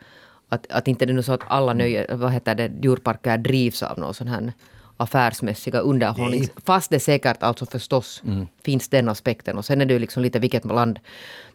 att, 0.49 0.71
att 0.71 0.87
inte 0.87 1.05
det 1.05 1.13
är 1.13 1.21
så 1.21 1.33
att 1.33 1.43
alla 1.47 1.73
nöje, 1.73 2.15
vad 2.15 2.31
heter 2.31 2.55
det, 2.55 2.71
djurparker 2.81 3.37
drivs 3.37 3.83
av 3.83 3.99
någon 3.99 4.13
sån 4.13 4.27
här 4.27 4.53
affärsmässiga 5.01 5.79
underhållning. 5.79 6.47
Fast 6.65 6.89
det 6.89 6.99
säkert 6.99 7.43
alltså 7.43 7.65
förstås 7.65 8.23
finns 8.65 8.89
den 8.89 9.09
aspekten. 9.09 9.57
Och 9.57 9.65
sen 9.65 9.81
är 9.81 9.85
det 9.85 9.93
ju 9.93 9.99
liksom 9.99 10.23
lite 10.23 10.39
vilket 10.39 10.65
land. 10.65 10.99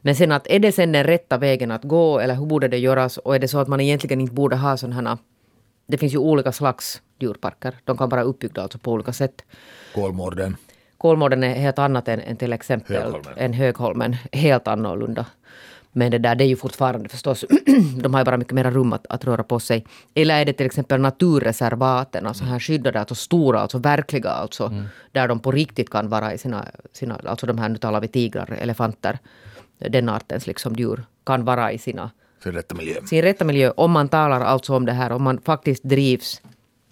Men 0.01 0.17
sen 0.17 0.33
att 0.33 0.47
är 0.47 0.59
det 0.59 0.73
sen 0.73 0.93
den 0.93 1.05
rätta 1.05 1.39
vägen 1.39 1.71
att 1.71 1.83
gå 1.83 2.19
eller 2.19 2.35
hur 2.35 2.47
borde 2.47 2.69
det 2.69 2.79
göras? 2.79 3.19
Och 3.19 3.35
är 3.35 3.39
det 3.39 3.49
så 3.49 3.59
att 3.59 3.69
man 3.69 3.81
egentligen 3.81 4.21
inte 4.21 4.35
borde 4.35 4.57
ha 4.57 4.77
sådana 4.77 4.95
här 4.95 5.19
det 5.87 5.99
finns 5.99 6.15
ju 6.15 6.19
olika 6.19 6.53
slags 6.53 7.03
djurparker. 7.19 7.75
De 7.85 7.97
kan 7.97 8.09
vara 8.09 8.23
uppbyggda 8.23 8.63
alltså 8.63 8.79
på 8.79 8.93
olika 8.93 9.13
sätt. 9.13 9.45
Kolmården. 9.95 10.57
Kolmården 10.99 11.45
är 11.45 11.55
helt 11.55 11.79
annat 11.79 12.09
än, 12.09 12.21
än 12.21 12.37
till 12.37 12.53
exempel 12.53 12.97
Högholmen. 12.97 13.35
än 13.37 13.53
Högholmen. 13.53 14.17
Helt 14.33 14.69
annorlunda. 14.69 15.27
Men 15.97 16.11
det 16.11 16.19
där, 16.19 16.35
det 16.35 16.45
är 16.45 16.49
ju 16.49 16.57
fortfarande 16.57 17.09
förstås, 17.09 17.45
de 18.03 18.15
har 18.15 18.21
ju 18.21 18.25
bara 18.25 18.37
mycket 18.37 18.55
mer 18.55 18.71
rum 18.71 18.93
att, 18.93 19.07
att 19.07 19.25
röra 19.25 19.43
på 19.43 19.61
sig. 19.61 19.87
Eller 20.15 20.41
är 20.41 20.45
det 20.45 20.53
till 20.53 20.67
exempel 20.67 21.01
naturreservaten, 21.01 22.27
alltså 22.27 22.45
här 22.45 22.59
skyddade, 22.59 22.99
alltså 23.01 23.15
stora, 23.15 23.61
alltså 23.61 23.79
verkliga, 23.79 24.31
alltså 24.31 24.73
där 25.13 25.29
de 25.29 25.41
på 25.41 25.53
riktigt 25.53 25.91
kan 25.91 26.09
vara 26.09 26.35
i 26.35 26.39
sina, 26.39 26.67
sina 26.93 27.21
alltså 27.25 27.47
de 27.47 27.59
här, 27.59 27.69
nu 27.69 27.79
talar 27.79 28.01
vi 28.01 28.09
tigrar, 28.09 28.59
elefanter, 28.61 29.19
den 29.79 30.09
artens 30.09 30.47
liksom 30.47 30.75
djur, 30.77 31.05
kan 31.27 31.45
vara 31.45 31.73
i 31.73 31.79
sina 31.79 32.11
För 32.41 32.53
rätta 32.53 32.75
miljö. 32.75 32.95
sin 33.07 33.23
rätta 33.23 33.45
miljö 33.45 33.71
om 33.77 33.91
man 33.91 34.09
talar 34.09 34.41
alltså 34.41 34.77
om 34.77 34.87
det 34.87 34.93
här, 34.93 35.13
om 35.13 35.23
man 35.23 35.41
faktiskt 35.41 35.83
drivs 35.83 36.43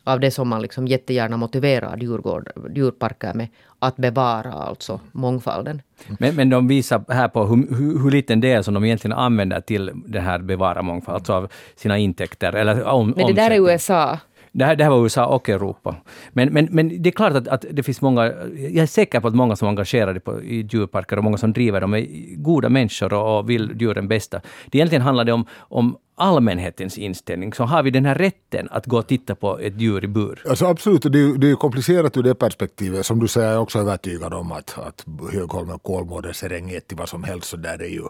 av 0.04 0.20
det 0.20 0.30
som 0.30 0.48
man 0.48 0.62
liksom 0.62 0.86
jättegärna 0.86 1.36
motiverar 1.36 1.96
djurgård, 1.96 2.50
djurparker 2.74 3.34
med, 3.34 3.48
att 3.78 3.96
bevara 3.96 4.52
alltså 4.52 5.00
mångfalden. 5.12 5.82
men, 6.18 6.36
men 6.36 6.50
de 6.50 6.68
visar 6.68 7.04
här 7.08 7.28
på 7.28 7.44
hur, 7.44 7.76
hur, 7.76 8.02
hur 8.02 8.10
liten 8.10 8.40
del 8.40 8.64
som 8.64 8.74
de 8.74 8.84
egentligen 8.84 9.16
använder 9.16 9.60
till 9.60 9.90
det 10.06 10.20
här 10.20 10.38
bevara 10.38 10.82
mångfald, 10.82 11.16
alltså 11.16 11.32
av 11.32 11.48
sina 11.76 11.98
intäkter. 11.98 12.52
Eller 12.52 12.84
om, 12.84 13.10
Men 13.16 13.26
det 13.26 13.32
där 13.32 13.50
är 13.50 13.60
omsättning. 13.60 13.74
USA. 13.74 14.18
Det 14.56 14.64
här, 14.64 14.76
det 14.76 14.84
här 14.84 14.90
var 14.90 15.02
USA 15.02 15.26
och 15.26 15.48
Europa. 15.48 15.96
Men, 16.32 16.52
men, 16.52 16.68
men 16.70 17.02
det 17.02 17.08
är 17.08 17.12
klart 17.12 17.32
att, 17.32 17.48
att 17.48 17.64
det 17.70 17.82
finns 17.82 18.00
många, 18.00 18.24
jag 18.54 18.82
är 18.82 18.86
säker 18.86 19.20
på 19.20 19.28
att 19.28 19.34
många 19.34 19.56
som 19.56 19.66
är 19.66 19.70
engagerade 19.70 20.20
på, 20.20 20.42
i 20.42 20.68
djurparker 20.70 21.16
och 21.16 21.24
många 21.24 21.36
som 21.36 21.52
driver 21.52 21.80
dem 21.80 21.94
är 21.94 22.06
goda 22.36 22.68
människor 22.68 23.12
och, 23.12 23.38
och 23.38 23.50
vill 23.50 23.76
djuren 23.80 24.08
bästa. 24.08 24.40
Det 24.66 24.78
egentligen 24.78 25.02
handlar 25.02 25.24
det 25.24 25.32
om, 25.32 25.46
om 25.58 25.96
allmänhetens 26.16 26.98
inställning. 26.98 27.52
Så 27.52 27.64
har 27.64 27.82
vi 27.82 27.90
den 27.90 28.04
här 28.04 28.14
rätten 28.14 28.68
att 28.70 28.86
gå 28.86 28.98
och 28.98 29.06
titta 29.06 29.34
på 29.34 29.58
ett 29.58 29.80
djur 29.80 30.04
i 30.04 30.08
bur? 30.08 30.42
Alltså 30.48 30.66
absolut, 30.66 31.02
det 31.02 31.20
är, 31.20 31.38
det 31.38 31.50
är 31.50 31.54
komplicerat 31.54 32.16
ur 32.16 32.22
det 32.22 32.34
perspektivet. 32.34 33.06
Som 33.06 33.20
du 33.20 33.28
säger, 33.28 33.46
jag 33.46 33.54
är 33.54 33.60
också 33.60 33.78
övertygad 33.78 34.34
om 34.34 34.52
att, 34.52 34.78
att 34.78 35.04
Högholmen, 35.32 35.78
Kolmården, 35.78 36.34
Serengeti, 36.34 36.94
vad 36.94 37.08
som 37.08 37.24
helst, 37.24 37.48
så 37.48 37.56
där 37.56 37.82
är 37.82 37.88
ju, 37.88 38.02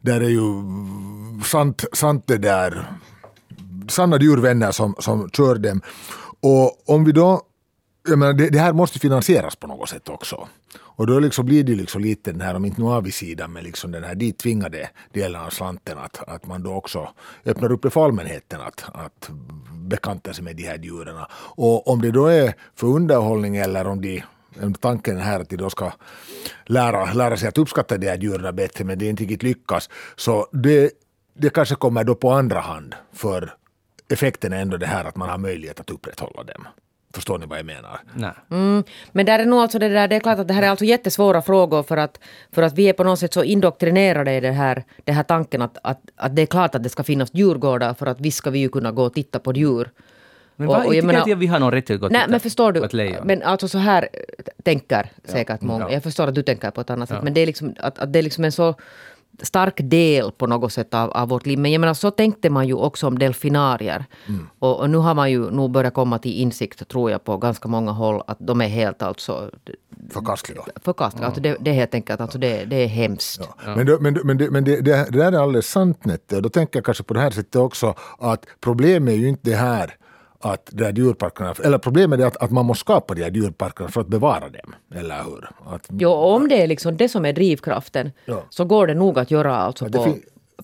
där 0.00 0.20
är 0.20 0.28
ju 0.28 0.62
sant, 1.44 1.84
sant 1.92 2.24
det 2.26 2.38
där, 2.38 2.84
sanna 3.88 4.18
djurvänner 4.20 4.70
som, 4.72 4.94
som 4.98 5.30
kör 5.30 5.54
dem. 5.54 5.80
Och 6.40 6.90
om 6.90 7.04
vi 7.04 7.12
då, 7.12 7.42
jag 8.08 8.18
menar, 8.18 8.32
det, 8.32 8.48
det 8.48 8.58
här 8.58 8.72
måste 8.72 8.98
finansieras 8.98 9.56
på 9.56 9.66
något 9.66 9.88
sätt 9.88 10.08
också. 10.08 10.48
Och 10.94 11.06
då 11.06 11.18
liksom 11.18 11.46
blir 11.46 11.64
det 11.64 11.74
liksom 11.74 12.02
lite 12.02 12.32
den 12.32 12.40
här, 12.40 12.54
om 12.54 12.64
inte 12.64 12.80
nu 12.80 12.86
avigsidan, 12.86 13.52
men 13.52 13.64
liksom 13.64 13.92
den 13.92 14.04
här 14.04 14.14
dit 14.14 14.38
tvingade 14.38 14.90
delen 15.12 15.40
av 15.40 15.50
slanten 15.50 15.98
att, 15.98 16.28
att 16.28 16.46
man 16.46 16.62
då 16.62 16.74
också 16.74 17.08
öppnar 17.44 17.72
upp 17.72 17.82
det 17.82 17.90
för 17.90 18.04
allmänheten 18.04 18.60
att, 18.60 18.84
att 18.94 19.30
bekanta 19.72 20.34
sig 20.34 20.44
med 20.44 20.56
de 20.56 20.62
här 20.62 20.78
djuren. 20.78 21.16
Och 21.34 21.88
om 21.88 22.02
det 22.02 22.10
då 22.10 22.26
är 22.26 22.54
för 22.74 22.86
underhållning 22.86 23.56
eller 23.56 23.86
om 23.86 24.00
de 24.00 24.22
tanken 24.80 25.16
är 25.16 25.20
här 25.20 25.40
att 25.40 25.48
de 25.48 25.56
då 25.56 25.70
ska 25.70 25.92
lära, 26.66 27.12
lära 27.12 27.36
sig 27.36 27.48
att 27.48 27.58
uppskatta 27.58 27.98
de 27.98 28.08
här 28.08 28.18
djuren 28.18 28.56
bättre 28.56 28.84
men 28.84 28.98
det 28.98 29.06
inte 29.06 29.22
riktigt 29.22 29.42
lyckas. 29.42 29.90
Så 30.16 30.46
det, 30.52 30.90
det 31.34 31.50
kanske 31.50 31.74
kommer 31.74 32.04
då 32.04 32.14
på 32.14 32.30
andra 32.30 32.60
hand 32.60 32.94
för 33.12 33.54
effekten 34.12 34.52
är 34.52 34.62
ändå 34.62 34.76
det 34.76 34.86
här 34.86 35.04
att 35.04 35.16
man 35.16 35.28
har 35.28 35.38
möjlighet 35.38 35.80
att 35.80 35.90
upprätthålla 35.90 36.42
dem. 36.42 36.68
Förstår 37.14 37.38
ni 37.38 37.46
vad 37.46 37.58
jag 37.58 37.66
menar? 37.66 38.00
Nej. 38.14 38.30
Mm. 38.50 38.84
Men 39.12 39.26
där 39.26 39.38
är 39.38 39.44
nog 39.46 39.60
alltså 39.60 39.78
det 39.78 39.88
där, 39.88 40.08
det 40.08 40.16
är 40.16 40.20
klart 40.20 40.38
att 40.38 40.48
det 40.48 40.54
här 40.54 40.62
är 40.62 40.68
alltså 40.68 40.84
jättesvåra 40.84 41.42
frågor 41.42 41.82
för 41.82 41.96
att, 41.96 42.18
för 42.52 42.62
att 42.62 42.74
vi 42.78 42.88
är 42.88 42.92
på 42.92 43.04
något 43.04 43.18
sätt 43.18 43.32
så 43.34 43.42
indoktrinerade 43.44 44.32
i 44.34 44.40
det 44.40 44.50
här, 44.52 44.84
det 45.04 45.12
här 45.12 45.22
tanken 45.22 45.62
att, 45.62 45.78
att, 45.82 46.00
att 46.16 46.36
det 46.36 46.42
är 46.42 46.46
klart 46.46 46.74
att 46.74 46.82
det 46.82 46.88
ska 46.88 47.02
finnas 47.02 47.30
djurgårdar 47.32 47.94
för 47.94 48.06
att 48.06 48.20
visst 48.20 48.38
ska 48.38 48.50
vi 48.50 48.58
ju 48.58 48.68
kunna 48.68 48.92
gå 48.92 49.02
och 49.04 49.14
titta 49.14 49.38
på 49.38 49.52
djur. 49.52 49.90
Men 50.56 50.68
Och- 50.68 50.74
vad, 50.74 50.86
och 50.86 50.94
jag 50.94 50.94
inte 50.94 51.06
menar- 51.06 51.18
vet 51.20 51.28
jag 51.28 51.36
vi 51.36 51.46
har 51.46 51.60
någon 51.60 51.70
rätt 51.72 51.90
att 51.90 52.00
gå 52.00 52.06
och 52.06 52.12
Nej 52.12 52.20
titta 52.20 52.30
men 52.30 52.40
förstår 52.40 52.72
på 52.72 52.78
du, 52.78 52.84
ett 52.86 52.92
lejon. 52.92 53.26
men 53.26 53.42
alltså 53.42 53.68
så 53.68 53.78
här 53.78 54.08
tänker 54.62 55.10
säkert 55.24 55.60
många. 55.60 55.84
ja. 55.84 55.92
Jag 55.92 56.02
förstår 56.02 56.26
att 56.28 56.34
du 56.34 56.42
tänker 56.42 56.70
på 56.70 56.80
ett 56.80 56.90
annat 56.90 57.08
sätt. 57.08 57.18
Ja. 57.18 57.24
Men 57.24 57.34
det 57.34 57.40
är 57.40 57.46
liksom, 57.46 57.74
att, 57.78 57.98
att 57.98 58.12
det 58.12 58.18
är 58.18 58.22
liksom 58.22 58.44
en 58.44 58.52
så 58.52 58.74
stark 59.42 59.74
del 59.76 60.32
på 60.32 60.46
något 60.46 60.72
sätt 60.72 60.94
av, 60.94 61.10
av 61.10 61.28
vårt 61.28 61.46
liv. 61.46 61.58
Men 61.58 61.72
jag 61.72 61.80
menar, 61.80 61.94
så 61.94 62.10
tänkte 62.10 62.50
man 62.50 62.68
ju 62.68 62.74
också 62.74 63.06
om 63.06 63.18
delfinarier. 63.18 64.04
Mm. 64.28 64.48
Och, 64.58 64.80
och, 64.80 64.90
nu 64.90 64.98
har 64.98 65.14
man 65.14 65.30
ju 65.30 65.50
nog 65.50 65.70
börjat 65.70 65.94
komma 65.94 66.18
till 66.18 66.32
insikt, 66.32 66.88
tror 66.88 67.10
jag, 67.10 67.24
på 67.24 67.36
ganska 67.36 67.68
många 67.68 67.92
håll 67.92 68.22
att 68.26 68.38
de 68.40 68.60
är 68.60 68.68
helt 68.68 69.02
alltså 69.02 69.50
Förkastliga. 70.10 70.62
Förkastliga. 70.84 71.26
Alltså 71.26 71.40
det, 71.40 71.56
det 71.60 71.70
är 71.70 71.74
helt 71.74 71.94
enkelt 71.94 72.20
alltså 72.20 72.38
det, 72.38 72.64
det 72.64 72.76
är 72.76 72.86
hemskt. 72.86 73.40
Ja. 73.40 73.54
Ja. 73.66 73.76
Men, 73.76 73.86
det, 73.86 73.98
men, 74.00 74.20
men, 74.24 74.38
det, 74.38 74.50
men 74.50 74.64
det, 74.64 74.80
det, 74.80 75.06
det 75.10 75.18
där 75.18 75.32
är 75.32 75.38
alldeles 75.38 75.66
sant 75.66 76.04
Nette. 76.04 76.36
Och 76.36 76.42
då 76.42 76.48
tänker 76.48 76.78
jag 76.78 76.84
kanske 76.84 77.04
på 77.04 77.14
det 77.14 77.20
här 77.20 77.30
sättet 77.30 77.56
också 77.56 77.94
att 78.18 78.46
problemet 78.60 79.14
är 79.14 79.18
ju 79.18 79.28
inte 79.28 79.50
det 79.50 79.56
här 79.56 79.96
att 80.42 80.70
de 80.72 80.84
här 80.84 80.92
djurparkerna, 80.92 81.54
eller 81.64 81.78
problemet 81.78 82.20
är 82.20 82.26
att, 82.26 82.36
att 82.36 82.50
man 82.50 82.66
måste 82.66 82.80
skapa 82.80 83.14
de 83.14 83.22
här 83.22 83.30
djurparkerna 83.30 83.88
för 83.88 84.00
att 84.00 84.08
bevara 84.08 84.48
dem. 84.48 84.74
Eller 84.94 85.22
hur? 85.24 85.48
Att, 85.66 85.86
jo, 85.88 86.10
om 86.10 86.48
det 86.48 86.62
är 86.62 86.66
liksom 86.66 86.96
det 86.96 87.08
som 87.08 87.24
är 87.24 87.32
drivkraften 87.32 88.12
ja. 88.24 88.42
så 88.50 88.64
går 88.64 88.86
det 88.86 88.94
nog 88.94 89.18
att 89.18 89.30
göra 89.30 89.56
alltså 89.56 89.88
på, 89.88 90.16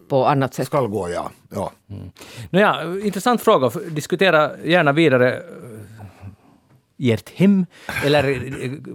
på 0.09 0.27
annat 0.27 0.55
sätt. 0.55 0.67
Skall 0.67 0.88
gå, 0.88 1.09
ja. 1.11 1.31
ja. 1.51 1.73
Mm. 1.91 2.11
Nåja, 2.51 2.83
intressant 3.05 3.43
fråga. 3.43 3.71
Diskutera 3.91 4.51
gärna 4.64 4.93
vidare 4.93 5.43
i 6.97 7.12
ert 7.12 7.31
hem 7.35 7.67
eller 8.05 8.23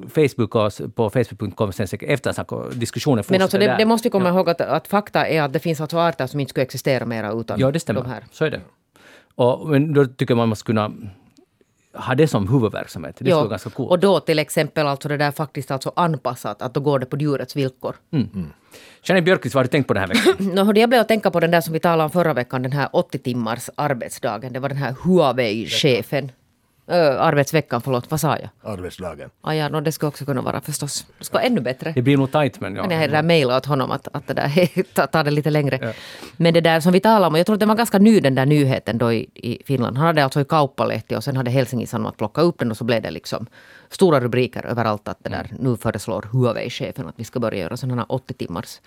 Facebook 0.10 0.52
på 0.96 1.10
facebook.com 1.10 1.72
eftersnack 2.00 2.52
och 2.52 2.76
diskussionen 2.76 3.24
Men 3.28 3.42
alltså 3.42 3.58
det, 3.58 3.76
det, 3.78 3.86
måste 3.86 4.06
vi 4.06 4.12
komma 4.12 4.30
ja. 4.30 4.36
ihåg 4.36 4.50
att, 4.50 4.62
att 4.62 4.88
fakta 4.88 5.28
är 5.28 5.42
att 5.42 5.54
det 5.54 5.60
finns 5.60 5.82
alltså 5.82 5.98
arter 5.98 6.28
som 6.28 6.40
inte 6.40 6.50
skulle 6.50 6.64
existera 6.64 7.06
mera 7.06 7.32
utan 7.32 7.60
ja, 7.60 7.72
det 7.72 7.80
stämmer. 7.80 8.02
de 8.02 8.10
här. 8.10 8.24
Så 8.32 8.46
är 8.46 8.52
det. 8.52 8.62
Och, 9.36 9.70
men 9.70 9.94
då 9.94 10.06
tycker 10.06 10.36
man 10.36 10.42
man 10.42 10.50
måste 10.50 10.66
kunna 10.66 10.92
ha 11.94 12.16
det 12.16 12.28
som 12.28 12.48
huvudverksamhet. 12.48 13.16
Det 13.16 13.24
skulle 13.24 13.36
vara 13.36 13.48
ganska 13.48 13.70
coolt. 13.70 13.92
Och 13.92 14.00
då 14.00 14.20
till 14.20 14.40
exempel 14.40 14.88
alltså 14.88 15.10
det 15.10 15.18
där 15.18 15.32
faktiskt 15.32 15.72
alltså 15.72 15.92
anpassat, 15.96 16.62
att 16.62 16.74
då 16.74 16.80
går 16.80 17.00
det 17.00 17.06
på 17.06 17.18
djurets 17.18 17.56
villkor. 17.56 17.96
Mm. 18.12 18.30
Mm. 18.34 18.50
Jeanette 19.04 19.26
Björkqvist, 19.26 19.56
vad 19.56 19.60
har 19.60 19.64
du 19.64 19.70
tänkt 19.70 19.88
på 19.88 19.94
den 19.94 20.02
här 20.02 20.08
veckan? 20.08 20.56
no, 20.66 20.78
jag 20.80 20.90
blev 20.90 21.02
att 21.02 21.08
tänka 21.08 21.32
på 21.32 21.40
den 21.40 21.52
där 21.52 21.62
som 21.62 21.74
vi 21.74 21.80
talade 21.80 22.04
om 22.04 22.10
förra 22.10 22.34
veckan, 22.34 22.64
den 22.64 22.72
här 22.72 22.90
80 22.92 23.18
timmars 23.18 23.70
arbetsdagen. 23.76 24.54
Det 24.54 24.60
var 24.60 24.70
den 24.70 24.78
här 24.78 24.92
Huawei-chefen 25.04 26.30
Ö, 26.88 27.20
arbetsveckan, 27.20 27.82
förlåt, 27.82 28.12
vad 28.12 28.20
sa 28.20 28.38
jag? 28.38 28.50
Arbetsdagen. 28.74 29.30
Ah, 29.42 29.54
ja, 29.54 29.70
no, 29.70 29.82
det 29.82 29.92
skulle 29.92 30.08
också 30.08 30.26
kunna 30.26 30.42
vara 30.42 30.62
förstås. 30.62 31.06
Det 31.20 31.26
ska 31.26 31.34
vara 31.38 31.44
ännu 31.44 31.62
bättre. 31.62 31.92
Det 31.96 32.02
blir 32.02 32.18
nog 32.18 32.32
tajt 32.32 32.60
men 32.60 32.76
ja. 32.76 32.88
Jag 32.90 33.00
hade 33.00 33.22
mejlat 33.22 33.58
åt 33.58 33.66
honom 33.66 33.92
att, 33.92 34.08
att 34.14 34.28
det 34.28 34.34
där, 34.34 34.84
ta, 34.94 35.08
ta 35.08 35.24
det 35.24 35.32
lite 35.32 35.50
längre. 35.50 35.80
Ja. 35.82 35.92
Men 36.38 36.54
det 36.54 36.62
där 36.62 36.80
som 36.80 36.94
vi 36.94 37.00
talade 37.00 37.28
om, 37.28 37.36
jag 37.36 37.46
tror 37.46 37.54
att 37.54 37.60
det 37.60 37.66
var 37.66 37.76
ganska 37.76 38.00
ny 38.00 38.20
den 38.20 38.36
där 38.36 38.46
nyheten 38.46 38.98
då 38.98 39.14
i, 39.14 39.30
i 39.34 39.64
Finland. 39.66 39.98
Han 39.98 40.08
hade 40.08 40.24
alltså 40.24 40.42
i 40.42 40.46
Kauppalehti 40.46 41.16
och 41.16 41.24
sen 41.24 41.38
hade 41.38 41.52
Helsingin 41.52 41.88
Sanomat 41.88 42.18
plockat 42.18 42.44
upp 42.44 42.60
den 42.60 42.72
och 42.72 42.78
så 42.78 42.84
blev 42.84 43.02
det 43.02 43.12
liksom 43.12 43.48
stora 43.90 44.20
rubriker 44.20 44.66
överallt 44.66 45.08
att 45.08 45.24
det 45.24 45.30
där, 45.30 45.48
nu 45.60 45.78
föreslår 45.78 46.22
Huawei-chefen 46.32 47.08
att 47.08 47.16
vi 47.18 47.24
ska 47.24 47.40
börja 47.40 47.60
göra 47.60 47.78
sådana 47.78 48.04
80 48.04 48.34
timmars 48.34 48.80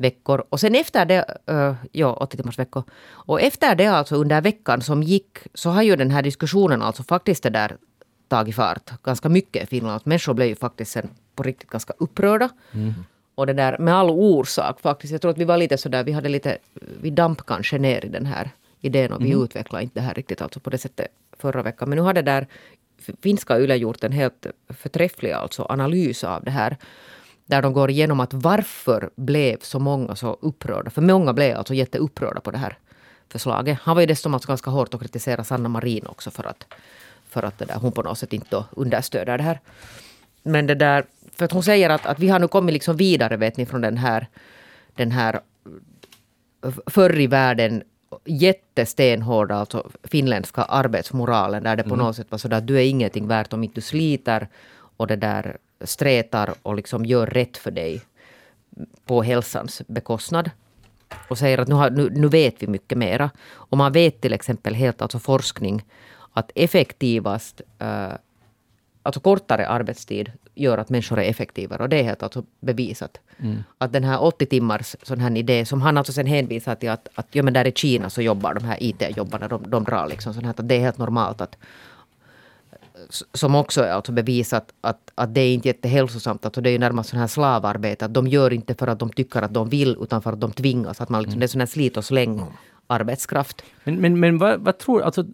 veckor. 0.00 0.44
Och 0.48 0.60
sen 0.60 0.74
efter 0.74 1.04
det, 1.06 1.24
uh, 1.50 1.74
ja 1.92 2.12
80 2.12 2.36
timmars 2.36 2.58
veckor. 2.58 2.82
Och 3.10 3.40
efter 3.40 3.74
det 3.74 3.86
alltså 3.86 4.16
under 4.16 4.40
veckan 4.40 4.82
som 4.82 5.02
gick 5.02 5.38
så 5.54 5.70
har 5.70 5.82
ju 5.82 5.96
den 5.96 6.10
här 6.10 6.22
diskussionen 6.22 6.82
alltså 6.82 7.02
faktiskt 7.02 7.42
det 7.42 7.50
där 7.50 7.76
tagit 8.28 8.54
fart 8.54 9.02
ganska 9.02 9.28
mycket 9.28 9.62
i 9.62 9.66
Finland. 9.66 10.00
Människor 10.04 10.34
blev 10.34 10.48
ju 10.48 10.56
faktiskt 10.56 10.92
sen 10.92 11.08
på 11.34 11.42
riktigt 11.42 11.70
ganska 11.70 11.94
upprörda. 11.98 12.48
Mm. 12.72 12.94
Och 13.34 13.46
det 13.46 13.52
där 13.52 13.78
med 13.78 13.94
all 13.94 14.10
orsak 14.10 14.80
faktiskt. 14.80 15.12
Jag 15.12 15.20
tror 15.20 15.30
att 15.30 15.38
vi 15.38 15.44
var 15.44 15.56
lite 15.56 15.78
sådär, 15.78 16.04
vi 16.04 16.12
hade 16.12 16.28
lite, 16.28 16.58
vi 17.02 17.10
damp 17.10 17.46
kanske 17.46 17.78
ner 17.78 18.04
i 18.04 18.08
den 18.08 18.26
här 18.26 18.50
idén 18.80 19.12
och 19.12 19.24
vi 19.24 19.30
mm. 19.30 19.44
utvecklade 19.44 19.82
inte 19.82 20.00
det 20.00 20.06
här 20.06 20.14
riktigt 20.14 20.42
alltså 20.42 20.60
på 20.60 20.70
det 20.70 20.78
sättet 20.78 21.06
förra 21.38 21.62
veckan. 21.62 21.88
Men 21.88 21.96
nu 21.96 22.02
har 22.02 22.14
det 22.14 22.22
där 22.22 22.46
finska 23.22 23.58
YLE 23.58 23.76
gjort 23.76 24.04
en 24.04 24.12
helt 24.12 24.46
förträfflig 24.68 25.32
alltså 25.32 25.66
analys 25.68 26.24
av 26.24 26.44
det 26.44 26.50
här 26.50 26.76
där 27.50 27.62
de 27.62 27.72
går 27.72 27.90
igenom 27.90 28.20
att 28.20 28.34
varför 28.34 29.10
blev 29.16 29.58
så 29.60 29.78
många 29.78 30.16
så 30.16 30.38
upprörda? 30.40 30.90
För 30.90 31.02
många 31.02 31.32
blev 31.32 31.56
alltså 31.56 31.74
jätteupprörda 31.74 32.40
på 32.40 32.50
det 32.50 32.58
här 32.58 32.78
förslaget. 33.28 33.78
Han 33.82 33.94
var 33.94 34.00
ju 34.00 34.06
dessutom 34.06 34.34
alltså 34.34 34.48
ganska 34.48 34.70
hårt 34.70 34.94
och 34.94 35.00
kritiserade 35.00 35.44
Sanna 35.44 35.68
Marin 35.68 36.06
också 36.06 36.30
för 36.30 36.44
att, 36.46 36.66
för 37.28 37.42
att 37.42 37.58
det 37.58 37.64
där, 37.64 37.74
hon 37.74 37.92
på 37.92 38.02
något 38.02 38.18
sätt 38.18 38.32
inte 38.32 38.64
understöder 38.70 39.38
det 39.38 39.44
här. 39.44 39.60
Men 40.42 40.66
det 40.66 40.74
där, 40.74 41.04
för 41.32 41.44
att 41.44 41.52
hon 41.52 41.62
säger 41.62 41.90
att, 41.90 42.06
att 42.06 42.18
vi 42.18 42.28
har 42.28 42.38
nu 42.38 42.48
kommit 42.48 42.72
liksom 42.72 42.96
vidare 42.96 43.36
vet 43.36 43.56
ni 43.56 43.66
från 43.66 43.80
den 43.80 43.96
här, 43.96 44.26
den 44.94 45.10
här 45.10 45.40
förr 46.86 47.20
i 47.20 47.26
världen 47.26 47.82
jättestenhårda 48.24 49.54
alltså 49.54 49.90
finländska 50.04 50.62
arbetsmoralen 50.62 51.62
där 51.62 51.76
det 51.76 51.82
på 51.82 51.94
mm. 51.94 52.06
något 52.06 52.16
sätt 52.16 52.30
var 52.30 52.38
sådär 52.38 52.56
att 52.56 52.66
du 52.66 52.76
är 52.76 52.84
ingenting 52.84 53.26
värt 53.28 53.52
om 53.52 53.64
inte 53.64 53.74
du 53.74 53.80
sliter 53.80 54.48
och 54.96 55.06
det 55.06 55.16
där 55.16 55.58
stretar 55.80 56.54
och 56.62 56.74
liksom 56.74 57.04
gör 57.04 57.26
rätt 57.26 57.56
för 57.56 57.70
dig 57.70 58.02
på 59.04 59.22
hälsans 59.22 59.82
bekostnad. 59.86 60.50
Och 61.28 61.38
säger 61.38 61.58
att 61.58 61.68
nu, 61.68 61.74
har, 61.74 61.90
nu, 61.90 62.10
nu 62.10 62.28
vet 62.28 62.62
vi 62.62 62.66
mycket 62.66 62.98
mera. 62.98 63.30
Och 63.52 63.78
man 63.78 63.92
vet 63.92 64.20
till 64.20 64.32
exempel 64.32 64.74
helt 64.74 65.02
alltså 65.02 65.18
forskning 65.18 65.84
att 66.32 66.50
effektivast, 66.54 67.60
uh, 67.82 68.14
alltså 69.02 69.20
kortare 69.20 69.68
arbetstid 69.68 70.32
gör 70.54 70.78
att 70.78 70.88
människor 70.88 71.18
är 71.18 71.30
effektivare. 71.30 71.82
Och 71.82 71.88
det 71.88 71.96
är 71.96 72.02
helt 72.02 72.22
alltså 72.22 72.44
bevisat. 72.60 73.20
Mm. 73.38 73.62
Att 73.78 73.92
den 73.92 74.04
här 74.04 74.22
80 74.22 74.46
timmars 74.46 74.96
sån 75.02 75.20
här 75.20 75.36
idé 75.36 75.64
som 75.64 75.82
han 75.82 75.98
alltså 75.98 76.12
sen 76.12 76.26
hänvisar 76.26 76.74
till 76.74 76.90
att, 76.90 77.08
att 77.14 77.26
ja, 77.30 77.42
men 77.42 77.54
där 77.54 77.66
i 77.66 77.72
Kina 77.72 78.10
så 78.10 78.22
jobbar 78.22 78.54
de 78.54 78.64
här 78.64 78.76
IT-jobbarna, 78.80 79.48
de, 79.48 79.70
de 79.70 79.84
drar 79.84 80.08
liksom 80.08 80.34
sån 80.34 80.44
här, 80.44 80.50
att 80.50 80.68
det 80.68 80.74
är 80.74 80.80
helt 80.80 80.98
normalt 80.98 81.40
att 81.40 81.56
som 83.34 83.54
också 83.54 83.82
är 83.82 83.92
alltså 83.92 84.12
bevisat 84.12 84.72
att, 84.80 85.12
att 85.14 85.34
det 85.34 85.40
är 85.40 85.54
inte 85.54 85.68
jättehälsosamt. 85.68 86.44
Alltså 86.44 86.60
det 86.60 86.70
är 86.70 86.72
ju 86.72 86.78
närmast 86.78 87.10
sån 87.10 87.18
här 87.18 87.26
slavarbete. 87.26 88.04
Att 88.04 88.14
de 88.14 88.26
gör 88.26 88.52
inte 88.52 88.74
för 88.74 88.86
att 88.86 88.98
de 88.98 89.10
tycker 89.10 89.42
att 89.42 89.54
de 89.54 89.68
vill 89.68 89.96
utan 90.00 90.22
för 90.22 90.32
att 90.32 90.40
de 90.40 90.52
tvingas. 90.52 91.00
Att 91.00 91.08
man 91.08 91.22
liksom, 91.22 91.32
mm. 91.32 91.40
Det 91.40 91.46
är 91.46 91.48
sån 91.48 91.60
här 91.60 91.66
slit 91.66 91.96
och 91.96 92.04
släng 92.04 92.42
arbetskraft. 92.86 93.62
Men, 93.84 94.00
men, 94.00 94.20
men 94.20 94.38
vad, 94.38 94.60
vad 94.60 94.78
tror 94.78 95.02
alltså 95.02 95.24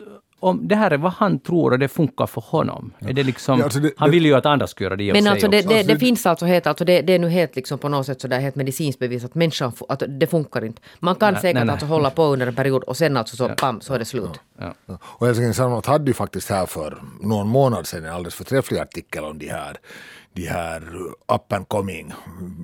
om 0.40 0.68
det 0.68 0.76
här 0.76 0.90
är 0.90 0.96
vad 0.96 1.12
han 1.12 1.38
tror 1.38 1.72
och 1.72 1.78
det 1.78 1.88
funkar 1.88 2.26
för 2.26 2.40
honom. 2.40 2.92
Ja. 2.98 3.08
Är 3.08 3.12
det 3.12 3.22
liksom, 3.22 3.58
ja, 3.58 3.64
alltså 3.64 3.80
det, 3.80 3.92
han 3.96 4.10
vill 4.10 4.26
ju 4.26 4.34
att 4.34 4.46
andra 4.46 4.66
ska 4.66 4.84
göra 4.84 4.96
det 4.96 5.12
Men 5.12 5.26
alltså 5.26 5.48
det, 5.48 5.62
det, 5.62 5.82
det, 5.82 5.98
finns 5.98 6.26
alltså 6.26 6.46
helt, 6.46 6.66
alltså 6.66 6.84
det, 6.84 7.02
det 7.02 7.12
är 7.12 7.18
nu 7.18 7.28
helt 7.28 7.56
liksom 7.56 7.78
på 7.78 7.88
något 7.88 8.06
sätt 8.06 8.20
sådär 8.20 8.40
helt 8.40 8.54
medicinskt 8.56 8.98
bevisat 8.98 9.30
att 9.30 9.34
människan, 9.34 9.72
att 9.88 10.02
det 10.08 10.26
funkar 10.26 10.64
inte. 10.64 10.82
Man 10.98 11.14
kan 11.14 11.32
nej, 11.32 11.42
säkert 11.42 11.54
nej, 11.54 11.64
nej. 11.64 11.72
alltså 11.72 11.86
hålla 11.86 12.10
på 12.10 12.24
under 12.24 12.46
en 12.46 12.54
period 12.54 12.82
och 12.82 12.96
sen 12.96 13.16
alltså 13.16 13.36
så, 13.36 13.44
ja. 13.44 13.54
bam, 13.60 13.80
så 13.80 13.94
är 13.94 13.98
det 13.98 14.04
slut. 14.04 14.30
Ja. 14.58 14.74
Ja. 14.86 14.98
Och 15.02 15.26
Helsingin 15.26 15.54
Sanomat 15.54 15.86
hade 15.86 16.06
ju 16.06 16.14
faktiskt 16.14 16.50
här 16.50 16.66
för 16.66 16.98
någon 17.20 17.48
månad 17.48 17.86
sedan 17.86 18.04
en 18.04 18.12
alldeles 18.12 18.34
förträfflig 18.34 18.78
artikel 18.78 19.24
om 19.24 19.38
de 19.38 19.48
här 19.48 19.76
de 20.36 20.46
här 20.46 20.82
up 21.28 21.52
and 21.52 21.68
coming 21.68 22.12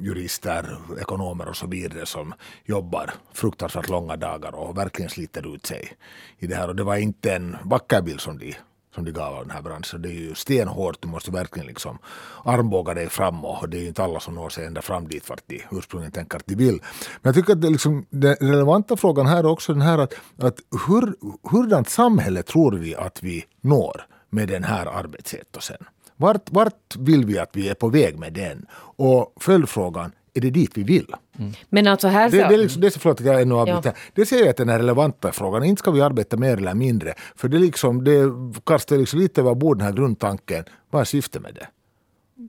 jurister, 0.02 0.78
ekonomer 1.00 1.48
och 1.48 1.56
så 1.56 1.66
vidare 1.66 2.06
som 2.06 2.34
jobbar 2.64 3.10
fruktansvärt 3.32 3.88
långa 3.88 4.16
dagar 4.16 4.54
och 4.54 4.78
verkligen 4.78 5.10
sliter 5.10 5.54
ut 5.54 5.66
sig 5.66 5.92
i 6.38 6.46
det 6.46 6.54
här. 6.54 6.68
Och 6.68 6.76
det 6.76 6.84
var 6.84 6.96
inte 6.96 7.34
en 7.34 7.56
vacker 7.64 8.02
bild 8.02 8.20
som 8.20 8.38
de 8.38 8.54
som 8.94 9.04
de 9.04 9.12
gav 9.12 9.34
av 9.34 9.42
den 9.42 9.50
här 9.50 9.62
branschen. 9.62 10.02
Det 10.02 10.08
är 10.08 10.12
ju 10.12 10.34
stenhårt, 10.34 11.02
du 11.02 11.08
måste 11.08 11.30
verkligen 11.30 11.66
liksom 11.66 11.98
armbåga 12.44 12.94
dig 12.94 13.08
fram 13.08 13.44
och 13.44 13.68
det 13.68 13.76
är 13.76 13.80
ju 13.80 13.88
inte 13.88 14.04
alla 14.04 14.20
som 14.20 14.34
når 14.34 14.48
sig 14.48 14.66
ända 14.66 14.82
fram 14.82 15.08
dit 15.08 15.28
vart 15.28 15.42
de 15.46 15.62
ursprungligen 15.70 16.12
tänker 16.12 16.36
att 16.38 16.46
de 16.46 16.54
vill. 16.54 16.80
Men 17.22 17.30
jag 17.30 17.34
tycker 17.34 17.52
att 17.52 17.62
det 17.62 17.70
liksom, 17.70 18.06
den 18.10 18.34
relevanta 18.34 18.96
frågan 18.96 19.26
här 19.26 19.38
är 19.38 19.46
också 19.46 19.72
den 19.72 19.82
här 19.82 19.98
att, 19.98 20.14
att 20.38 20.58
hur, 20.88 21.14
hurdant 21.50 21.88
samhälle 21.88 22.42
tror 22.42 22.72
vi 22.72 22.94
att 22.94 23.22
vi 23.22 23.44
når 23.60 24.06
med 24.30 24.48
den 24.48 24.64
här 24.64 24.86
arbetsetosen? 24.86 25.84
Vart, 26.22 26.50
vart 26.50 26.96
vill 26.98 27.24
vi 27.24 27.38
att 27.38 27.50
vi 27.52 27.68
är 27.68 27.74
på 27.74 27.88
väg 27.88 28.18
med 28.18 28.32
den? 28.32 28.66
Och 28.96 29.34
följdfrågan, 29.40 30.12
är 30.34 30.40
det 30.40 30.50
dit 30.50 30.70
vi 30.74 30.82
vill? 30.82 31.06
Mm. 31.38 31.52
Men 31.68 31.86
alltså 31.86 32.08
här 32.08 32.30
så... 32.30 32.36
Det, 32.36 32.48
det, 32.48 32.54
är 32.54 32.58
liksom, 32.58 32.80
det 32.80 32.86
är 32.86 32.90
så 32.90 32.98
förlåt 32.98 33.20
att 33.20 33.26
jag 33.26 33.42
ännu 33.42 33.54
avbryter. 33.54 33.90
Ja. 33.90 34.10
Det 34.14 34.26
säger 34.26 34.42
jag 34.42 34.50
att 34.50 34.56
den 34.56 34.68
är 34.68 34.78
relevanta 34.78 35.32
frågan. 35.32 35.64
Inte 35.64 35.80
ska 35.80 35.90
vi 35.90 36.00
arbeta 36.00 36.36
mer 36.36 36.56
eller 36.56 36.74
mindre. 36.74 37.14
För 37.36 37.48
det, 37.48 37.58
liksom, 37.58 38.04
det 38.04 38.32
kastar 38.66 38.96
liksom 38.96 39.20
lite 39.20 39.40
över 39.40 39.54
bord 39.54 39.78
den 39.78 39.86
här 39.86 39.94
grundtanken. 39.94 40.64
Vad 40.90 41.00
är 41.00 41.04
syftet 41.04 41.42
med 41.42 41.54
det? 41.54 41.66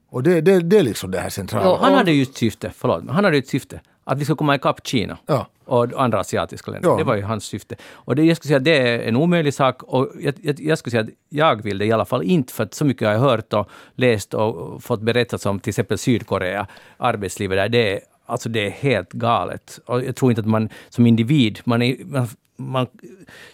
Och 0.10 0.24
det, 0.24 0.42
det, 0.42 0.60
det 0.60 0.78
är 0.78 0.84
liksom 0.84 1.12
det 1.12 1.20
här 1.20 1.30
centrala. 1.30 1.66
Jo, 1.66 1.78
han 1.82 1.94
hade 1.94 2.12
ju 2.12 2.22
ett 2.24 2.36
syfte, 2.36 2.72
förlåt, 2.76 3.04
han 3.10 3.26
hade 3.26 3.38
ett 3.38 3.48
syfte. 3.48 3.82
Att 4.04 4.20
vi 4.20 4.26
ska 4.26 4.36
komma 4.36 4.56
ikapp 4.56 4.88
Kina. 4.88 5.18
Ja 5.26 5.48
och 5.66 6.02
andra 6.04 6.20
asiatiska 6.20 6.72
länder. 6.72 6.89
Ja. 6.89 6.98
Det 6.98 7.04
var 7.04 7.16
ju 7.16 7.22
hans 7.22 7.46
syfte. 7.46 7.76
Och 7.92 8.16
det, 8.16 8.24
jag 8.24 8.38
skulle 8.38 8.48
säga 8.48 8.60
det 8.60 8.78
är 8.78 9.00
en 9.00 9.16
omöjlig 9.16 9.54
sak 9.54 9.84
och 9.84 10.12
jag, 10.20 10.34
jag, 10.42 10.60
jag, 10.60 10.78
skulle 10.78 10.92
säga 10.92 11.04
att 11.04 11.10
jag 11.30 11.64
vill 11.64 11.78
det 11.78 11.86
i 11.86 11.91
alla 11.91 12.06
fall 12.06 12.24
inte, 12.24 12.54
för 12.54 12.64
att 12.64 12.74
så 12.74 12.86
mycket 12.86 13.08
har 13.08 13.14
jag 13.14 13.22
hört 13.22 13.54
och 13.54 13.70
läst 13.95 14.34
och 14.34 14.84
fått 14.84 15.01
berättat 15.01 15.45
om 15.45 15.60
till 15.60 15.70
exempel 15.70 15.97
Sydkorea, 15.97 16.68
arbetslivet 16.97 17.58
där, 17.58 17.70
det 17.70 17.93
är, 17.93 17.99
alltså 18.26 18.49
det 18.49 18.66
är 18.66 18.70
helt 18.70 19.12
galet. 19.12 19.80
Och 19.86 20.04
jag 20.04 20.16
tror 20.16 20.32
inte 20.32 20.41
att 20.41 20.47
man 20.47 20.70
som 20.89 21.08
individ, 21.08 21.60
man, 21.64 21.82
är, 21.82 21.95
man 22.06 22.28
man 22.72 22.88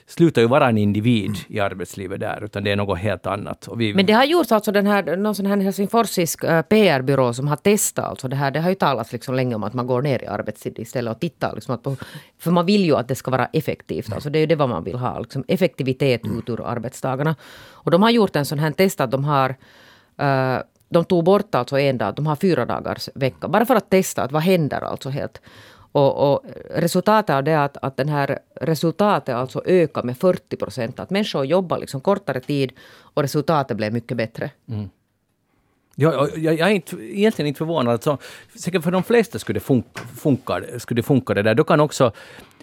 slutar 0.08 0.42
ju 0.42 0.48
vara 0.48 0.70
en 0.70 0.78
individ 0.78 1.36
i 1.48 1.60
arbetslivet 1.60 2.20
där, 2.20 2.44
utan 2.44 2.64
det 2.64 2.72
är 2.72 2.76
något 2.76 3.00
helt 3.00 3.28
annat. 3.28 3.68
Vi... 3.76 3.94
Men 3.94 4.06
det 4.06 4.14
har 4.14 4.24
gjorts 4.24 4.52
alltså 4.52 4.72
den 4.72 4.88
här, 4.88 5.18
någon 5.18 5.36
sån 5.36 5.46
här 5.46 5.58
helsingforsisk 5.58 6.44
eh, 6.44 6.62
PR-byrå 6.62 7.34
som 7.34 7.48
har 7.48 7.56
testat 7.56 8.06
alltså 8.06 8.28
det 8.28 8.36
här. 8.36 8.52
Det 8.52 8.60
har 8.60 8.70
ju 8.70 8.76
talats 8.76 9.12
liksom 9.12 9.36
länge 9.36 9.56
om 9.56 9.64
att 9.64 9.74
man 9.74 9.88
går 9.88 10.02
ner 10.02 10.24
i 10.24 10.28
arbetstid 10.28 10.80
istället 10.80 11.16
och 11.16 11.20
tittar. 11.20 11.56
Liksom 11.56 11.78
på, 11.78 11.96
för 12.40 12.52
man 12.52 12.66
vill 12.66 12.86
ju 12.86 12.96
att 12.96 13.08
det 13.08 13.16
ska 13.16 13.32
vara 13.32 13.46
effektivt. 13.46 14.14
Alltså 14.14 14.30
det 14.30 14.40
är 14.40 14.42
ju 14.42 14.48
det 14.48 14.56
vad 14.56 14.70
man 14.70 14.84
vill 14.84 14.98
ha. 14.98 15.20
Liksom 15.20 15.44
effektivitet 15.48 16.22
ut 16.26 16.50
ur 16.50 16.68
arbetsdagarna. 16.68 17.36
Och 17.72 17.92
de 17.92 18.04
har 18.04 18.10
gjort 18.10 18.36
en 18.36 18.46
sån 18.46 18.60
här 18.60 18.72
test 18.72 19.02
att 19.02 19.12
de 19.12 19.24
har 19.24 19.50
uh, 20.22 20.62
de 20.90 21.06
tog 21.06 21.24
bort 21.24 21.56
alltså 21.56 21.80
en 21.80 21.98
dag, 21.98 22.16
de 22.16 22.28
har 22.28 22.36
fyra 22.36 22.66
dagars 22.66 23.10
vecka. 23.16 23.48
Bara 23.48 23.66
för 23.66 23.76
att 23.76 23.90
testa 23.90 24.24
att 24.24 24.32
vad 24.32 24.42
händer 24.42 24.82
alltså 24.82 25.10
helt. 25.10 25.42
Och, 25.92 26.34
och 26.34 26.44
resultatet 26.70 27.36
av 27.36 27.44
det 27.44 27.52
är 27.52 27.66
att, 27.66 27.78
att 27.82 27.98
den 27.98 28.10
här 28.10 28.40
resultatet 28.62 29.36
alltså 29.36 29.62
ökar 29.66 30.04
med 30.04 30.18
40 30.18 30.58
procent. 30.58 31.00
Att 31.00 31.10
människor 31.10 31.46
jobbar 31.46 31.78
liksom 31.78 32.02
kortare 32.02 32.40
tid 32.40 32.72
och 33.14 33.22
resultatet 33.22 33.78
blev 33.78 33.94
mycket 33.94 34.18
bättre. 34.18 34.52
Mm. 34.70 34.90
Jag, 35.96 36.30
jag, 36.38 36.60
jag, 36.60 36.70
är 36.70 36.74
inte, 36.74 36.96
egentligen 36.96 37.48
inte 37.48 37.58
förvånad. 37.58 37.94
Alltså, 37.94 38.18
säkert 38.56 38.84
för 38.84 38.92
de 38.92 39.04
flesta 39.04 39.40
skulle 39.40 39.60
det 39.60 39.64
funka, 39.64 40.02
funka, 40.18 40.62
skulle 40.78 41.00
det, 41.00 41.04
funka 41.04 41.34
det 41.34 41.42
där. 41.42 41.56
Då 41.56 41.64
kan 41.64 41.80
också, 41.80 42.12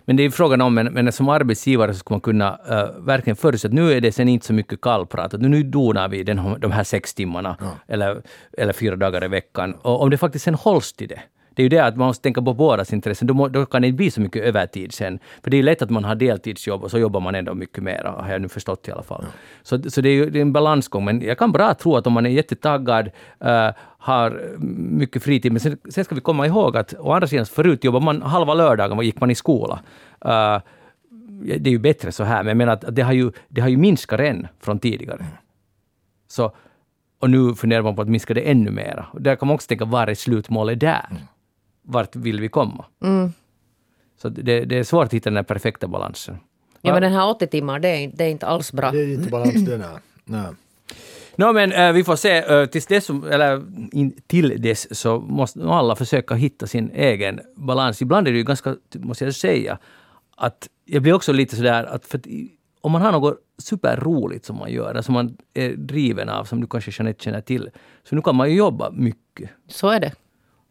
men 0.05 0.17
det 0.17 0.23
är 0.23 0.31
frågan 0.31 0.61
om, 0.61 0.75
men, 0.75 0.87
men 0.87 1.13
som 1.13 1.29
arbetsgivare 1.29 1.93
så 1.93 1.99
ska 1.99 2.15
man 2.15 2.21
kunna 2.21 2.59
uh, 2.71 3.05
verkligen 3.05 3.37
förutse 3.37 3.69
att 3.69 3.75
nu 3.75 3.93
är 3.93 4.01
det 4.01 4.13
sen 4.13 4.29
inte 4.29 4.47
så 4.47 4.53
mycket 4.53 4.81
kallprat. 4.81 5.35
Att 5.35 5.41
nu 5.41 5.63
donar 5.63 6.09
vi 6.09 6.23
den, 6.23 6.61
de 6.61 6.71
här 6.73 6.85
sex 6.85 7.15
timmarna 7.15 7.57
ja. 7.61 7.71
eller, 7.89 8.23
eller 8.59 8.73
fyra 8.73 8.97
dagar 8.97 9.25
i 9.25 9.29
veckan. 9.29 9.75
Och 9.75 10.03
om 10.03 10.11
det 10.11 10.19
faktiskt 10.19 10.45
sen 10.45 10.55
hålls 10.55 10.93
till 10.93 11.09
det, 11.09 11.21
det 11.57 11.63
är 11.63 11.65
ju 11.65 11.69
det 11.69 11.79
att 11.79 11.97
man 11.97 12.07
måste 12.07 12.23
tänka 12.23 12.43
på 12.43 12.55
bådas 12.55 12.93
intressen. 12.93 13.27
Då, 13.27 13.49
då 13.49 13.67
kan 13.67 13.83
det 13.83 13.89
inte 13.89 13.97
bli 13.97 14.11
så 14.11 14.21
mycket 14.21 14.43
övertid 14.43 14.93
sen. 14.93 15.19
För 15.43 15.51
det 15.51 15.57
är 15.57 15.63
lätt 15.63 15.83
att 15.83 15.91
man 15.91 16.05
har 16.05 16.15
deltidsjobb 16.15 16.85
och 16.85 16.91
så 16.91 16.99
jobbar 16.99 17.21
man 17.21 17.35
ändå 17.35 17.55
mycket 17.55 17.83
mer, 17.83 18.05
har 18.05 18.33
jag 18.33 18.43
nu 18.43 18.49
förstått 18.49 18.89
i 18.89 18.93
alla 18.93 19.03
fall. 19.03 19.25
Ja. 19.25 19.39
Så, 19.63 19.91
så 19.91 20.01
det 20.01 20.09
är 20.09 20.13
ju 20.13 20.31
det 20.31 20.39
är 20.39 20.43
en 20.43 20.53
balansgång. 20.53 21.05
Men 21.05 21.21
jag 21.21 21.39
kan 21.39 21.53
bra 21.53 21.75
tro 21.75 21.97
att 21.97 22.07
om 22.07 22.13
man 22.13 22.27
är 22.27 22.31
jättetaggad, 22.31 23.11
uh, 23.45 23.71
har 23.99 24.57
mycket 24.59 25.23
fritid, 25.23 25.53
men 25.53 25.61
sen, 25.61 25.79
sen, 25.89 26.05
ska 26.05 26.15
vi 26.15 26.21
komma 26.21 26.47
ihåg 26.47 26.77
att 26.77 26.95
å 26.99 27.13
andra 27.13 27.27
sidan, 27.29 27.47
förut 27.47 27.85
jobbade 27.85 28.05
man 28.05 28.23
halva 28.23 28.55
lördagen, 28.55 29.05
gick 29.05 29.21
man 29.21 29.31
i 29.31 29.35
skola. 29.35 29.81
Uh, 30.25 30.61
det 31.59 31.71
är 31.71 31.73
ju 31.73 31.79
bättre 31.79 32.13
så 32.13 32.25
här, 32.25 32.43
men 32.43 32.49
jag 32.49 32.57
menar 32.57 32.73
att 32.73 32.85
det 32.89 33.03
har 33.03 33.13
ju, 33.13 33.33
det 33.49 33.61
har 33.61 33.69
ju 33.69 33.77
minskat 33.77 34.21
än 34.21 34.49
från 34.61 34.79
tidigare. 34.79 35.21
Mm. 35.21 35.33
Så, 36.29 36.53
och 37.19 37.31
nu 37.31 37.55
funderar 37.55 37.83
man 37.83 37.97
på 37.97 38.03
att 38.03 38.09
minska 38.09 38.35
det 38.35 38.41
ännu 38.41 38.71
mer. 38.71 39.05
där 39.19 39.37
kan 39.37 39.49
man 39.49 39.55
också 39.55 39.69
tänka, 39.69 39.85
var 39.85 40.07
är 40.07 40.15
slutmålet 40.15 40.81
där? 40.81 41.07
Mm 41.11 41.23
vart 41.87 42.17
vill 42.17 42.41
vi 42.41 42.49
komma? 42.49 42.85
Mm. 43.03 43.33
Så 44.19 44.29
det, 44.29 44.65
det, 44.65 44.79
är 44.79 44.85
svårt 44.85 45.05
att 45.05 45.13
hitta 45.13 45.31
den 45.31 45.45
perfekta 45.45 45.89
balansen. 45.89 46.37
Ja, 46.81 46.93
men 46.93 47.03
den 47.03 47.13
här 47.13 47.29
80 47.29 47.47
timmar, 47.47 47.79
det 47.79 47.89
är, 47.89 48.11
det 48.15 48.25
är 48.25 48.29
inte 48.29 48.47
alls 48.47 48.73
bra. 48.73 48.91
Det 48.91 49.01
är 49.01 49.15
inte 49.15 49.31
balans 49.31 49.65
det, 49.65 49.79
nej. 49.79 49.99
nej. 50.25 50.53
No, 51.37 51.53
men 51.53 51.73
äh, 51.73 51.93
vi 51.93 52.05
får 52.05 52.17
se. 52.17 52.37
Äh, 52.37 52.67
tills 52.67 52.87
dess, 52.87 53.11
eller 53.11 53.63
in, 53.93 54.21
till 54.27 54.63
dess 54.63 54.99
så 54.99 55.21
måste 55.21 55.65
alla 55.65 55.97
försöka 55.97 56.35
hitta 56.35 56.67
sin 56.67 56.91
egen 56.95 57.41
balans. 57.57 58.03
Ibland 58.03 58.29
är 58.29 58.33
det 58.33 58.39
ju 58.39 58.45
ganska, 58.45 58.77
måste 58.95 59.25
jag 59.25 59.35
säga, 59.35 59.79
att 60.37 60.69
jag 60.85 61.03
blir 61.03 61.13
också 61.13 61.33
lite 61.33 61.57
sådär 61.57 61.85
att 61.85 62.07
för 62.07 62.19
att 62.19 62.27
om 62.81 62.93
man 62.93 63.03
har 63.03 63.13
något 63.13 63.39
superroligt 63.59 64.45
som 64.45 64.57
man 64.57 64.73
gör, 64.73 65.03
som 65.03 65.15
man 65.15 65.37
är 65.55 65.71
driven 65.77 66.29
av, 66.29 66.45
som 66.45 66.61
du 66.61 66.67
kanske 66.67 66.91
Jeanette 66.91 67.25
känner 67.25 67.41
till, 67.41 67.71
så 68.09 68.15
nu 68.15 68.23
kan 68.23 68.37
man 68.37 68.51
ju 68.51 68.57
jobba 68.57 68.91
mycket. 68.91 69.51
Så 69.69 69.89
är 69.89 70.01
det. 70.01 70.13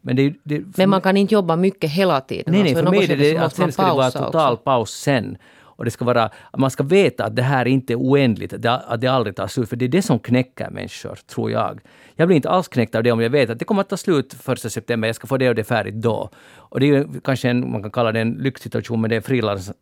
Men, 0.06 0.16
det, 0.16 0.34
det, 0.42 0.78
men 0.78 0.90
man 0.90 1.00
kan 1.00 1.16
inte 1.16 1.34
jobba 1.34 1.56
mycket 1.56 1.90
hela 1.90 2.20
tiden. 2.20 2.44
Nej, 2.46 2.62
nej, 2.62 2.70
alltså, 2.70 2.84
för 2.84 2.90
mig 2.90 3.12
är 3.12 3.16
det 3.16 3.36
att 3.36 3.54
sen 3.54 3.72
ska 3.72 3.86
det 3.86 3.92
vara 3.92 4.10
total 4.10 4.52
också. 4.52 4.64
paus 4.64 4.90
sen. 4.90 5.38
Och 5.58 5.84
det 5.84 5.90
ska 5.90 6.04
vara, 6.04 6.30
man 6.56 6.70
ska 6.70 6.82
veta 6.82 7.24
att 7.24 7.36
det 7.36 7.42
här 7.42 7.66
inte 7.66 7.92
är 7.92 7.96
oändligt, 7.96 8.52
att 8.52 8.62
det, 8.62 8.70
att 8.70 9.00
det 9.00 9.06
aldrig 9.06 9.36
tar 9.36 9.46
slut. 9.46 9.68
För 9.68 9.76
det 9.76 9.84
är 9.84 9.88
det 9.88 10.02
som 10.02 10.18
knäcker 10.18 10.70
människor, 10.70 11.18
tror 11.26 11.50
jag. 11.50 11.80
Jag 12.14 12.28
blir 12.28 12.36
inte 12.36 12.50
alls 12.50 12.68
knäckt 12.68 12.94
av 12.94 13.02
det 13.02 13.12
om 13.12 13.20
jag 13.20 13.30
vet 13.30 13.50
att 13.50 13.58
det 13.58 13.64
kommer 13.64 13.80
att 13.80 13.88
ta 13.88 13.96
slut 13.96 14.34
första 14.34 14.70
september, 14.70 15.08
jag 15.08 15.16
ska 15.16 15.26
få 15.26 15.36
det 15.36 15.48
och 15.48 15.54
det 15.54 15.64
färdigt 15.64 15.94
då. 15.94 16.30
Och 16.56 16.80
det 16.80 16.90
är 16.90 17.06
kanske 17.24 17.48
en, 17.48 17.70
man 17.70 17.82
kan 17.82 17.90
kalla 17.90 18.12
det 18.12 18.20
en 18.20 18.32
lyxsituation, 18.32 19.00
men 19.00 19.10
det 19.10 19.16
är 19.16 19.20
frilans, 19.20 19.72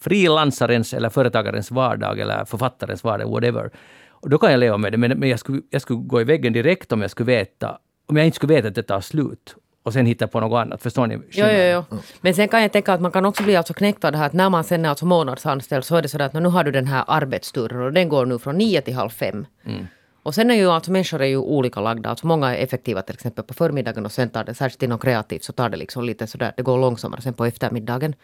frilansarens 0.00 0.94
eller 0.94 1.10
företagarens 1.10 1.70
vardag 1.70 2.20
eller 2.20 2.44
författarens 2.44 3.04
vardag, 3.04 3.30
whatever. 3.30 3.70
Och 4.10 4.30
då 4.30 4.38
kan 4.38 4.50
jag 4.50 4.60
leva 4.60 4.76
med 4.76 4.92
det, 4.92 4.98
men, 4.98 5.18
men 5.18 5.28
jag, 5.28 5.38
skulle, 5.38 5.62
jag 5.70 5.82
skulle 5.82 5.98
gå 5.98 6.20
i 6.20 6.24
väggen 6.24 6.52
direkt 6.52 6.92
om 6.92 7.00
jag 7.00 7.10
skulle 7.10 7.26
veta 7.26 7.78
om 8.08 8.16
jag 8.16 8.26
inte 8.26 8.36
skulle 8.36 8.54
veta 8.54 8.68
att 8.68 8.74
det 8.74 8.82
tar 8.82 9.00
slut 9.00 9.56
och 9.82 9.92
sen 9.92 10.06
hitta 10.06 10.26
på 10.26 10.40
något 10.40 10.58
annat. 10.58 10.82
Förstår 10.82 11.06
ni? 11.06 11.14
Jo, 11.14 11.46
jo, 11.46 11.84
jo. 11.90 11.98
Men 12.20 12.34
sen 12.34 12.48
kan 12.48 12.62
jag 12.62 12.72
tänka 12.72 12.92
att 12.92 13.00
man 13.00 13.12
kan 13.12 13.24
också 13.24 13.42
bli 13.42 13.56
alltså 13.56 13.74
knäckt 13.74 14.04
av 14.04 14.12
det 14.12 14.18
här 14.18 14.26
att 14.26 14.32
när 14.32 14.50
man 14.50 14.64
sen 14.64 14.84
är 14.84 14.88
alltså 14.88 15.06
månadsanställd 15.06 15.84
så 15.84 15.96
är 15.96 16.02
det 16.02 16.08
så 16.08 16.22
att 16.22 16.32
nu 16.32 16.48
har 16.48 16.64
du 16.64 16.70
den 16.70 16.86
här 16.86 17.04
arbetsturen 17.06 17.82
och 17.82 17.92
den 17.92 18.08
går 18.08 18.26
nu 18.26 18.38
från 18.38 18.58
nio 18.58 18.80
till 18.80 18.94
halv 18.94 19.10
fem. 19.10 19.46
Mm. 19.64 19.86
Och 20.22 20.34
sen 20.34 20.50
är 20.50 20.54
ju 20.54 20.70
alltså 20.70 20.92
människor 20.92 21.22
är 21.22 21.26
ju 21.26 21.36
olika 21.36 21.80
lagda. 21.80 22.10
Alltså 22.10 22.26
många 22.26 22.56
är 22.56 22.64
effektiva 22.64 23.02
till 23.02 23.14
exempel 23.14 23.44
på 23.44 23.54
förmiddagen 23.54 24.04
och 24.04 24.12
sen 24.12 24.28
tar 24.28 24.44
det, 24.44 24.54
särskilt 24.54 24.82
inom 24.82 24.98
kreativt, 24.98 25.44
så 25.44 25.52
tar 25.52 25.68
det 25.68 25.76
liksom 25.76 26.04
lite 26.04 26.26
sådär, 26.26 26.52
det 26.56 26.62
går 26.62 26.78
långsammare 26.78 27.20
sen 27.20 27.34
på 27.34 27.44
eftermiddagen. 27.44 28.14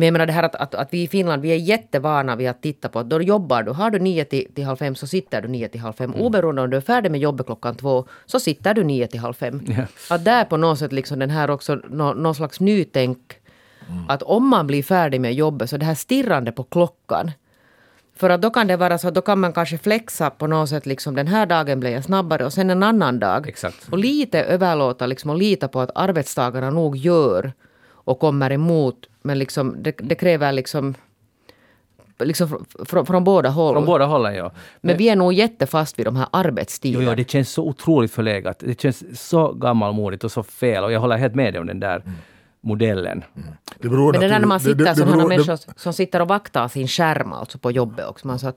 Men 0.00 0.06
jag 0.06 0.12
menar 0.12 0.26
det 0.26 0.32
här 0.32 0.42
att, 0.42 0.54
att, 0.54 0.74
att, 0.74 0.88
vi 0.92 1.02
i 1.02 1.08
Finland, 1.08 1.42
vi 1.42 1.48
är 1.52 1.56
jättevana 1.56 2.36
vid 2.36 2.48
att 2.48 2.62
titta 2.62 2.88
på 2.88 2.98
att 2.98 3.08
då 3.10 3.22
jobbar 3.22 3.62
du, 3.62 3.70
har 3.70 3.90
du 3.90 3.98
nio 3.98 4.24
till, 4.24 4.46
till 4.54 4.64
halv 4.64 4.76
fem 4.76 4.94
så 4.94 5.06
sitter 5.06 5.42
du 5.42 5.48
nio 5.48 5.68
till 5.68 5.80
halv 5.80 5.92
fem. 5.92 6.10
Mm. 6.10 6.22
Oberoende 6.26 6.62
om 6.62 6.70
du 6.70 6.76
är 6.76 6.80
färdig 6.80 7.10
med 7.10 7.20
jobbet 7.20 7.46
klockan 7.46 7.76
två 7.76 8.06
så 8.26 8.40
sitter 8.40 8.74
du 8.74 8.84
nio 8.84 9.06
till 9.06 9.20
halv 9.20 9.34
fem. 9.34 9.60
Yeah. 9.68 9.88
Att 10.10 10.24
där 10.24 10.44
på 10.44 10.56
något 10.56 10.78
sätt 10.78 10.92
liksom 10.92 11.18
den 11.18 11.30
här 11.30 11.50
också, 11.50 11.74
nå, 11.74 12.14
någon 12.14 12.34
slags 12.34 12.60
nytänk. 12.60 13.18
Mm. 13.88 14.04
Att 14.08 14.22
om 14.22 14.48
man 14.48 14.66
blir 14.66 14.82
färdig 14.82 15.20
med 15.20 15.34
jobbet 15.34 15.70
så 15.70 15.76
det 15.76 15.86
här 15.86 15.94
stirrande 15.94 16.52
på 16.52 16.64
klockan. 16.64 17.30
För 18.16 18.30
att 18.30 18.42
då 18.42 18.50
kan 18.50 18.66
det 18.66 18.76
vara 18.76 18.98
så 18.98 19.08
att 19.08 19.14
då 19.14 19.20
kan 19.20 19.40
man 19.40 19.52
kanske 19.52 19.78
flexa 19.78 20.30
på 20.30 20.46
något 20.46 20.68
sätt 20.68 20.86
liksom 20.86 21.14
den 21.14 21.26
här 21.26 21.46
dagen 21.46 21.80
blir 21.80 21.90
jag 21.90 22.04
snabbare 22.04 22.44
och 22.44 22.52
sen 22.52 22.70
en 22.70 22.82
annan 22.82 23.18
dag. 23.18 23.48
Exakt. 23.48 23.88
Och 23.90 23.98
lite 23.98 24.42
överlåta 24.42 25.06
liksom 25.06 25.30
och 25.30 25.38
lita 25.38 25.68
på 25.68 25.80
att 25.80 25.90
arbetstagarna 25.94 26.70
nog 26.70 26.96
gör 26.96 27.52
och 28.04 28.18
kommer 28.18 28.52
emot. 28.52 29.09
Men 29.22 29.38
liksom, 29.38 29.82
det, 29.82 29.94
det 29.98 30.14
kräver 30.14 30.52
liksom 30.52 30.94
liksom 32.18 32.64
från, 32.86 33.06
från 33.06 33.24
båda 33.24 33.48
håll. 33.48 33.74
Från 33.74 33.84
båda 33.84 34.04
hållen, 34.04 34.34
ja. 34.34 34.44
Men, 34.44 34.52
men 34.80 34.96
vi 34.96 35.08
är 35.08 35.16
nog 35.16 35.32
jättefast 35.32 35.98
vid 35.98 36.06
de 36.06 36.16
här 36.16 36.26
arbetstiderna. 36.32 37.04
Jo, 37.04 37.10
jo, 37.10 37.16
det 37.16 37.30
känns 37.30 37.50
så 37.50 37.64
otroligt 37.64 38.12
förlegat. 38.12 38.58
Det 38.58 38.80
känns 38.80 39.28
så 39.28 39.52
gammalmodigt 39.52 40.24
och 40.24 40.32
så 40.32 40.42
fel. 40.42 40.84
Och 40.84 40.92
jag 40.92 41.00
håller 41.00 41.16
helt 41.16 41.34
med 41.34 41.54
dig 41.54 41.60
om 41.60 41.66
den 41.66 41.80
där 41.80 41.96
mm 41.96 42.14
modellen. 42.62 43.24
Mm. 43.36 43.48
Det 43.78 43.88
beror 43.88 44.12
Men 44.12 44.20
det 44.20 44.28
där 44.28 44.38
när 44.38 44.46
man 44.46 44.60
sitter, 44.60 44.74
det, 44.74 44.84
det, 44.84 44.94
sådana 44.94 45.26
människor 45.26 45.58
som 45.76 45.92
sitter 45.92 46.22
och 46.22 46.28
vaktar 46.28 46.68
sin 46.68 46.88
skärm 46.88 47.32
alltså 47.32 47.58
på 47.58 47.70
jobbet 47.70 48.06
också. 48.06 48.26
Man 48.26 48.38
så 48.38 48.48
att, 48.48 48.56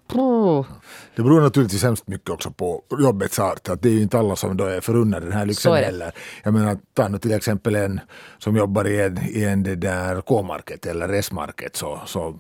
det 1.16 1.24
beror 1.24 1.42
naturligtvis 1.42 1.84
hemskt 1.84 2.08
mycket 2.08 2.30
också 2.30 2.52
på 2.52 2.84
jobbets 3.00 3.40
art. 3.40 3.70
Att 3.70 3.82
det 3.82 3.90
är 3.90 3.94
ju 3.94 4.02
inte 4.02 4.20
alla 4.20 4.36
som 4.36 4.58
då 4.58 4.66
är 4.66 4.82
förunnade 4.82 5.26
den 5.26 5.34
här 5.34 5.46
lyxen 5.46 5.74
heller. 5.74 6.12
Jag 6.44 6.54
menar, 6.54 6.78
ta 6.94 7.08
nu 7.08 7.18
till 7.18 7.32
exempel 7.32 7.76
en 7.76 8.00
som 8.38 8.56
jobbar 8.56 8.88
i 8.88 9.02
en, 9.02 9.20
i 9.24 9.44
en 9.44 9.64
det 9.64 9.76
där 9.76 10.22
K-market 10.22 10.86
eller 10.86 11.10
S-market 11.10 11.76
så, 11.76 12.02
så 12.06 12.40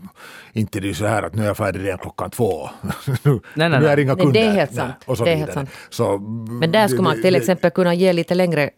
inte 0.53 0.79
det 0.79 0.89
är 0.89 0.93
så 0.93 1.05
här 1.05 1.23
att 1.23 1.35
nu 1.35 1.43
är 1.43 1.47
jag 1.47 1.57
färdig 1.57 1.83
redan 1.83 1.99
klockan 1.99 2.29
två. 2.29 2.69
nu, 3.23 3.39
nej, 3.53 3.69
nej, 3.69 3.79
nu 3.79 3.87
är 3.87 3.99
inga 3.99 4.15
kunder. 4.15 4.33
det 4.33 4.47
är 4.47 4.51
helt 4.51 4.75
sant. 4.75 4.93
Nej, 5.07 5.17
så 5.17 5.23
det 5.25 5.31
är 5.31 5.35
helt 5.35 5.53
sant. 5.53 5.69
Så, 5.89 6.17
Men 6.59 6.71
där 6.71 6.87
skulle 6.87 7.01
man 7.01 7.21
till 7.21 7.35
exempel 7.35 7.71
kunna 7.71 7.93
ge 7.93 8.13
lite 8.13 8.35
längre 8.35 8.69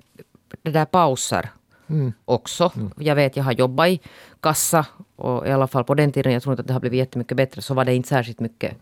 det 0.63 0.71
där 0.71 0.85
pauser 0.85 1.49
mm. 1.87 2.13
också. 2.25 2.71
Mm. 2.75 2.91
Jag 2.97 3.15
vet, 3.15 3.35
jag 3.35 3.43
har 3.43 3.51
jobbat 3.51 3.87
i 3.87 3.99
kassa 4.39 4.85
och 5.15 5.47
i 5.47 5.51
alla 5.51 5.67
fall 5.67 5.83
på 5.83 5.93
den 5.93 6.11
tiden, 6.11 6.33
jag 6.33 6.43
tror 6.43 6.53
inte 6.53 6.61
att 6.61 6.67
det 6.67 6.73
har 6.73 6.79
blivit 6.79 6.97
jättemycket 6.97 7.37
bättre, 7.37 7.61
så 7.61 7.73
var 7.73 7.85
det 7.85 7.95
inte 7.95 8.09
särskilt 8.09 8.39
mycket 8.39 8.77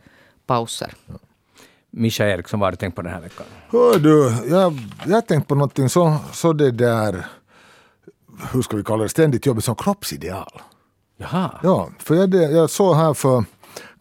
pauser. 0.45 0.93
Mischa 1.89 2.25
Eriksson, 2.25 2.59
vad 2.59 2.67
har 2.67 2.71
du 2.71 2.77
tänkt 2.77 2.95
på 2.95 3.01
den 3.01 3.13
här 3.13 3.21
veckan? 3.21 3.45
Hör 3.69 3.99
du, 3.99 4.33
jag, 4.49 4.79
jag 5.05 5.13
har 5.13 5.21
tänkt 5.21 5.47
på 5.47 5.55
någonting 5.55 5.89
så, 5.89 6.17
så 6.33 6.53
det 6.53 6.71
där, 6.71 7.25
hur 8.51 8.61
ska 8.61 8.77
vi 8.77 8.83
kalla 8.83 9.03
det, 9.03 9.09
ständigt 9.09 9.45
jobbet 9.45 9.63
som 9.63 9.75
kroppsideal. 9.75 10.61
Jaha. 11.17 11.59
Ja, 11.63 11.89
för 11.99 12.15
jag, 12.15 12.33
jag 12.33 12.69
såg 12.69 12.95
här 12.95 13.13
för 13.13 13.43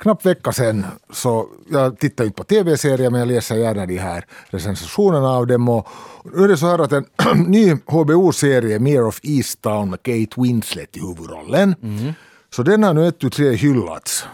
knappt 0.02 0.26
vecka 0.26 0.52
sedan, 0.52 0.84
så 1.10 1.48
jag 1.70 1.98
tittar 1.98 2.24
inte 2.24 2.36
på 2.36 2.44
tv-serier 2.44 3.10
men 3.10 3.20
jag 3.20 3.28
läser 3.28 3.56
gärna 3.56 3.86
de 3.86 3.98
här 3.98 4.24
recensionerna 4.46 5.28
av 5.28 5.46
dem. 5.46 5.68
Och 5.68 5.88
nu 6.34 6.44
är 6.44 6.48
det 6.48 6.56
så 6.56 6.66
här 6.66 6.78
att 6.78 6.92
en 6.92 7.04
ny 7.46 7.76
HBO-serie, 7.86 8.78
Mere 8.78 9.02
of 9.02 9.20
Easttown 9.22 9.90
med 9.90 10.02
Kate 10.02 10.40
Winslet 10.40 10.96
i 10.96 11.00
huvudrollen. 11.00 11.74
Mm. 11.82 12.12
Så 12.50 12.62
den 12.62 12.82
har 12.82 12.94
nu 12.94 13.08
ett 13.08 13.18
tu 13.18 13.30
tre 13.30 13.52
hyllats. 13.52 14.26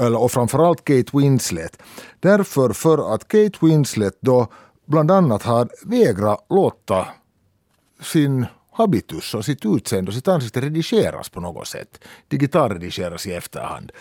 Eller, 0.00 0.22
och 0.22 0.32
framförallt 0.32 0.84
Kate 0.84 1.18
Winslet. 1.18 1.82
Därför 2.20 2.72
för 2.72 3.14
att 3.14 3.28
Kate 3.28 3.58
Winslet 3.60 4.18
då 4.20 4.46
bland 4.86 5.10
annat 5.10 5.42
har 5.42 5.68
vägrat 5.84 6.46
låta 6.50 7.06
sin 8.02 8.46
habitus 8.76 9.34
och 9.34 9.44
sitt 9.44 9.66
utseende 9.66 10.08
och 10.08 10.14
sitt 10.14 10.28
ansikte 10.28 10.60
redigeras 10.60 11.28
på 11.28 11.40
något 11.40 11.66
sätt. 11.66 12.04
Digitalredigeras 12.28 13.26
i 13.26 13.32
efterhand. 13.32 13.92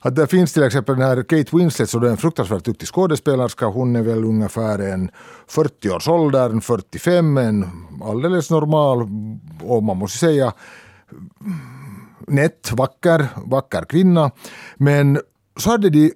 Att 0.00 0.16
där 0.16 0.26
finns 0.26 0.52
till 0.52 0.62
exempel 0.62 0.96
den 0.96 1.08
här 1.08 1.22
Kate 1.22 1.56
Winslet, 1.56 1.90
som 1.90 2.02
är 2.02 2.06
en 2.06 2.16
fruktansvärt 2.16 2.64
duktig 2.64 2.88
skådespelerska. 2.88 3.66
Hon 3.66 3.96
är 3.96 4.02
väl 4.02 4.24
ungefär 4.24 4.78
en 4.78 5.10
40-årsåldern, 5.48 6.60
45, 6.60 7.38
en 7.38 7.70
alldeles 8.02 8.50
normal 8.50 9.08
och 9.60 9.82
man 9.82 9.96
måste 9.96 10.18
säga 10.18 10.52
nätt, 12.28 12.72
vacker, 12.72 13.26
vacker 13.46 13.84
kvinna. 13.84 14.30
Men 14.76 15.20
så 15.56 15.70
hade 15.70 15.90
de 15.90 16.12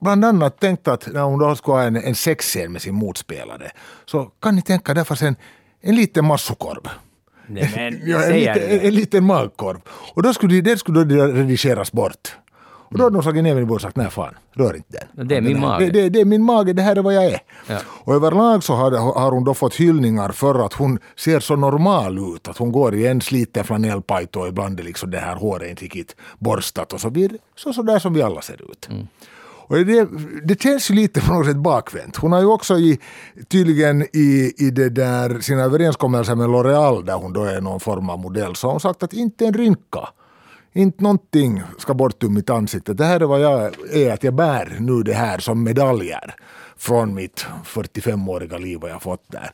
bland 0.00 0.24
annat 0.24 0.60
tänkt 0.60 0.88
att 0.88 1.06
när 1.12 1.22
hon 1.22 1.38
då 1.38 1.56
skulle 1.56 1.74
ha 1.74 1.82
en, 1.82 1.96
en 1.96 2.14
sexscen 2.14 2.72
med 2.72 2.82
sin 2.82 2.94
motspelare 2.94 3.70
så 4.04 4.24
kan 4.24 4.56
ni 4.56 4.62
tänka 4.62 4.94
därför 4.94 5.24
en, 5.24 5.36
en 5.80 5.96
liten 5.96 6.24
massokorv. 6.24 6.88
Nej, 7.46 7.72
men, 7.76 8.00
ja, 8.10 8.22
en, 8.22 8.32
liten, 8.32 8.62
en, 8.62 8.80
en 8.80 8.94
liten 8.94 9.24
magkorv. 9.24 9.80
Och 10.14 10.22
då 10.22 10.34
skulle, 10.34 10.60
det 10.60 10.78
skulle 10.78 11.04
då 11.04 11.26
redigeras 11.26 11.92
bort. 11.92 12.36
Och 12.94 12.98
då 12.98 13.04
hade 13.04 13.16
de 13.16 13.22
slagit 13.22 13.44
näven 13.44 13.62
i 13.62 13.66
bordet 13.66 13.84
och 13.84 13.88
sagt 13.88 13.96
nej 13.96 14.10
fan, 14.10 14.34
rör 14.52 14.76
inte 14.76 15.06
den. 15.12 15.28
Det 15.28 15.36
är 15.36 15.40
min 15.40 15.52
Den 15.52 15.60
mage. 15.60 15.84
Det, 15.84 15.90
det, 15.90 16.08
det 16.08 16.20
är 16.20 16.24
min 16.24 16.42
mage, 16.42 16.72
det 16.72 16.82
här 16.82 16.96
är 16.96 17.02
vad 17.02 17.14
jag 17.14 17.24
är. 17.24 17.40
Ja. 17.68 17.78
Och 17.86 18.14
överlag 18.14 18.64
så 18.64 18.74
har, 18.74 18.90
har 19.20 19.32
hon 19.32 19.44
då 19.44 19.54
fått 19.54 19.74
hyllningar 19.74 20.28
för 20.28 20.66
att 20.66 20.72
hon 20.72 20.98
ser 21.16 21.40
så 21.40 21.56
normal 21.56 22.18
ut. 22.18 22.48
Att 22.48 22.58
hon 22.58 22.72
går 22.72 22.94
i 22.94 23.06
en 23.06 23.20
sliten 23.20 23.64
flanellpajto 23.64 24.40
och 24.40 24.48
ibland 24.48 24.80
är 24.80 24.84
liksom 24.84 25.10
det 25.10 25.18
här 25.18 25.36
håret 25.36 25.70
inte 25.70 25.84
riktigt 25.84 26.16
borstat 26.38 26.92
och 26.92 27.00
så 27.00 27.08
vidare. 27.08 27.38
Så, 27.56 27.72
så 27.72 27.82
där 27.82 27.98
som 27.98 28.14
vi 28.14 28.22
alla 28.22 28.42
ser 28.42 28.70
ut. 28.70 28.88
Och 29.66 29.76
det, 29.76 30.08
det 30.44 30.62
känns 30.62 30.90
ju 30.90 30.94
lite 30.94 31.20
på 31.20 31.32
något 31.32 31.46
sätt 31.46 31.56
bakvänt. 31.56 32.16
Hon 32.16 32.32
har 32.32 32.40
ju 32.40 32.46
också 32.46 32.78
i, 32.78 33.00
tydligen 33.48 34.02
i, 34.02 34.54
i 34.56 34.70
det 34.70 34.88
där, 34.88 35.40
sina 35.40 35.62
överenskommelser 35.62 36.34
med 36.34 36.48
L'Oreal 36.48 37.04
där 37.04 37.14
hon 37.14 37.32
då 37.32 37.44
är 37.44 37.60
någon 37.60 37.80
form 37.80 38.10
av 38.10 38.18
modell 38.18 38.56
så 38.56 38.66
har 38.66 38.72
hon 38.72 38.80
sagt 38.80 39.02
att 39.02 39.12
inte 39.12 39.46
en 39.46 39.54
rynka, 39.54 40.08
inte 40.72 41.02
någonting 41.02 41.62
ska 41.78 41.94
bort 41.94 42.24
ur 42.24 42.28
mitt 42.28 42.50
ansikte. 42.50 42.94
Det 42.94 43.04
här 43.04 43.20
är 43.20 43.24
vad 43.24 43.40
jag 43.40 43.74
är, 43.92 44.12
att 44.12 44.22
jag 44.22 44.34
bär 44.34 44.76
nu 44.80 45.02
det 45.02 45.14
här 45.14 45.38
som 45.38 45.62
medaljer 45.62 46.34
från 46.76 47.14
mitt 47.14 47.46
45-åriga 47.64 48.58
liv 48.58 48.78
vad 48.80 48.90
jag 48.90 49.02
fått 49.02 49.24
där. 49.32 49.50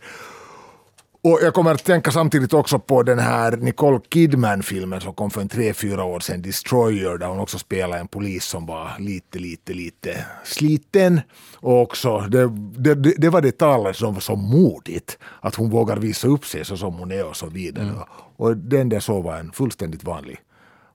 Och 1.23 1.39
jag 1.43 1.55
kommer 1.55 1.71
att 1.71 1.85
tänka 1.85 2.11
samtidigt 2.11 2.53
också 2.53 2.79
på 2.79 3.03
den 3.03 3.19
här 3.19 3.57
Nicole 3.57 4.01
Kidman-filmen 4.09 5.01
som 5.01 5.15
kom 5.15 5.31
för 5.31 5.41
en 5.41 5.49
tre, 5.49 5.75
fyra 5.75 6.05
år 6.05 6.21
sedan, 6.21 6.43
Destroyer, 6.43 7.19
där 7.19 7.27
hon 7.27 7.39
också 7.39 7.59
spelar 7.59 7.99
en 7.99 8.09
polis 8.09 8.45
som 8.45 8.67
var 8.67 8.91
lite, 8.99 9.39
lite, 9.39 9.73
lite 9.73 10.25
sliten. 10.45 11.21
Och 11.55 11.83
också, 11.83 12.19
det, 12.21 12.49
det, 12.95 12.95
det 12.95 13.29
var 13.29 13.41
det 13.41 13.59
talet 13.59 13.97
som 13.97 14.15
var 14.15 14.21
så 14.21 14.37
modigt, 14.37 15.19
att 15.41 15.55
hon 15.55 15.71
vågar 15.71 15.97
visa 15.97 16.29
upp 16.29 16.45
sig 16.45 16.65
så 16.65 16.77
som 16.77 16.95
hon 16.95 17.13
är 17.13 17.27
och 17.27 17.37
så 17.37 17.47
vidare. 17.47 17.93
Och 18.37 18.57
den 18.57 18.89
där 18.89 19.01
så 19.01 19.21
var 19.21 19.37
en 19.37 19.53
fullständigt 19.53 20.05
vanlig, 20.05 20.39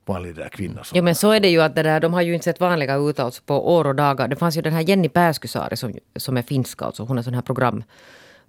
vanlig 0.06 0.36
där 0.36 0.50
kvinna. 0.50 0.84
Som 0.84 0.96
Ja 0.96 1.02
men 1.02 1.16
så 1.16 1.32
är 1.32 1.40
det 1.40 1.50
ju 1.50 1.62
att 1.62 1.76
det 1.76 1.84
där, 1.84 2.00
de 2.00 2.14
har 2.14 2.22
ju 2.22 2.34
inte 2.34 2.44
sett 2.44 2.60
vanliga 2.60 2.96
ut 2.96 3.20
alltså 3.20 3.42
på 3.46 3.76
år 3.76 3.88
och 3.88 3.96
dagar. 3.96 4.28
Det 4.28 4.36
fanns 4.36 4.58
ju 4.58 4.62
den 4.62 4.74
här 4.74 4.82
Jenny 4.82 5.10
Pääskysaari 5.10 5.78
som, 5.78 5.94
som 6.16 6.38
är 6.38 6.42
finska, 6.42 6.86
alltså 6.86 7.04
hon 7.04 7.18
är 7.18 7.22
sån 7.22 7.34
här 7.34 7.42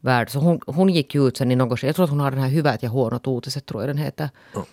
programvärd. 0.06 0.30
Så 0.30 0.38
hon, 0.38 0.60
hon 0.66 0.88
gick 0.88 1.14
ju 1.14 1.28
ut 1.28 1.36
sen 1.36 1.52
i 1.52 1.56
något 1.56 1.80
skede, 1.80 1.88
jag 1.88 1.96
tror 1.96 2.04
att 2.04 2.10
hon 2.10 2.20
har 2.20 2.30
den 2.30 2.40
här 2.40 2.48
Hyvät 2.48 2.82
ja 2.82 2.88
huonot 2.88 3.26
uutiset 3.26 3.66
tror 3.66 3.82
jag 3.82 3.88
den 3.88 3.98
heter. 3.98 4.30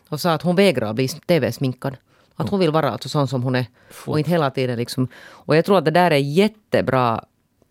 Och 0.09 0.19
sa 0.19 0.34
att 0.34 0.41
hon 0.41 0.55
vägrar 0.55 0.93
bli 0.93 1.07
tv-sminkad. 1.07 1.97
Att 2.36 2.49
hon 2.49 2.59
vill 2.59 2.71
vara 2.71 2.91
alltså 2.91 3.09
sån 3.09 3.27
som 3.27 3.43
hon 3.43 3.55
är. 3.55 3.65
Och 4.05 4.19
inte 4.19 4.31
hela 4.31 4.51
tiden 4.51 4.77
liksom. 4.77 5.07
Och 5.47 5.55
jag 5.55 5.65
tror 5.65 5.77
att 5.77 5.86
det 5.86 5.91
där 5.91 6.11
är 6.11 6.17
jättebra 6.17 7.23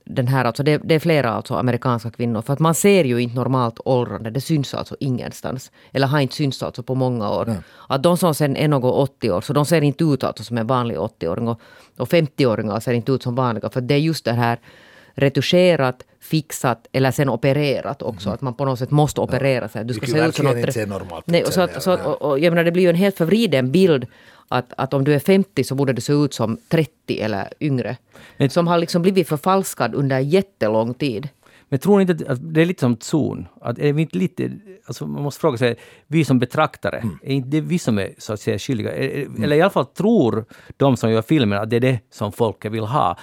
den 0.04 0.28
här, 0.28 0.44
alltså 0.44 0.62
det, 0.62 0.80
det 0.84 0.94
är 0.94 0.98
flera 1.00 1.30
alltså 1.30 1.54
amerikanska 1.54 2.10
kvinnor. 2.10 2.42
För 2.42 2.52
att 2.52 2.58
man 2.58 2.74
ser 2.74 3.04
ju 3.04 3.18
inte 3.18 3.36
normalt 3.36 3.80
åldrande. 3.84 4.30
Det 4.30 4.40
syns 4.40 4.74
alltså 4.74 4.96
ingenstans. 5.00 5.70
Eller 5.92 6.06
har 6.06 6.20
inte 6.20 6.34
synts 6.34 6.62
alltså 6.62 6.82
på 6.82 6.94
många 6.94 7.30
år. 7.30 7.56
Att 7.88 8.02
de 8.02 8.16
som 8.16 8.34
sen 8.34 8.56
är 8.56 8.68
något 8.68 8.94
80 8.94 9.30
år, 9.30 9.40
så 9.40 9.52
de 9.52 9.64
ser 9.64 9.82
inte 9.82 10.04
ut 10.04 10.24
alltså 10.24 10.44
som 10.44 10.58
en 10.58 10.66
vanlig 10.66 10.96
80-åring. 10.96 11.48
Och, 11.48 11.60
och 11.98 12.08
50-åringar 12.08 12.80
ser 12.80 12.92
inte 12.92 13.12
ut 13.12 13.22
som 13.22 13.34
vanliga. 13.34 13.70
För 13.70 13.80
det 13.80 13.94
är 13.94 13.98
just 13.98 14.24
det 14.24 14.32
här 14.32 14.58
retuscherat, 15.14 16.02
fixat 16.20 16.86
eller 16.92 17.10
sen 17.10 17.28
opererat 17.28 18.02
också. 18.02 18.30
Att 18.30 18.40
man 18.40 18.54
på 18.54 18.64
något 18.64 18.78
sätt 18.78 18.90
måste 18.90 19.20
operera 19.20 19.68
sig. 19.68 19.84
Du 19.84 19.94
ska 19.94 20.06
se 20.06 20.18
ut 20.26 20.34
som 20.34 20.44
något... 20.46 20.56
inte 20.56 20.86
normalt 20.86 21.26
Nej, 21.26 21.44
och, 21.44 21.52
så 21.52 21.60
att, 21.60 21.82
så 21.82 21.90
att, 21.90 22.06
och, 22.06 22.22
och, 22.22 22.38
jag 22.38 22.50
menar, 22.50 22.64
det 22.64 22.72
blir 22.72 22.82
ju 22.82 22.90
en 22.90 22.96
helt 22.96 23.16
förvriden 23.18 23.72
bild 23.72 24.06
att, 24.48 24.72
att 24.76 24.94
om 24.94 25.04
du 25.04 25.14
är 25.14 25.18
50 25.18 25.64
så 25.64 25.74
borde 25.74 25.92
du 25.92 26.00
se 26.00 26.12
ut 26.12 26.34
som 26.34 26.58
30 26.68 27.20
eller 27.20 27.48
yngre. 27.60 27.96
Men- 28.36 28.50
som 28.50 28.66
har 28.66 28.78
liksom 28.78 29.02
blivit 29.02 29.28
förfalskad 29.28 29.94
under 29.94 30.18
jättelång 30.18 30.94
tid. 30.94 31.28
Men 31.68 31.78
tror 31.78 31.98
ni 31.98 32.02
inte 32.12 32.32
att 32.32 32.54
det 32.54 32.60
är 32.62 32.64
lite 32.66 32.80
som 32.80 32.96
zon? 33.00 33.46
Att 33.60 33.78
är 33.78 33.92
vi 33.92 34.02
inte 34.02 34.18
lite, 34.18 34.50
alltså 34.86 35.06
man 35.06 35.22
måste 35.22 35.40
fråga 35.40 35.58
sig, 35.58 35.76
vi 36.06 36.24
som 36.24 36.38
betraktare, 36.38 36.96
Mm. 36.98 37.18
är 37.22 37.32
inte 37.34 37.48
det 37.48 37.60
vi 37.60 37.78
som 37.78 37.98
är 37.98 38.10
så 38.18 38.32
att 38.32 38.40
säga 38.40 38.58
skyldiga? 38.58 38.92
Är- 38.92 39.44
Eller 39.44 39.56
i 39.56 39.62
alla 39.62 39.70
fall 39.70 39.86
tror 39.86 40.44
de 40.76 40.96
som 40.96 41.10
gör 41.10 41.22
filmen 41.22 41.58
att 41.58 41.70
det 41.70 41.76
är 41.76 41.80
det 41.80 41.98
som 42.10 42.32
folket 42.32 42.72
vill 42.72 42.84
ha. 42.84 43.18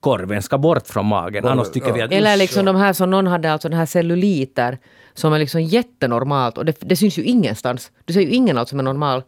Korven 0.00 0.42
ska 0.42 0.58
bort 0.58 0.86
från 0.86 1.06
magen, 1.06 1.46
annars 1.46 1.70
tycker 1.70 1.92
vi 1.92 2.02
att 2.02 2.12
Eller 2.12 2.36
liksom 2.36 2.64
de 2.64 2.76
här 2.76 2.92
som 2.92 3.10
någon 3.10 3.26
hade, 3.26 3.52
alltså 3.52 3.68
den 3.68 3.78
här 3.78 3.86
celluliter 3.86 4.78
som 5.14 5.32
är 5.32 5.38
liksom 5.38 5.62
jättenormalt 5.62 6.58
och 6.58 6.64
det, 6.64 6.76
det 6.80 6.96
syns 6.96 7.18
ju 7.18 7.22
ingenstans. 7.22 7.90
Du 8.04 8.12
ser 8.12 8.20
ju 8.20 8.30
ingen 8.30 8.58
alltså 8.58 8.76
med 8.76 8.84
normal 8.84 9.22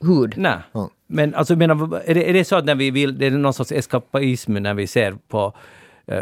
hud. 0.00 0.34
Nej. 0.36 0.58
Men 1.06 1.34
alltså, 1.34 1.56
menar, 1.56 2.00
är, 2.04 2.14
det, 2.14 2.30
är 2.30 2.32
det 2.32 2.44
så 2.44 2.56
att 2.56 2.64
när 2.64 2.74
vi 2.74 2.90
vill, 2.90 3.18
det 3.18 3.26
är 3.26 3.30
någon 3.30 3.54
sorts 3.54 3.72
eskapism 3.72 4.52
när 4.52 4.74
vi 4.74 4.86
ser 4.86 5.16
på 5.28 5.54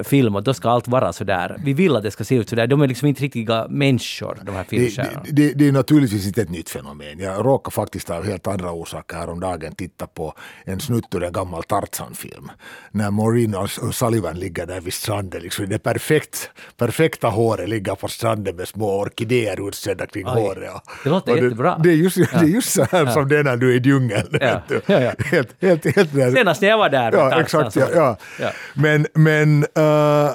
film 0.05 0.37
och 0.37 0.43
då 0.43 0.55
ska 0.55 0.71
allt 0.71 0.89
vara 0.89 1.13
så 1.13 1.25
där. 1.25 1.57
Vi 1.65 1.73
vill 1.73 1.97
att 1.97 2.03
det 2.03 2.11
ska 2.11 2.25
se 2.25 2.35
ut 2.35 2.49
så 2.49 2.57
där. 2.57 2.67
De 2.67 2.83
är 2.83 2.89
liksom 2.89 3.09
inte 3.09 3.23
riktiga 3.23 3.67
människor, 3.71 4.39
de 4.43 4.53
här 4.55 4.63
Det, 4.63 4.69
filmstjärnorna. 4.69 5.23
det, 5.25 5.33
det, 5.33 5.53
det 5.55 5.69
är 5.69 5.73
naturligtvis 5.73 6.27
inte 6.27 6.43
ett 6.43 6.51
nytt 6.51 6.71
fenomen. 6.71 7.19
Jag 7.19 7.47
råkar 7.47 7.71
faktiskt 7.71 8.11
av 8.11 8.25
helt 8.27 8.47
andra 8.47 8.73
orsaker 8.73 9.17
häromdagen 9.17 9.75
titta 9.75 10.07
på 10.07 10.35
en 10.65 10.81
snutt 10.81 11.15
ur 11.15 11.23
en 11.25 11.33
gammal 11.33 11.63
Tarzan-film. 11.63 12.51
När 12.91 13.11
Maureen 13.11 13.55
och 13.55 13.95
Sullivan 13.95 14.37
ligger 14.39 14.67
där 14.67 14.81
vid 14.81 14.93
stranden. 14.93 15.43
Liksom, 15.43 15.69
det 15.69 15.79
perfekt, 15.79 16.51
perfekta 16.77 17.29
håret 17.29 17.69
ligger 17.69 17.95
på 17.95 18.09
stranden 18.09 18.57
med 18.57 18.69
små 18.69 19.01
orkidéer 19.01 19.69
utsedda 19.69 20.07
kring 20.07 20.27
Oj. 20.27 20.33
håret. 20.33 20.73
Och- 20.75 20.83
Det 21.05 21.11
låter 21.11 21.33
och 21.33 21.39
jättebra. 21.39 21.79
Det 21.85 21.91
är 21.91 21.95
just, 21.95 22.17
det 22.17 22.35
är 22.37 22.45
just 22.45 22.73
så 22.73 22.87
här 22.93 23.07
som 23.07 23.29
det 23.29 23.39
är 23.39 23.45
när 23.45 23.57
du 23.57 23.75
är 23.75 23.77
i 23.77 23.83
djungeln. 23.89 24.29
Ja. 24.41 24.63
Ja, 24.87 25.01
ja. 25.01 25.13
Helt, 25.19 25.49
helt, 25.63 25.97
helt. 25.97 26.37
Senast 26.37 26.63
när 26.63 26.69
jag 26.69 26.79
var 26.79 26.89
där 26.89 27.11
med 27.13 27.21
Ja, 27.21 27.31
Tarzan 27.31 27.67
exakt. 27.67 27.77
Ja, 27.77 27.87
ja. 27.95 28.17
Ja. 28.41 28.51
Men, 28.75 29.07
men 29.15 29.67
uh, 29.79 30.31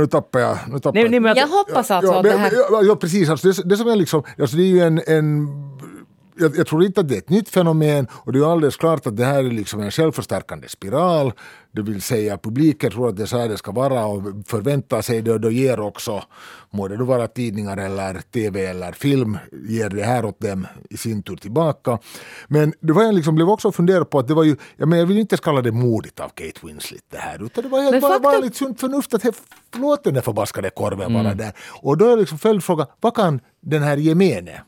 nu 0.00 0.06
tappar 0.06 0.40
jag. 0.40 0.58
Nu 0.68 0.78
tappar 0.78 0.92
Nej, 0.94 1.02
att- 1.30 1.36
Jag 1.36 1.46
hoppas 1.48 1.90
ja, 1.90 1.96
att 1.96 2.04
men- 2.04 2.22
det 2.22 2.30
här... 2.38 2.52
ja, 2.70 2.82
ja, 2.82 2.96
precis. 2.96 3.28
Alltså 3.30 3.48
det, 3.48 3.62
det 3.68 3.76
som 3.76 3.88
är 3.88 3.96
liksom, 3.96 4.22
alltså 4.40 4.56
det 4.56 4.62
är 4.62 4.66
ju 4.66 4.80
en, 4.80 5.00
en 5.06 5.48
jag, 6.40 6.56
jag 6.56 6.66
tror 6.66 6.84
inte 6.84 7.00
att 7.00 7.08
det 7.08 7.14
är 7.14 7.18
ett 7.18 7.28
nytt 7.30 7.48
fenomen 7.48 8.06
och 8.12 8.32
det 8.32 8.38
är 8.38 8.52
alldeles 8.52 8.76
klart 8.76 9.06
att 9.06 9.16
det 9.16 9.24
här 9.24 9.38
är 9.38 9.50
liksom 9.50 9.80
en 9.80 9.90
självförstärkande 9.90 10.68
spiral. 10.68 11.32
Det 11.72 11.82
vill 11.82 12.02
säga 12.02 12.38
publiken 12.38 12.90
tror 12.90 13.08
att 13.08 13.16
det 13.16 13.22
är 13.22 13.26
så 13.26 13.38
här 13.38 13.48
det 13.48 13.56
ska 13.58 13.72
vara 13.72 14.06
och 14.06 14.22
förväntar 14.46 15.02
sig 15.02 15.22
det 15.22 15.32
och 15.32 15.40
då 15.40 15.50
ger 15.50 15.80
också, 15.80 16.22
må 16.70 16.88
det 16.88 16.96
då 16.96 17.04
vara 17.04 17.26
tidningar 17.28 17.76
eller 17.76 18.20
tv 18.32 18.66
eller 18.66 18.92
film, 18.92 19.38
ger 19.68 19.88
det 19.88 20.02
här 20.02 20.24
åt 20.24 20.40
dem 20.40 20.66
i 20.90 20.96
sin 20.96 21.22
tur 21.22 21.36
tillbaka. 21.36 21.98
Men 22.48 22.72
det 22.80 22.92
var 22.92 23.02
jag 23.02 23.14
liksom 23.14 23.34
blev 23.34 23.48
också 23.48 23.72
fundera 23.72 24.04
på 24.04 24.18
att 24.18 24.28
det 24.28 24.34
var 24.34 24.44
ju, 24.44 24.56
jag, 24.76 24.88
menar, 24.88 25.00
jag 25.00 25.06
vill 25.06 25.18
inte 25.18 25.36
kalla 25.36 25.62
det 25.62 25.72
modigt 25.72 26.20
av 26.20 26.28
Kate 26.28 26.66
Winslet 26.66 27.02
det 27.10 27.18
här, 27.18 27.44
utan 27.44 27.64
det 27.64 27.68
var 27.70 27.80
helt 27.80 27.92
Men 27.92 28.00
bara 28.00 28.12
faktum- 28.12 28.32
vanligt 28.32 28.56
sunt 28.56 28.80
förnuft 28.80 29.14
att 29.14 29.22
he- 29.24 29.34
låt 29.76 30.04
den 30.04 30.14
där 30.14 30.20
förbaskade 30.20 30.70
korven 30.70 31.14
vara 31.14 31.34
där. 31.34 31.52
Och 31.82 31.96
då 31.98 32.12
är 32.12 32.16
liksom 32.16 32.38
följdfrågan, 32.38 32.86
vad 33.00 33.14
kan 33.14 33.40
den 33.62 33.82
här 33.82 33.96
gemene 33.96 34.60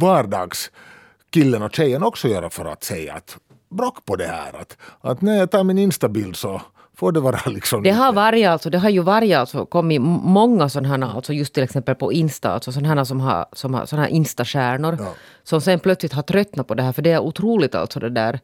vardagskillen 0.00 1.62
och 1.62 1.74
tjejen 1.74 2.02
också 2.02 2.28
göra 2.28 2.50
för 2.50 2.64
att 2.64 2.84
säga 2.84 3.14
att 3.14 3.38
brock 3.68 4.04
på 4.04 4.16
det 4.16 4.26
här. 4.26 4.60
Att, 4.60 4.76
att 5.00 5.22
när 5.22 5.38
jag 5.38 5.50
tar 5.50 5.64
min 5.64 5.78
instabild 5.78 6.36
så 6.36 6.62
får 6.96 7.12
det 7.12 7.20
vara 7.20 7.40
liksom... 7.46 7.82
Det 7.82 7.90
har 7.90 8.12
varit 8.12 8.46
alltså, 8.46 8.70
det 8.70 8.78
har 8.78 8.90
ju 8.90 9.00
varit 9.00 9.36
alltså 9.36 9.66
kommit 9.66 10.00
många 10.00 10.68
sådana 10.68 11.06
här, 11.06 11.16
alltså 11.16 11.32
just 11.32 11.54
till 11.54 11.62
exempel 11.62 11.94
på 11.94 12.12
Insta, 12.12 12.52
alltså 12.52 12.72
sådana 12.72 12.94
här 12.94 13.04
som 13.04 13.20
har, 13.20 13.46
som 13.52 13.74
har 13.74 13.86
sådana 13.86 14.06
här 14.06 14.12
Insta-stjärnor. 14.12 14.96
Ja. 15.00 15.12
Som 15.42 15.60
sen 15.60 15.80
plötsligt 15.80 16.12
har 16.12 16.22
tröttnat 16.22 16.66
på 16.66 16.74
det 16.74 16.82
här, 16.82 16.92
för 16.92 17.02
det 17.02 17.10
är 17.10 17.18
otroligt 17.18 17.74
alltså 17.74 18.00
det 18.00 18.10
där 18.10 18.40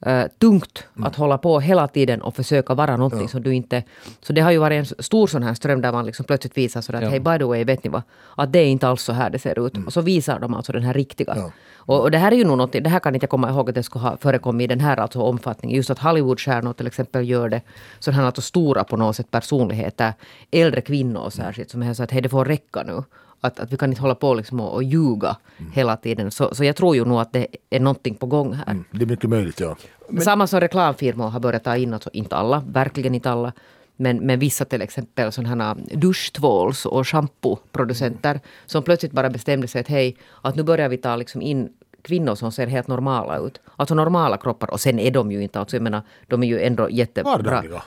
eh, 0.00 0.24
tungt 0.38 0.84
att 1.02 1.16
hålla 1.16 1.38
på 1.38 1.60
hela 1.60 1.88
tiden 1.88 2.22
och 2.22 2.36
försöka 2.36 2.74
vara 2.74 2.96
någonting 2.96 3.28
som 3.28 3.42
du 3.42 3.54
inte... 3.54 3.82
Så 4.22 4.32
det 4.32 4.40
har 4.40 4.50
ju 4.50 4.58
varit 4.58 4.78
en 4.98 5.04
stor 5.04 5.26
sån 5.26 5.42
här 5.42 5.54
ström 5.54 5.80
där 5.80 5.92
man 5.92 6.06
liksom 6.06 6.24
plötsligt 6.26 6.56
visar 6.56 6.80
sådär 6.80 6.98
att 6.98 7.04
Ja. 7.04 7.10
hej 7.10 7.20
by 7.20 7.38
the 7.38 7.44
way, 7.44 7.64
vet 7.64 7.84
ni 7.84 7.90
vad? 7.90 8.02
Att 8.36 8.52
det 8.52 8.58
är 8.58 8.66
inte 8.66 8.88
alls 8.88 9.02
så 9.02 9.12
här 9.12 9.30
det 9.30 9.38
ser 9.38 9.66
ut. 9.66 9.86
Och 9.86 9.92
så 9.92 10.00
visar 10.00 10.38
de 10.40 10.54
alltså 10.54 10.72
den 10.72 10.82
här 10.82 10.94
riktiga. 10.94 11.34
Ja. 11.36 11.50
Och, 11.76 12.00
och 12.00 12.10
det 12.10 12.18
här 12.18 12.32
är 12.32 12.36
ju 12.36 12.44
nog 12.44 12.58
något, 12.58 12.72
det 12.72 12.88
här 12.88 12.98
kan 13.00 13.14
inte 13.14 13.24
jag 13.24 13.30
komma 13.30 13.50
ihåg 13.50 13.68
att 13.68 13.74
det 13.74 13.82
skulle 13.82 14.02
ha 14.02 14.16
förekommit 14.16 14.64
i 14.64 14.66
den 14.66 14.80
här 14.80 14.96
alltså 14.96 15.20
omfattningen. 15.22 15.76
Just 15.76 15.90
att 15.90 15.98
Hollywoodstjärnor 15.98 16.72
till 16.72 16.86
exempel 16.86 17.28
gör 17.28 17.48
det. 17.48 17.60
Sådana 17.98 18.18
här 18.20 18.26
alltså 18.26 18.42
stora 18.42 18.84
på 18.84 18.96
något 18.96 19.16
sätt 19.16 19.30
personligheter. 19.30 20.12
Äldre 20.50 20.80
kvinnor 20.80 21.30
särskilt 21.30 21.70
som 21.70 21.82
är 21.82 21.94
så 21.94 22.02
att 22.02 22.10
hej 22.10 22.22
det 22.22 22.28
får 22.28 22.44
räcka 22.44 22.82
nu. 22.82 23.02
Att, 23.46 23.60
att 23.60 23.72
vi 23.72 23.76
kan 23.76 23.90
inte 23.90 24.02
hålla 24.02 24.14
på 24.14 24.34
liksom 24.34 24.60
och, 24.60 24.74
och 24.74 24.82
ljuga 24.82 25.36
hela 25.72 25.96
tiden. 25.96 26.30
Så, 26.30 26.54
så 26.54 26.64
jag 26.64 26.76
tror 26.76 26.96
ju 26.96 27.04
nog 27.04 27.20
att 27.20 27.32
det 27.32 27.46
är 27.70 27.80
någonting 27.80 28.14
på 28.14 28.26
gång 28.26 28.52
här. 28.52 28.64
Mm, 28.70 28.84
Det 28.90 29.02
är 29.04 29.06
mycket 29.06 29.30
möjligt, 29.30 29.60
ja. 29.60 29.76
Samma 30.20 30.46
som 30.46 30.60
reklamfirmor 30.60 31.28
har 31.28 31.40
börjat 31.40 31.64
ta 31.64 31.76
in, 31.76 31.94
alltså 31.94 32.10
inte 32.12 32.36
alla, 32.36 32.62
verkligen 32.68 33.14
inte 33.14 33.30
alla. 33.30 33.52
Men, 33.98 34.16
men 34.16 34.38
vissa 34.38 34.64
till 34.64 34.82
exempel 34.82 35.32
sådana 35.32 35.64
här 35.64 35.76
duschtvåls 35.96 36.86
och 36.86 37.08
shampooproducenter 37.08 38.40
som 38.66 38.82
plötsligt 38.82 39.12
bara 39.12 39.30
bestämde 39.30 39.68
sig 39.68 39.80
att 39.80 39.88
hej, 39.88 40.16
att 40.42 40.54
nu 40.54 40.62
börjar 40.62 40.88
vi 40.88 40.96
ta 40.96 41.16
liksom 41.16 41.42
in 41.42 41.68
kvinnor 42.02 42.34
som 42.34 42.52
ser 42.52 42.66
helt 42.66 42.88
normala 42.88 43.38
ut. 43.38 43.60
Alltså 43.76 43.94
normala 43.94 44.36
kroppar. 44.36 44.70
Och 44.70 44.80
sen 44.80 44.98
är 44.98 45.10
de 45.10 45.32
ju 45.32 45.42
inte, 45.42 45.60
alltså 45.60 45.76
jag 45.76 45.82
menar, 45.82 46.02
de 46.26 46.42
är 46.42 46.46
ju 46.46 46.60
ändå 46.60 46.90
jättebra. 46.90 47.32
Vardagliga. 47.32 47.82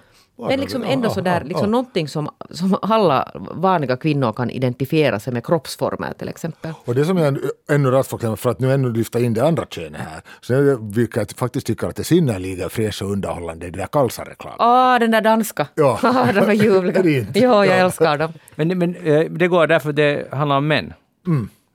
Men 0.47 0.59
liksom 0.59 0.83
ändå 0.83 1.05
ja, 1.07 1.09
sådär, 1.13 1.39
ja, 1.41 1.47
liksom 1.47 1.65
ja. 1.65 1.69
någonting 1.71 2.07
som, 2.07 2.29
som 2.49 2.77
alla 2.81 3.31
vanliga 3.51 3.97
kvinnor 3.97 4.33
kan 4.33 4.49
identifiera 4.49 5.19
sig 5.19 5.33
med 5.33 5.45
kroppsformer 5.45 6.13
till 6.13 6.29
exempel. 6.29 6.71
Och 6.85 6.95
det 6.95 7.05
som 7.05 7.17
jag 7.17 7.37
ännu 7.71 7.89
raskt 7.91 8.39
för 8.41 8.49
att 8.49 8.59
nu 8.59 8.71
ännu 8.73 8.91
lyfta 8.93 9.19
in 9.19 9.33
det 9.33 9.47
andra 9.47 9.65
könet 9.65 10.01
här, 10.01 10.21
så 10.41 10.53
jag, 10.53 10.93
vilket 10.95 11.15
jag 11.17 11.31
faktiskt 11.31 11.67
tycker 11.67 11.87
att 11.87 11.95
det 11.95 12.01
är 12.01 12.03
synnerligen 12.03 12.69
fräscht 12.69 13.01
och 13.01 13.11
underhållande, 13.11 13.69
det 13.69 13.77
där 13.77 13.87
Kalsa-reklamen. 13.87 14.57
Ah, 14.59 14.99
den 14.99 15.11
där 15.11 15.21
danska! 15.21 15.67
Ja. 15.75 15.99
de 16.33 16.39
är 16.39 16.53
ljuvliga. 16.53 17.01
Jo, 17.35 17.49
jag 17.49 17.67
Ja. 17.67 17.73
älskar 17.73 18.17
dem. 18.17 18.33
Men, 18.55 18.77
men 18.77 18.95
eh, 18.95 19.25
det 19.31 19.47
går 19.47 19.67
därför 19.67 19.93
det 19.93 20.33
handlar 20.33 20.57
om 20.57 20.67
män. 20.67 20.93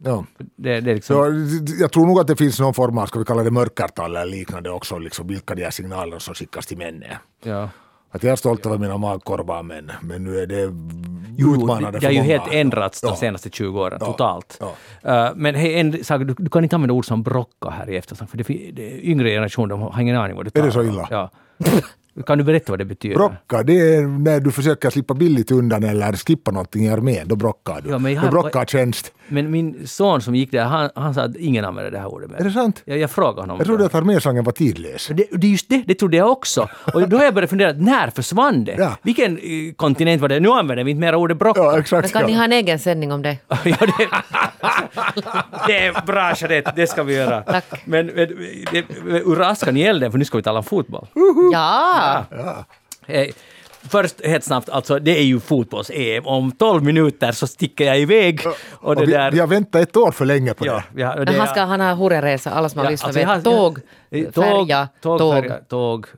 Ja. 0.05 0.25
Det, 0.57 0.81
det 0.81 0.91
är 0.91 0.95
liksom, 0.95 1.17
Så, 1.17 1.73
jag 1.83 1.93
tror 1.93 2.07
nog 2.07 2.21
att 2.21 2.27
det 2.27 2.37
finns 2.37 2.61
någon 2.61 2.75
form 2.75 2.99
av, 2.99 3.07
ska 3.07 3.19
vi 3.19 3.25
kalla 3.25 3.43
det 3.43 3.51
mörkertal 3.51 4.17
eller 4.17 4.27
liknande 4.37 4.71
också, 4.71 4.99
liksom 4.99 5.27
vilka 5.27 5.55
de 5.55 5.63
här 5.65 5.71
signalerna 5.71 6.21
som 6.21 6.35
skickas 6.35 6.67
till 6.67 6.79
män 6.79 7.03
är. 7.03 7.19
ja. 7.45 7.69
Att 8.15 8.23
jag 8.23 8.33
är 8.33 8.37
stolt 8.37 8.67
över 8.67 8.79
mina 8.79 8.97
magkorvar 8.99 9.63
men, 9.63 9.91
men 10.03 10.25
nu 10.25 10.39
är 10.39 10.47
det 10.47 10.61
Jo, 11.37 11.53
det, 11.57 11.67
det 11.67 12.07
har 12.07 12.13
ju 12.13 12.19
många. 12.19 12.23
helt 12.23 12.53
ändrats 12.53 13.01
de 13.01 13.07
Ja. 13.07 13.17
senaste 13.17 13.51
20 13.51 13.81
åren, 13.81 13.99
Ja. 14.01 14.07
totalt. 14.07 14.61
Ja. 15.03 15.29
Uh, 15.29 15.33
men 15.37 15.55
hej, 15.55 15.81
en 15.81 16.05
sak, 16.05 16.21
du, 16.21 16.35
du 16.39 16.51
kan 16.51 16.63
inte 16.65 16.77
använda 16.77 16.95
ord 16.95 17.07
som 17.07 17.23
brocka 17.23 17.71
här 17.71 17.91
i 17.91 17.97
eftersnack, 17.97 18.31
för 18.31 18.37
det, 18.39 18.45
det 18.73 19.01
yngre 19.07 19.29
generationen 19.31 19.69
de 19.69 19.81
har 19.83 20.01
ingen 20.01 20.17
aning 20.17 20.37
vad 20.37 20.47
du 20.47 20.51
det 20.55 20.61
talar 20.61 20.71
så 20.73 20.81
om. 20.81 20.87
illa? 20.89 21.09
Ja. 21.11 21.31
kan 22.27 22.39
du 22.39 22.45
berätta 22.45 22.73
vad 22.73 22.79
det 22.79 22.85
betyder? 22.85 23.17
Brocka, 23.17 23.63
det 23.63 23.95
är 23.95 24.03
när 24.03 24.41
du 24.41 24.51
försöker 24.51 24.91
slippa 24.91 25.15
billigt 25.15 25.51
undan 25.51 25.85
eller 25.85 26.13
skippa 26.13 26.51
någonting 26.51 26.85
i 26.85 26.91
armén, 26.91 27.29
då 27.29 27.37
brockar 27.37 27.81
du. 27.85 27.91
Ja, 27.91 27.99
men 27.99 28.13
jag 28.13 28.25
Då 28.25 28.31
brockar 28.31 28.65
tjänst. 28.65 29.13
Men 29.29 29.51
min 29.51 29.87
son 29.87 30.21
som 30.21 30.35
gick 30.35 30.51
där, 30.51 30.65
han, 30.65 30.91
han 30.95 31.15
sa 31.15 31.23
att 31.23 31.37
ingen 31.37 31.65
använder 31.65 31.91
det 31.91 31.99
här 31.99 32.07
ordet 32.07 32.31
mer. 32.31 32.39
Är 32.39 32.45
det 32.45 32.51
sant? 32.51 32.83
Jag, 32.85 32.99
jag 32.99 33.11
frågade 33.11 33.41
honom. 33.41 33.57
Jag 33.59 33.67
trodde 33.67 33.87
att 33.87 33.95
arméslangen 33.95 34.45
var 34.45 34.53
tidlös. 34.53 35.07
det, 35.07 35.27
det 35.33 35.47
är 35.47 35.51
just 35.51 35.69
det, 35.69 35.83
det 35.87 35.95
trodde 35.95 36.17
jag 36.17 36.31
också. 36.31 36.69
Och 36.95 37.09
då 37.09 37.17
har 37.17 37.25
jag 37.25 37.35
börjat 37.35 37.51
fundera, 37.51 37.73
när 37.73 38.11
försvann 38.11 38.65
det? 38.65 38.75
Ja. 38.79 38.97
Vilken 39.03 39.39
eh, 39.39 39.75
kontinent 39.77 40.23
var 40.23 40.29
det? 40.29 40.41
Nu 40.41 40.49
använder 40.49 40.85
vi 40.85 40.91
inte 40.91 41.01
mer 41.01 41.15
ordet 41.15 41.39
brocka. 41.39 41.61
Ja, 41.61 41.71
Men 41.71 41.81
exakt. 41.81 42.13
kan 42.13 42.27
ni 42.27 42.33
ja. 42.33 42.39
ha 42.39 42.45
en 42.45 42.53
egen 42.53 42.79
sändning 42.79 43.13
om 43.13 43.23
det? 43.23 43.39
ja, 43.49 43.77
det, 43.81 44.09
det 45.67 45.87
är 45.87 46.07
bra 46.07 46.33
Jeanette, 46.37 46.73
det 46.77 46.87
ska 46.87 47.03
vi 47.03 47.15
göra. 47.15 47.41
Tack. 47.41 47.83
Men, 47.85 48.07
men 48.07 48.29
det, 48.73 48.85
ur 49.05 49.43
askan 49.43 49.77
i 49.77 49.83
elden, 49.83 50.11
för 50.11 50.19
nu 50.19 50.25
ska 50.25 50.37
vi 50.37 50.43
tala 50.43 50.59
om 50.59 50.65
fotboll. 50.65 51.07
Ja! 51.53 52.04
Hej. 53.07 53.33
Först 53.89 54.27
helt 54.27 54.45
snabbt, 54.45 54.69
alltså 54.69 54.99
det 54.99 55.19
är 55.19 55.23
ju 55.23 55.41
fotbolls-EM. 55.41 56.27
Om 56.27 56.53
12 56.53 56.83
minuter 56.85 57.33
så 57.33 57.47
sticker 57.47 57.85
jag 57.85 57.99
iväg. 58.01 58.41
Och 58.73 58.97
det 58.97 59.03
Och 59.03 59.09
vi, 59.09 59.13
där... 59.13 59.31
vi 59.31 59.39
har 59.41 59.47
väntat 59.47 59.83
ett 59.83 59.97
år 59.97 60.11
för 60.11 60.25
länge 60.25 60.55
på 60.55 60.67
ja, 60.67 60.83
det. 60.95 61.03
har, 61.03 61.17
Men 61.17 61.27
det 61.27 61.39
han 61.39 61.49
ska 61.49 61.61
han 61.63 61.81
ha 61.81 61.95
hurraresa, 61.95 62.51
alla 62.51 62.69
som 62.69 62.79
har 62.79 62.85
Ja, 62.87 62.91
lyssnat 62.91 63.07
alltså, 63.09 63.21
vet. 63.21 63.29
har- 63.29 63.41
tåg, 63.43 63.79
jag- 64.11 64.35
färja, 64.35 64.89
tåg, 65.03 65.19
tåg. 65.19 65.35
färja, 65.35 65.57
tåg, 65.69 66.07
eh, 66.07 66.11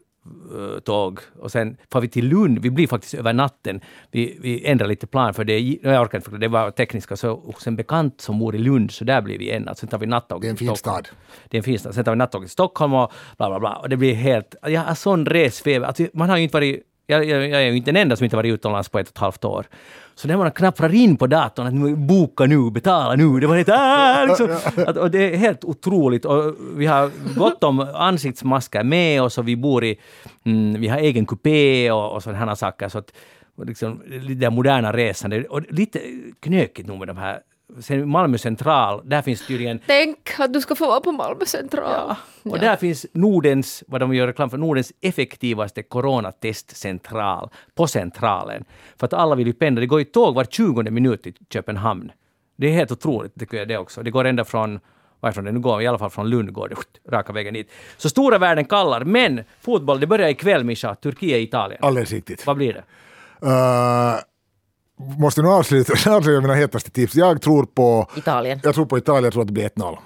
tåg. 0.85 1.20
Och 1.41 1.53
sen 1.53 1.77
får 1.93 2.01
vi 2.01 2.09
till 2.09 2.29
Lund. 2.29 2.59
Vi 2.59 2.70
blir 2.70 2.87
faktiskt 2.87 3.14
över 3.14 3.33
natten. 3.33 3.81
Vi, 4.11 4.39
vi 4.41 4.66
ändrar 4.66 4.87
lite 4.87 5.07
plan 5.07 5.35
för 5.35 5.45
det. 5.45 5.59
Jag 5.83 6.03
orkar 6.03 6.18
inte 6.18 6.31
det 6.31 6.49
var 6.49 6.70
tekniska. 6.70 7.16
Så 7.16 7.35
hos 7.35 7.66
en 7.66 7.77
bekant 7.77 8.20
som 8.20 8.39
bor 8.39 8.55
i 8.55 8.59
Lund, 8.59 8.91
så 8.91 9.05
där 9.05 9.20
blir 9.22 9.39
vi 9.39 9.51
en 9.51 9.62
natt. 9.62 9.79
Sen 9.79 9.89
tar 9.89 9.99
vi 9.99 10.07
nattåget 10.07 10.43
Det 10.43 10.49
är 10.49 10.51
en 10.51 10.57
fin 10.57 10.77
Stockholm. 10.77 11.05
stad. 11.05 11.16
Det 11.49 11.57
är 11.57 11.59
en 11.59 11.64
fin 11.64 11.79
stad. 11.79 11.95
Sen 11.95 12.05
tar 12.05 12.12
vi 12.12 12.18
nattåget 12.18 12.47
till 12.49 12.53
Stockholm 12.53 12.95
och 12.95 13.12
bla 13.37 13.49
bla 13.49 13.61
bla. 13.61 13.77
Och 13.77 13.89
det 13.89 13.97
blir 13.97 14.14
helt... 14.14 14.55
Jag 14.62 14.81
har 14.81 14.95
sån 14.95 15.27
resfeber. 15.27 15.87
Alltså, 15.87 16.07
man 16.14 16.31
har 16.31 16.37
ju 16.37 16.43
inte 16.43 16.57
varit... 16.57 16.83
Jag, 17.07 17.24
jag, 17.24 17.49
jag 17.49 17.62
är 17.62 17.66
ju 17.66 17.77
inte 17.77 17.93
den 17.93 18.03
enda 18.03 18.16
som 18.16 18.24
inte 18.24 18.37
varit 18.37 18.55
utomlands 18.55 18.89
på 18.89 18.99
ett 18.99 19.09
och 19.09 19.12
ett 19.12 19.18
halvt 19.18 19.45
år. 19.45 19.66
Så 20.19 20.29
när 20.29 20.37
man 20.37 20.51
knappar 20.51 20.95
in 20.95 21.17
på 21.17 21.27
datorn 21.27 21.93
att 21.93 21.99
boka 21.99 22.47
nu, 22.47 22.71
betala 22.71 23.17
nu, 23.17 23.41
det 23.41 23.47
var 23.47 23.57
helt 23.57 23.69
äh, 23.69 24.27
liksom, 24.29 24.85
att, 24.87 24.97
och 24.97 25.11
Det 25.11 25.35
är 25.35 25.37
helt 25.37 25.64
otroligt. 25.64 26.25
Och 26.25 26.55
vi 26.77 26.87
har 26.87 27.11
gott 27.39 27.64
om 27.64 27.81
ansiktsmasker 27.81 28.85
med 28.85 29.23
oss 29.23 29.39
och 29.39 29.49
vi 29.49 29.57
bor 29.57 29.85
i... 29.85 29.99
Mm, 30.45 30.81
vi 30.81 30.89
har 30.89 30.99
egen 30.99 31.27
kupé 31.27 31.91
och, 31.91 32.12
och 32.12 32.23
sådana 32.23 32.57
saker. 32.57 32.89
Så 32.89 32.99
att, 32.99 33.12
liksom, 33.67 34.03
det 34.37 34.51
moderna 34.51 34.93
resandet. 34.93 35.47
Och 35.47 35.62
lite 35.71 36.01
knökigt 36.41 36.89
nog 36.89 36.99
med 36.99 37.09
de 37.09 37.17
här... 37.17 37.41
Sen 37.81 38.09
Malmö 38.09 38.39
central, 38.39 39.03
där 39.05 39.23
finns 39.23 39.47
tydligen 39.47 39.81
Tänk 39.87 40.19
att 40.39 40.53
du 40.53 40.61
ska 40.61 40.75
få 40.75 40.87
vara 40.87 41.01
på 41.01 41.12
Malmö 41.12 41.45
central. 41.47 42.14
och 42.43 42.59
där 42.59 42.77
finns 42.77 43.07
Nordens, 43.12 43.85
vad 43.87 44.01
de 44.01 44.14
gör 44.14 44.27
reklam 44.27 44.51
för, 44.51 44.59
Nordens 44.59 44.93
effektivaste 45.01 45.83
coronatestcentral 45.83 47.51
på 47.75 47.87
Centralen. 47.87 48.64
För 48.97 49.07
att 49.07 49.12
alla 49.12 49.35
vill 49.35 49.47
ju 49.47 49.53
pendla. 49.53 49.81
Det 49.81 49.87
går 49.87 49.99
ju 49.99 50.05
tåg 50.05 50.35
var 50.35 50.45
20 50.45 50.91
minut 50.91 51.23
till 51.23 51.35
Köpenhamn. 51.51 52.12
Det 52.57 52.67
är 52.67 52.73
helt 52.73 52.93
otroligt, 52.93 53.35
tycker 53.39 53.57
jag 53.57 53.69
det 53.69 53.79
också. 53.79 54.03
Det 54.03 54.11
går 54.11 54.25
ända 54.25 54.45
från 54.45 54.81
varifrån 55.21 55.45
det 55.45 55.53
nu 55.53 55.61
går, 55.61 55.83
i 55.83 55.87
alla 55.87 55.99
fall 55.99 56.11
från 56.11 56.31
Lund 56.31 56.53
går 56.53 56.69
det 56.69 56.77
raka 57.17 57.33
vägen 57.33 57.55
dit. 57.55 57.71
Så 57.97 58.09
stora 58.09 58.39
världen 58.39 58.64
kallar, 58.64 59.05
men 59.05 59.45
fotboll, 59.61 60.01
det 60.01 60.07
börjar 60.07 60.29
ikväll 60.29 60.64
Mischa, 60.64 60.95
Turkiet-Italien. 60.95 61.79
Alldeles 61.81 62.12
riktigt. 62.12 62.47
Vad 62.47 62.57
blir 62.57 62.73
det? 62.73 62.83
Uh, 63.47 64.21
måste 64.97 65.42
nu 65.42 65.49
avsluta, 65.49 65.92
avslöja 66.16 66.40
mina 66.40 66.55
hetaste 66.55 66.90
tips. 66.90 67.14
Jag 67.14 67.42
tror 67.42 67.64
på 67.64 68.11
Italien. 68.16 68.61
Jag 68.62 68.74
tror 68.74 68.86
på 68.86 68.99
Italien, 68.99 69.24
jag 69.24 69.32
tror 69.32 69.42
att 69.42 69.49
det 69.49 69.53
blir 69.53 69.68
1-0. 69.68 69.97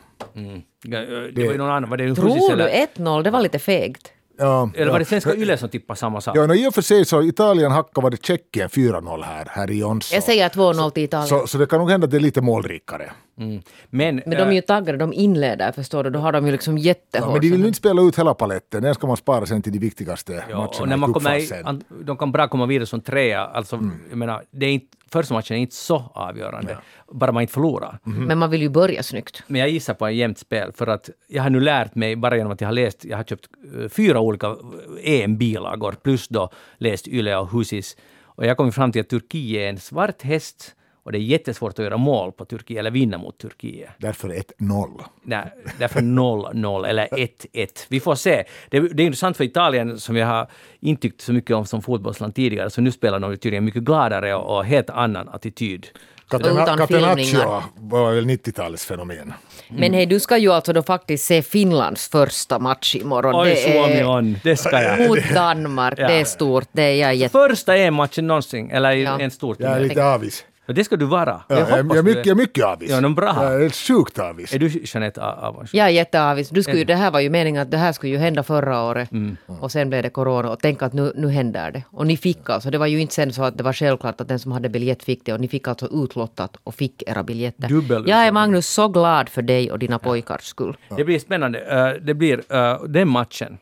Ja, 0.83 1.01
Det 1.35 1.45
var 1.45 1.53
ju 1.53 1.59
någon 1.59 1.71
annan, 1.71 1.91
var 1.91 1.97
det 1.97 2.15
Tror 2.15 2.49
du 2.49 2.53
eller, 2.53 2.87
1-0? 2.97 3.23
Det 3.23 3.31
var 3.31 3.41
lite 3.41 3.59
fegt. 3.59 4.13
Ja, 4.41 4.71
eller 4.75 4.93
var 4.93 4.99
det 4.99 5.03
ja. 5.03 5.21
svenska 5.21 5.35
Yle 5.35 5.57
som 5.57 5.69
tippade 5.69 5.99
samma 5.99 6.21
sak? 6.21 6.37
Ja, 6.37 6.47
no, 6.47 6.55
i 6.55 6.69
och 6.69 6.75
för 6.75 6.83
sig 6.83 7.05
så 7.05 7.23
Italien 7.23 7.73
hackade 7.73 8.03
var 8.05 8.11
det 8.11 8.25
Tjeckien 8.27 8.69
4-0 8.69 9.23
här, 9.23 9.47
här 9.51 9.71
i 9.71 9.79
Jonso. 9.79 10.15
Jag 10.15 10.23
säger 10.23 10.49
2-0 10.49 10.91
till 10.91 11.03
Italien. 11.05 11.29
Så, 11.29 11.47
så 11.47 11.59
det 11.59 11.67
kan 11.67 11.79
nog 11.79 11.91
hända 11.91 12.05
att 12.05 12.11
det 12.11 12.17
är 12.17 12.21
lite 12.21 12.41
målrikare. 12.41 13.11
Mm. 13.39 13.63
Men, 13.91 14.17
Men 14.27 14.31
de 14.31 14.43
är 14.43 14.53
ju 14.53 14.61
taggade, 14.61 14.99
de 14.99 15.13
inleder 15.13 15.73
förstår 15.73 16.05
du. 16.05 16.11
Då 16.11 16.19
har 16.19 16.33
de 16.33 16.47
ju 16.47 16.53
liksom 16.53 16.79
Ja, 16.79 16.85
jättehårt. 16.85 17.33
men 17.33 17.41
de 17.41 17.51
vill 17.51 17.61
ju 17.61 17.67
inte 17.67 17.79
spela 17.79 18.03
ut 18.03 18.19
hela 18.19 18.35
paletten, 18.35 18.83
den 18.83 18.95
ska 18.95 19.07
man 19.07 19.17
spara 19.17 19.47
sen 19.47 19.63
till 19.63 19.73
de 19.73 19.79
viktigaste 19.79 20.45
Ja, 20.51 20.57
matcherna 20.57 20.69
och 20.81 20.89
när 20.89 20.97
man 20.97 21.11
i 21.11 21.13
kommer 21.13 22.05
de 22.05 22.17
kan 22.17 22.33
bra 22.33 22.49
komma 22.49 22.67
vidare 22.67 22.87
som 22.87 23.01
trea. 23.01 23.47
Alltså, 23.47 23.77
Mm. 23.77 23.93
jag 24.11 24.19
menar, 24.19 24.43
det 24.51 24.67
är 24.67 24.71
inte, 24.73 24.87
första 25.13 25.35
matchen 25.35 25.57
är 25.57 25.61
inte 25.61 25.75
så 25.75 26.11
avgörande, 26.15 26.79
bara 27.13 27.33
man 27.33 27.43
inte 27.43 27.53
förlorar. 27.53 27.99
Mhm. 28.05 28.25
Men 28.25 28.39
man 28.39 28.51
vill 28.51 28.63
ju 28.63 28.69
börja 28.69 29.03
snyggt. 29.03 29.43
Men 29.47 29.61
jag 29.61 29.71
gissar 29.71 29.95
på 29.95 30.07
en 30.07 30.17
jämnt 30.17 30.39
spel, 30.39 30.73
för 30.73 30.87
att 30.87 31.11
jag 31.27 31.43
har 31.43 31.51
nu 31.51 31.61
lärt 31.61 31.95
mig, 31.95 32.17
bara 32.17 32.37
genom 32.37 32.53
att 32.53 32.61
jag 32.61 32.69
har 32.69 32.73
läst, 32.73 33.05
jag 33.05 33.17
har 33.17 33.25
köpt 33.25 33.49
eh, 33.79 33.89
fyra 33.89 34.21
olika 34.21 34.57
EM-bilagor, 35.03 35.93
plus 36.03 36.29
då 36.29 36.51
läst 36.79 37.09
Yle 37.09 37.37
och 37.37 37.53
Husis. 37.53 37.97
Och 38.23 38.47
jag 38.47 38.57
kommit 38.57 38.75
fram 38.75 38.93
till 38.93 39.01
att 39.01 39.09
Turkiet 39.09 39.61
är 39.61 39.69
en 39.69 39.79
svart 39.79 40.23
häst, 40.23 40.75
och 41.03 41.13
det 41.13 41.19
är 41.19 41.21
jättesvårt 41.21 41.79
att 41.79 41.85
göra 41.85 41.97
mål 41.97 42.33
på 42.33 42.45
Turkiet, 42.45 42.79
eller 42.79 42.91
vinna 42.91 43.19
mot 43.19 43.39
Turkiet. 43.39 43.91
Därför 43.99 44.29
1-0. 44.29 45.01
Nej, 45.23 45.53
därför 45.79 46.01
0-0 46.01 46.87
eller 46.87 47.07
1-1. 47.07 47.69
Vi 47.89 48.01
får 48.01 48.15
se. 48.15 48.45
Det, 48.69 48.81
det 48.81 49.03
är 49.03 49.07
intressant 49.07 49.37
för 49.37 49.45
Italien, 49.45 49.99
som 49.99 50.17
jag 50.17 50.27
har 50.27 50.51
inte 50.81 51.03
tyckt 51.03 51.21
så 51.21 51.33
mycket 51.33 51.57
om 51.57 51.67
som 51.67 51.83
fotbollsland 51.83 52.35
tidigare, 52.35 52.71
så 52.71 52.81
nu 52.81 52.93
spelar 52.93 53.21
de 53.21 53.37
tydligen 53.37 53.65
mycket 53.65 53.83
gladare 53.83 54.35
och, 54.35 54.57
och 54.57 54.65
helt 54.65 54.91
annan 54.91 55.29
attityd. 55.29 55.87
Catenaccio 56.31 57.63
var 57.77 58.15
väl 58.15 58.25
90-talets 58.25 58.87
fenomen. 58.87 59.33
Men 59.69 59.95
hej, 59.95 60.07
du 60.07 60.21
ska 60.21 60.39
ju 60.39 60.53
alltså 60.53 60.73
då 60.73 60.83
faktiskt 60.83 61.25
se 61.25 61.43
Finlands 61.43 62.09
första 62.09 62.59
match 62.59 62.95
imorgon. 62.97 63.35
Oj, 63.35 63.51
det 63.51 63.57
Suomi 63.57 63.93
är 63.93 64.09
on, 64.09 64.37
det 64.45 64.57
ska 64.57 64.83
jag. 64.83 65.09
mot 65.09 65.19
Danmark. 65.35 65.95
Ja. 65.97 66.09
Det 66.09 66.15
är 66.15 66.25
stort. 66.25 66.69
Det 66.73 66.83
är 66.83 66.95
jag 66.95 67.15
jätte... 67.15 67.33
Första 67.33 67.77
EM-matchen 67.77 68.27
någonsin, 68.27 68.71
eller 68.71 68.93
Ja. 68.93 69.21
en 69.21 69.31
stor 69.31 69.57
Jag 69.59 69.73
är 69.73 69.81
lite 69.81 70.05
avis. 70.05 70.45
Och 70.71 70.75
Det 70.75 70.85
ska 70.85 70.97
du 70.97 71.05
vara. 71.05 71.43
Ja, 71.49 71.59
jag, 71.59 71.69
jag, 71.71 71.89
du 71.89 72.03
mycket, 72.03 72.27
jag 72.27 72.35
är 72.35 72.35
mycket 72.35 72.65
avis. 72.65 72.91
Ja, 72.91 73.09
bra. 73.09 73.35
Jag 73.45 73.55
är 73.55 73.61
helt 73.61 73.75
sjukt 73.75 74.19
avis. 74.19 74.55
Är 74.55 74.59
du 74.59 74.69
Jeanette 74.85 75.23
avundsjuk? 75.23 75.75
Jag 75.75 75.87
är 75.87 75.91
jätteavis. 75.91 76.49
Du 76.49 76.63
skulle 76.63 76.79
ju, 76.79 76.85
det 76.85 76.95
här 76.95 77.11
var 77.11 77.21
ju 77.21 77.31
meningen 77.31 77.63
att 77.63 77.71
det 77.71 77.77
här 77.77 77.93
skulle 77.93 78.13
ju 78.13 78.19
hända 78.19 78.43
förra 78.43 78.83
året. 78.83 79.13
Mm. 79.13 79.37
Och 79.47 79.73
sen 79.73 79.89
blev 79.89 80.03
det 80.03 80.11
corona. 80.11 80.51
Och 80.51 80.59
tänk 80.63 80.83
att 80.83 80.93
nu, 80.93 81.13
nu 81.17 81.29
händer 81.29 81.71
det. 81.71 81.83
Och 81.91 82.07
ni 82.07 82.17
fick 82.17 82.51
alltså, 82.51 82.71
det 82.71 82.79
var 82.79 82.87
ju 82.87 83.01
inte 83.01 83.15
sen 83.15 83.33
så 83.33 83.43
att 83.43 83.59
det 83.59 83.65
var 83.65 83.73
självklart 83.73 84.21
att 84.21 84.29
den 84.29 84.39
som 84.39 84.53
hade 84.53 84.69
biljett 84.69 85.03
fick 85.03 85.25
det. 85.25 85.33
Och 85.33 85.41
ni 85.41 85.49
fick 85.49 85.69
alltså 85.69 85.89
utlottat 86.05 86.57
och 86.65 86.75
fick 86.75 87.03
era 87.07 87.23
biljetter. 87.23 87.69
Dubbel 87.69 88.05
jag 88.09 88.27
är. 88.27 88.33
Magnus 88.33 88.67
så 88.67 88.89
glad 88.89 89.29
för 89.29 89.43
dig 89.43 89.73
och 89.73 89.79
dina 89.79 89.99
pojkars 89.99 90.45
skull. 90.45 90.77
Det 90.97 91.05
blir 91.05 91.19
spännande. 91.19 91.59
Eh, 91.61 92.03
det 92.03 92.15
blir 92.15 92.43
eh, 92.55 92.83
den 92.85 93.09
matchen. 93.09 93.59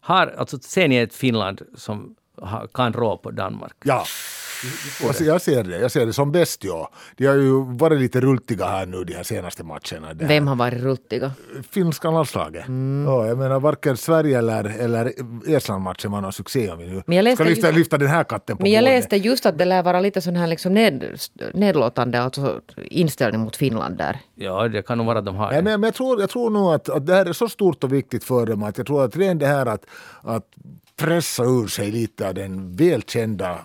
Har, 0.00 0.34
alltså, 0.38 0.58
ser 0.58 0.88
ni 0.88 0.96
ett 0.96 1.14
Finland 1.14 1.62
som 1.76 2.14
kan 2.74 2.92
rå 2.92 3.16
på 3.16 3.30
Danmark? 3.30 3.76
Ja. 3.84 4.04
Alltså, 5.06 5.24
jag 5.24 5.42
ser 5.42 5.64
det. 5.64 5.78
Jag 5.78 5.90
ser 5.90 6.06
det 6.06 6.12
som 6.12 6.32
bäst, 6.32 6.64
ja. 6.64 6.90
De 7.16 7.26
har 7.26 7.34
ju 7.34 7.64
varit 7.76 8.00
lite 8.00 8.20
rultiga 8.20 8.66
här 8.66 8.86
nu 8.86 9.04
de 9.04 9.14
här 9.14 9.22
senaste 9.22 9.64
matcherna. 9.64 10.14
Det 10.14 10.24
här 10.24 10.28
Vem 10.28 10.46
har 10.46 10.56
varit 10.56 10.82
ruttiga? 10.82 11.32
Finska 11.70 12.10
landslaget. 12.10 12.68
Mm. 12.68 13.04
Ja, 13.12 13.26
jag 13.26 13.38
menar 13.38 13.60
varken 13.60 13.96
Sverige 13.96 14.38
eller, 14.38 14.64
eller 14.64 15.12
Estland-matchen 15.48 16.10
var 16.12 16.20
någon 16.20 16.32
succé 16.32 16.70
om 16.70 16.78
vi 16.78 16.86
nu 16.86 17.02
Men 17.06 17.16
jag 17.16 17.22
läste 17.22 17.36
ska 17.44 17.50
lyfta, 17.50 17.66
just- 17.66 17.78
lyfta 17.78 17.98
den 17.98 18.08
här 18.08 18.24
katten 18.24 18.56
på 18.56 18.62
Men 18.62 18.72
jag 18.72 18.82
bordet. 18.84 18.94
läste 18.96 19.16
just 19.16 19.46
att 19.46 19.58
det 19.58 19.64
lär 19.64 19.82
vara 19.82 20.00
lite 20.00 20.20
sån 20.20 20.36
här 20.36 20.46
liksom 20.46 20.74
ned, 20.74 21.18
nedlåtande 21.54 22.22
alltså 22.22 22.60
inställning 22.84 23.40
mot 23.40 23.56
Finland 23.56 23.96
där. 23.98 24.18
Ja, 24.34 24.68
det 24.68 24.82
kan 24.82 24.98
nog 24.98 25.06
vara 25.06 25.18
att 25.18 25.24
de 25.24 25.36
har 25.36 25.46
Nej, 25.46 25.56
det. 25.56 25.62
men, 25.62 25.80
men 25.80 25.88
jag 25.88 25.94
tror, 25.94 26.20
jag 26.20 26.30
tror 26.30 26.50
nog 26.50 26.74
att, 26.74 26.88
att 26.88 27.06
det 27.06 27.14
här 27.14 27.26
är 27.26 27.32
så 27.32 27.48
stort 27.48 27.84
och 27.84 27.92
viktigt 27.92 28.24
för 28.24 28.46
dem 28.46 28.62
att 28.62 28.78
jag 28.78 28.86
tror 28.86 29.04
att 29.04 29.16
redan 29.16 29.38
det 29.38 29.46
här 29.46 29.66
att, 29.66 29.84
att 30.22 30.44
pressa 30.96 31.44
ur 31.44 31.66
sig 31.66 31.90
lite 31.90 32.28
av 32.28 32.34
den 32.34 32.76
välkända 32.76 33.58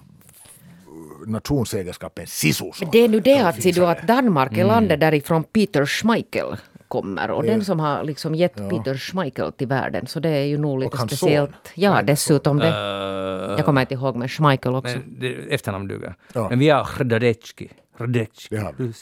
nationsägerskapen 1.25 2.27
sisu. 2.27 2.71
Det 2.91 2.99
är 2.99 3.07
nu 3.09 3.19
det 3.19 3.39
att, 3.39 3.61
du, 3.61 3.85
att 3.85 4.07
Danmark 4.07 4.57
är 4.57 4.65
landet 4.65 4.99
därifrån 4.99 5.43
Peter 5.43 5.85
Schmeichel 5.85 6.55
kommer. 6.87 7.31
Och 7.31 7.43
den 7.43 7.65
som 7.65 7.79
har 7.79 8.03
liksom 8.03 8.35
gett 8.35 8.55
Peter 8.69 8.97
Schmeichel 8.97 9.51
till 9.51 9.67
världen. 9.67 10.07
Så 10.07 10.19
det 10.19 10.29
är 10.29 10.43
ju 10.45 10.57
nog 10.57 10.79
lite 10.79 10.97
speciellt. 10.97 11.49
son. 11.51 11.71
Ja, 11.75 12.01
dessutom 12.01 12.59
det. 12.59 12.67
Eh, 12.67 13.55
Jag 13.57 13.65
kommer 13.65 13.81
inte 13.81 13.93
ihåg 13.93 14.15
med 14.15 14.31
Schmeichel 14.31 14.75
också. 14.75 14.97
men 14.97 15.19
det, 15.19 15.53
efternamn 15.53 15.87
duger. 15.87 16.15
Ja. 16.33 16.49
Men 16.49 16.59
vi 16.59 16.69
har 16.69 16.83
Hrdadecki. 16.83 17.71
Hrdadecki. 17.97 18.47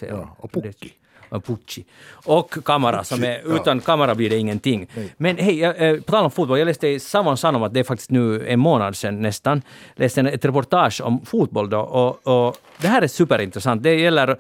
Ja, 0.10 0.36
och 0.40 0.52
Hrdadecki. 0.54 0.92
Och 1.34 1.46
Pucci. 1.46 1.86
Och 2.26 2.66
Kamara, 2.66 3.04
som 3.04 3.24
är, 3.24 3.42
ja. 3.46 3.56
utan 3.56 3.80
Kamara 3.80 4.16
blir 4.16 4.30
det 4.30 4.38
ingenting. 4.38 4.88
Men 5.18 5.38
hej, 5.38 5.60
jag, 5.60 5.90
eh, 5.90 5.96
på 5.96 6.12
tal 6.12 6.24
om 6.24 6.32
fotboll, 6.32 6.60
jag 6.60 6.66
läste 6.66 6.88
i 6.88 7.00
Savon 7.00 7.38
Sanom 7.38 7.64
att 7.64 7.74
det 7.74 7.80
är 7.80 7.84
faktiskt 7.84 8.12
nu 8.12 8.48
en 8.48 8.60
månad 8.60 8.96
sedan 8.96 9.22
nästan, 9.22 9.62
läste 9.96 10.20
en, 10.20 10.28
ett 10.28 10.46
reportage 10.46 11.02
om 11.02 11.26
fotboll 11.26 11.70
då, 11.70 11.80
och, 11.80 12.28
och 12.28 12.58
det 12.82 12.88
här 12.88 13.02
är 13.02 13.08
superintressant. 13.08 13.84
Det 13.84 13.96
gäller 13.96 14.38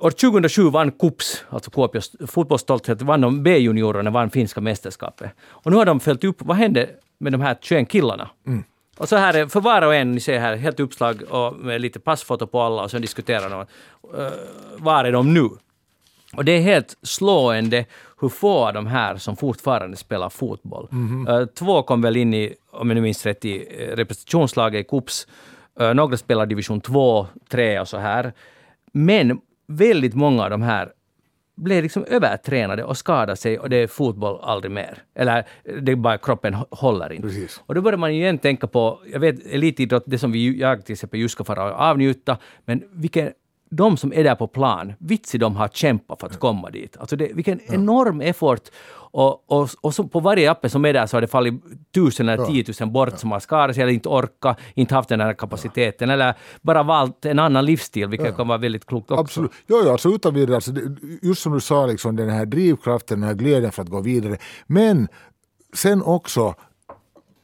År 0.00 0.10
2007 0.10 0.70
vann 0.70 0.90
KUPS, 0.90 1.44
alltså 1.50 1.70
Kuopios 1.70 2.16
fotbollsstolthet, 2.26 3.02
vann 3.02 3.20
de 3.20 3.42
B-juniorerna, 3.42 4.10
vann 4.10 4.30
finska 4.30 4.60
mästerskapet. 4.60 5.30
Och 5.40 5.70
nu 5.70 5.76
har 5.76 5.84
de 5.84 6.00
följt 6.00 6.24
upp, 6.24 6.36
vad 6.38 6.56
hände 6.56 6.90
med 7.18 7.32
de 7.32 7.40
här 7.40 7.56
21 7.60 7.88
killarna? 7.88 8.30
Och 8.98 9.08
så 9.08 9.16
här 9.16 9.34
är, 9.34 9.46
för 9.46 9.60
var 9.60 9.82
och 9.82 9.94
en, 9.94 10.12
ni 10.12 10.20
ser 10.20 10.38
här, 10.38 10.56
helt 10.56 10.80
uppslag 10.80 11.22
och 11.22 11.56
med 11.56 11.80
lite 11.80 12.00
passfoto 12.00 12.46
på 12.46 12.60
alla 12.60 12.82
och 12.82 12.90
så 12.90 12.98
diskuterar 12.98 13.50
de, 13.50 13.60
uh, 14.20 14.30
var 14.78 15.04
är 15.04 15.12
de 15.12 15.34
nu? 15.34 15.48
Och 16.32 16.44
det 16.44 16.52
är 16.52 16.60
helt 16.60 16.96
slående 17.02 17.84
hur 18.20 18.28
få 18.28 18.66
av 18.66 18.74
de 18.74 18.86
här 18.86 19.16
som 19.16 19.36
fortfarande 19.36 19.96
spelar 19.96 20.30
fotboll. 20.30 20.88
Eh, 21.28 21.44
två 21.46 21.82
kom 21.82 22.02
väl 22.02 22.16
in 22.16 22.34
i, 22.34 22.54
om 22.70 22.90
jag 22.90 22.94
nu 22.94 23.00
minns 23.00 23.26
rätt, 23.26 23.44
i 23.44 23.56
eh, 23.56 23.96
representationslaget 23.96 24.80
i 24.80 24.88
KUPS. 24.88 25.26
Eh, 25.80 25.94
några 25.94 26.16
spelar 26.16 26.46
division 26.46 26.80
2, 26.80 27.26
3 27.48 27.80
och 27.80 27.88
så 27.88 27.98
här. 27.98 28.32
Men 28.92 29.40
väldigt 29.66 30.14
många 30.14 30.44
av 30.44 30.50
de 30.50 30.62
här 30.62 30.92
blev 31.64 31.82
liksom 31.82 32.04
övertränade 32.04 32.84
och 32.84 32.96
skadade 32.96 33.36
sig 33.36 33.58
och 33.58 33.70
det 33.70 33.76
är 33.76 33.86
fotboll 33.86 34.38
aldrig 34.42 34.70
mer. 34.70 34.98
Eller 35.14 35.44
det 35.80 35.92
är 35.92 35.96
bara 35.96 36.18
kroppen 36.18 36.54
hå- 36.54 36.66
håller 36.70 37.12
inte. 37.12 37.28
Precis. 37.28 37.62
Och 37.66 37.74
då 37.74 37.80
börjar 37.82 37.98
man 37.98 38.14
ju 38.14 38.20
igen 38.22 38.38
tänka 38.38 38.66
på, 38.66 39.00
jag 39.12 39.20
vet 39.20 39.46
elitidrott, 39.46 40.02
det 40.06 40.18
som 40.18 40.32
vi, 40.32 40.58
jag 40.60 40.84
till 40.84 40.92
exempel 40.92 41.20
just 41.20 41.32
ska 41.32 41.44
fara 41.44 41.64
och 41.74 41.80
avnjuta, 41.80 42.38
men 42.64 42.82
vilken 42.92 43.30
de 43.70 43.96
som 43.96 44.12
är 44.12 44.24
där 44.24 44.34
på 44.34 44.46
plan, 44.46 44.92
vitsi 44.98 45.38
de 45.38 45.56
har 45.56 45.68
kämpat 45.68 46.20
för 46.20 46.26
att 46.26 46.40
komma 46.40 46.70
dit. 46.70 46.96
Alltså 46.96 47.16
det, 47.16 47.30
vilken 47.34 47.60
enorm 47.66 48.20
effort. 48.20 48.62
Och, 49.10 49.52
och, 49.52 49.68
och 49.80 50.12
på 50.12 50.20
varje 50.20 50.50
appe 50.50 50.68
som 50.68 50.84
är 50.84 50.92
där 50.92 51.06
så 51.06 51.16
har 51.16 51.20
det 51.20 51.26
fallit 51.28 51.54
tusen 51.94 52.28
eller 52.28 52.44
tiotusen 52.44 52.92
bort 52.92 53.18
som 53.18 53.32
har 53.32 53.40
skadat 53.40 53.74
sig 53.76 53.82
eller 53.82 53.92
inte 53.92 54.08
orkat, 54.08 54.58
inte 54.74 54.94
haft 54.94 55.08
den 55.08 55.20
här 55.20 55.32
kapaciteten 55.32 56.10
eller 56.10 56.34
bara 56.62 56.82
valt 56.82 57.24
en 57.24 57.38
annan 57.38 57.64
livsstil, 57.64 58.08
vilket 58.08 58.36
kan 58.36 58.48
vara 58.48 58.58
väldigt 58.58 58.86
klokt 58.86 59.10
också. 59.10 59.20
Absolut. 59.20 59.50
Jo, 59.66 59.80
jo, 59.84 59.90
alltså 59.90 60.08
utan 60.08 60.34
vidare, 60.34 60.54
alltså, 60.54 60.72
just 61.22 61.42
som 61.42 61.52
du 61.52 61.60
sa, 61.60 61.86
liksom, 61.86 62.16
den 62.16 62.30
här 62.30 62.46
drivkraften, 62.46 63.20
den 63.20 63.28
här 63.28 63.36
glädjen 63.36 63.72
för 63.72 63.82
att 63.82 63.88
gå 63.88 64.00
vidare. 64.00 64.36
Men 64.66 65.08
sen 65.74 66.02
också 66.02 66.54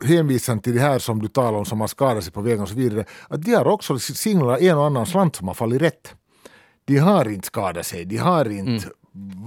hänvisande 0.04 0.62
till 0.62 0.74
det 0.74 0.80
här 0.80 0.98
som 0.98 1.22
du 1.22 1.28
talar 1.28 1.58
om 1.58 1.64
som 1.64 1.80
har 1.80 1.88
skadat 1.88 2.24
sig 2.24 2.32
på 2.32 2.40
vägen 2.40 2.60
och 2.60 2.68
så 2.68 2.74
vidare, 2.74 3.04
att 3.28 3.42
de 3.42 3.54
har 3.54 3.66
också 3.66 3.98
singlat 3.98 4.60
en 4.60 4.78
och 4.78 4.84
annan 4.86 5.06
slant 5.06 5.36
som 5.36 5.48
har 5.48 5.54
fallit 5.54 5.82
rätt. 5.82 6.14
De 6.84 6.96
har 6.98 7.28
inte 7.28 7.46
skadat 7.46 7.86
sig, 7.86 8.04
de 8.04 8.16
har 8.16 8.50
inte 8.50 8.88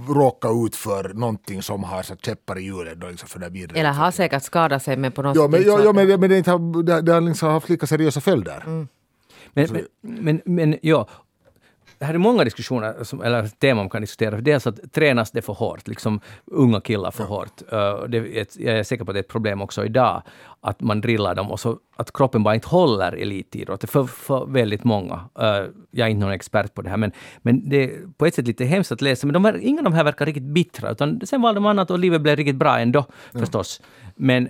råkat 0.08 0.50
ut 0.66 0.76
för 0.76 1.14
någonting 1.14 1.62
som 1.62 1.84
har 1.84 2.02
satt 2.02 2.24
käppar 2.26 2.58
i 2.58 2.62
hjulet. 2.62 2.98
Liksom 3.10 3.28
för 3.28 3.38
det 3.38 3.48
vidare. 3.48 3.78
Eller 3.78 3.92
har 3.92 4.10
säkert 4.10 4.42
skadat 4.42 4.82
sig 4.82 4.96
men 4.96 5.12
på 5.12 5.22
något 5.22 5.36
Ja, 5.36 5.42
men, 5.48 5.52
sätt 5.60 5.66
ja, 5.66 5.80
ja, 5.84 5.92
men, 5.92 6.08
det- 6.08 6.18
men 6.18 6.30
det, 6.30 6.38
inte 6.38 6.50
har, 6.50 6.82
det, 6.82 7.00
det 7.02 7.12
har 7.12 7.20
liksom 7.20 7.48
haft 7.48 7.68
lika 7.68 7.86
seriösa 7.86 8.20
följder. 8.20 8.62
Mm. 8.66 8.88
Men, 9.52 9.68
men, 9.72 9.84
men, 10.24 10.40
men 10.44 10.76
ja, 10.82 11.08
det 11.98 12.04
här 12.04 12.14
är 12.14 12.18
många 12.18 12.44
diskussioner, 12.44 13.04
som, 13.04 13.22
eller 13.22 13.46
teman 13.46 13.76
man 13.76 13.90
kan 13.90 14.00
diskutera. 14.00 14.40
Dels 14.40 14.66
att 14.66 14.92
tränas 14.92 15.30
det 15.30 15.42
för 15.42 15.52
hårt, 15.52 15.88
liksom 15.88 16.20
unga 16.46 16.80
killar 16.80 17.10
för 17.10 17.24
hårt. 17.24 17.62
Uh, 17.72 18.08
det 18.08 18.18
jag 18.58 18.78
är 18.78 18.82
säker 18.82 19.04
på 19.04 19.10
att 19.10 19.14
det 19.14 19.18
är 19.18 19.22
ett 19.22 19.28
problem 19.28 19.62
också 19.62 19.84
idag, 19.84 20.22
att 20.60 20.80
man 20.80 21.00
drillar 21.00 21.34
dem 21.34 21.50
och 21.50 21.60
så 21.60 21.78
att 21.96 22.12
kroppen 22.12 22.42
bara 22.42 22.54
inte 22.54 22.68
håller 22.68 23.12
elitidrott. 23.12 23.90
För, 23.90 24.04
för 24.04 24.46
väldigt 24.46 24.84
många. 24.84 25.14
Uh, 25.14 25.70
jag 25.90 26.06
är 26.06 26.10
inte 26.10 26.24
någon 26.24 26.32
expert 26.32 26.74
på 26.74 26.82
det 26.82 26.90
här, 26.90 26.96
men, 26.96 27.12
men 27.38 27.68
det 27.68 27.84
är 27.84 28.12
på 28.16 28.26
ett 28.26 28.34
sätt 28.34 28.46
lite 28.46 28.64
hemskt 28.64 28.92
att 28.92 29.02
läsa. 29.02 29.26
Men 29.26 29.34
de, 29.34 29.46
ver- 29.46 29.60
ingen 29.60 29.86
av 29.86 29.92
de 29.92 29.96
här 29.96 30.04
verkar 30.04 30.26
riktigt 30.26 30.42
bittra, 30.42 30.90
utan 30.90 31.20
sen 31.26 31.42
valde 31.42 31.60
man 31.60 31.70
annat 31.70 31.90
och 31.90 31.98
livet 31.98 32.20
blev 32.20 32.36
riktigt 32.36 32.56
bra 32.56 32.78
ändå, 32.78 33.04
förstås. 33.32 33.80
Men 34.16 34.48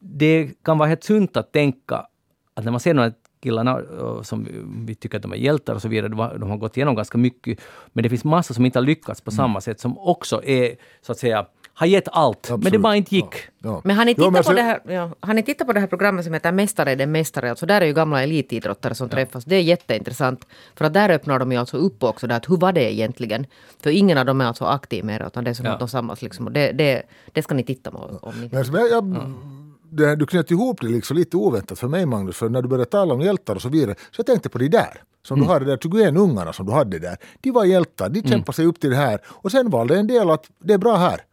det 0.00 0.50
kan 0.64 0.78
vara 0.78 0.88
helt 0.88 1.04
sunt 1.04 1.36
att 1.36 1.52
tänka 1.52 2.06
att 2.54 2.64
när 2.64 2.70
man 2.70 2.80
ser 2.80 2.94
här 2.94 3.12
killarna 3.40 3.78
eh, 4.00 4.22
som 4.22 4.48
vi- 4.86 4.94
tycker 4.94 5.16
att 5.16 5.22
de 5.22 5.32
är 5.32 5.36
hjältar 5.36 5.74
och 5.74 5.82
så 5.82 5.88
vidare, 5.88 6.08
de 6.38 6.50
har, 6.50 6.56
gått 6.56 6.76
igenom 6.76 6.94
ganska 6.94 7.18
mycket, 7.18 7.60
men 7.92 8.02
det 8.02 8.08
finns 8.08 8.24
massa 8.24 8.54
som 8.54 8.66
inte 8.66 8.78
har 8.78 8.84
lyckats 8.86 9.20
på 9.20 9.30
samma 9.30 9.60
sätt, 9.60 9.80
som 9.80 9.98
också 9.98 10.44
är, 10.44 10.76
så 11.02 11.12
att 11.12 11.18
säga, 11.18 11.46
har 11.74 11.86
gett 11.86 12.08
allt, 12.12 12.50
men 12.50 12.60
det 12.60 12.66
Absolut. 12.66 12.82
bara 12.82 12.96
inte 12.96 13.14
gick. 13.14 13.34
Ja. 13.58 13.80
Men 13.84 13.96
har 13.96 14.04
ni, 14.04 14.10
Jo, 14.10 14.14
tittat 14.16 14.32
men 14.32 14.42
på 14.42 14.46
sen- 14.46 14.56
det 14.56 14.62
här, 14.62 14.80
ja, 14.88 15.10
har 15.20 15.34
ni 15.34 15.42
tittat 15.42 15.66
på 15.66 15.72
det 15.72 15.80
här 15.80 15.86
programmet 15.86 16.24
som 16.24 16.34
heter 16.34 16.52
Mästare 16.52 16.92
är 16.92 16.96
den 16.96 17.12
mästare? 17.12 17.50
Alltså 17.50 17.66
där 17.66 17.80
är 17.80 17.86
ju 17.86 17.92
gamla 17.92 18.22
elitidrottare 18.22 18.94
som 18.94 19.08
träffas. 19.08 19.44
Det 19.44 19.56
är 19.56 19.60
jätteintressant. 19.62 20.46
För 20.74 20.84
att 20.84 20.94
där 20.94 21.10
öppnar 21.10 21.38
de 21.38 21.52
ju 21.52 21.58
alltså 21.58 21.76
upp 21.76 22.02
också 22.02 22.26
där 22.26 22.36
att 22.36 22.50
hur 22.50 22.56
var 22.56 22.72
det 22.72 22.92
egentligen? 22.94 23.46
För 23.82 23.90
ingen 23.90 24.18
av 24.18 24.26
dem 24.26 24.40
är 24.40 24.44
alltså 24.44 24.64
aktiv 24.64 25.04
mer 25.04 25.26
utan 25.26 25.44
det 25.44 25.50
är 25.50 25.54
som 25.54 25.66
Ja. 25.66 25.72
att 25.72 25.78
de 25.78 25.88
samlas 25.88 26.22
liksom. 26.22 26.46
Och 26.46 26.52
det, 26.52 26.72
det, 26.72 27.02
det 27.32 27.42
ska 27.42 27.54
ni 27.54 27.62
titta 27.64 27.90
på 27.90 28.18
om 28.22 28.40
ni... 28.40 28.48
Men 28.48 28.58
alltså, 28.58 28.72
jag, 28.78 28.90
jag, 28.90 29.32
det, 29.90 30.16
du 30.16 30.26
knöt 30.26 30.50
ihop 30.50 30.80
det 30.80 30.86
liksom 30.88 31.16
lite 31.16 31.36
oväntat 31.36 31.78
för 31.78 31.88
mig 31.88 32.06
Magnus, 32.06 32.36
för 32.36 32.48
när 32.48 32.62
du 32.62 32.68
började 32.68 32.90
tala 32.90 33.14
om 33.14 33.20
hjältar 33.20 33.54
och 33.54 33.62
så 33.62 33.68
vidare, 33.68 33.94
så 34.10 34.20
jag 34.20 34.26
tänkte 34.26 34.48
på 34.48 34.58
de 34.58 34.68
där. 34.68 35.02
Som 35.22 35.40
du 35.40 35.46
hade 35.46 35.64
där, 35.64 35.78
21 35.82 36.16
ungarna 36.16 36.52
som 36.52 36.66
du 36.66 36.72
hade 36.72 36.98
där. 36.98 37.16
De 37.40 37.50
var 37.50 37.64
hjältar, 37.64 38.08
de 38.08 38.22
kämpade 38.22 38.56
sig 38.56 38.66
upp 38.66 38.80
till 38.80 38.90
det 38.90 38.96
här. 38.96 39.20
Och 39.26 39.50
sen 39.50 39.70
valde 39.70 39.98
en 39.98 40.06
del 40.06 40.30
att 40.30 40.50
det 40.58 40.74
är 40.74 40.78
bra 40.78 40.96
här. 40.96 41.24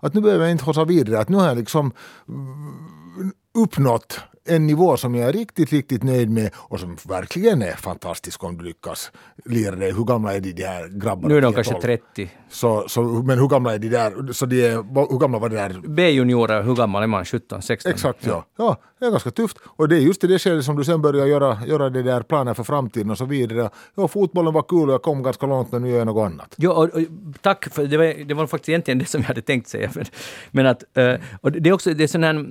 Att 0.00 0.14
nu 0.14 0.20
behöver 0.20 0.44
jag 0.44 0.52
inte 0.52 0.64
hossa 0.64 0.84
vidare, 0.84 1.20
att 1.20 1.28
nu 1.28 1.36
har 1.36 1.46
jag 1.46 1.56
liksom 1.56 1.92
mm, 2.28 3.32
uppnått 3.54 4.20
en 4.44 4.66
nivå 4.66 4.96
som 4.96 5.14
jag 5.14 5.28
är 5.28 5.32
riktigt, 5.32 5.72
riktigt 5.72 6.02
nöjd 6.02 6.30
med 6.30 6.50
och 6.54 6.80
som 6.80 6.96
verkligen 7.08 7.62
är 7.62 7.72
fantastisk 7.72 8.44
om 8.44 8.58
du 8.58 8.64
lyckas 8.64 9.12
lira 9.44 9.76
dig. 9.76 9.92
Hur 9.92 10.04
gamla 10.04 10.34
är 10.34 10.40
de, 10.40 10.52
de 10.52 10.64
här 10.64 10.88
grabbarna? 10.88 11.28
Nu 11.28 11.36
är 11.36 11.40
de 11.40 11.52
10, 11.52 11.54
kanske 11.54 11.72
12? 11.72 11.82
30. 11.82 12.30
Så, 12.48 12.84
så, 12.88 13.02
men 13.02 13.38
hur 13.38 13.48
gamla 13.48 13.74
är 13.74 13.78
de 13.78 13.88
där? 13.88 14.32
Så 14.32 14.46
de 14.46 14.64
är, 14.64 14.74
hur 15.10 15.18
gamla 15.18 15.38
var 15.38 15.48
de 15.48 15.56
där 15.56 15.80
B-juniorer, 15.88 16.62
hur 16.62 16.74
gammal 16.74 17.02
är 17.02 17.06
man? 17.06 17.24
17, 17.24 17.62
16? 17.62 17.92
Exakt, 17.92 18.26
ja. 18.26 18.44
ja. 18.56 18.76
Det 18.98 19.06
är 19.06 19.10
ganska 19.10 19.30
tufft. 19.30 19.58
Och 19.64 19.88
det 19.88 19.96
är 19.96 20.00
just 20.00 20.24
i 20.24 20.26
det 20.26 20.38
skedet 20.38 20.64
som 20.64 20.76
du 20.76 20.84
sen 20.84 21.02
börjar 21.02 21.26
göra, 21.26 21.58
göra 21.66 21.90
det 21.90 22.02
där 22.02 22.22
planer 22.22 22.54
för 22.54 22.64
framtiden 22.64 23.10
och 23.10 23.18
så 23.18 23.24
vidare. 23.24 23.70
Ja, 23.94 24.08
fotbollen 24.08 24.54
var 24.54 24.62
kul 24.62 24.88
och 24.88 24.94
jag 24.94 25.02
kom 25.02 25.22
ganska 25.22 25.46
långt 25.46 25.72
men 25.72 25.82
nu 25.82 25.90
gör 25.90 25.98
jag 25.98 26.06
något 26.06 26.26
annat. 26.26 26.54
Jo, 26.56 26.70
och, 26.70 26.84
och, 26.84 27.00
tack, 27.40 27.74
för 27.74 27.86
det 27.86 27.96
var, 27.96 28.24
det 28.24 28.34
var 28.34 28.46
faktiskt 28.46 28.68
egentligen 28.68 28.98
det 28.98 29.04
som 29.04 29.20
jag 29.20 29.28
hade 29.28 29.42
tänkt 29.42 29.68
säga. 29.68 29.90
Men, 29.94 30.04
men 30.50 30.66
att, 30.66 30.96
eh, 30.96 31.14
och 31.40 31.52
det 31.52 31.68
är 31.68 31.72
också 31.72 31.94
det 31.94 32.04
är 32.04 32.08
sån 32.08 32.24
här 32.24 32.46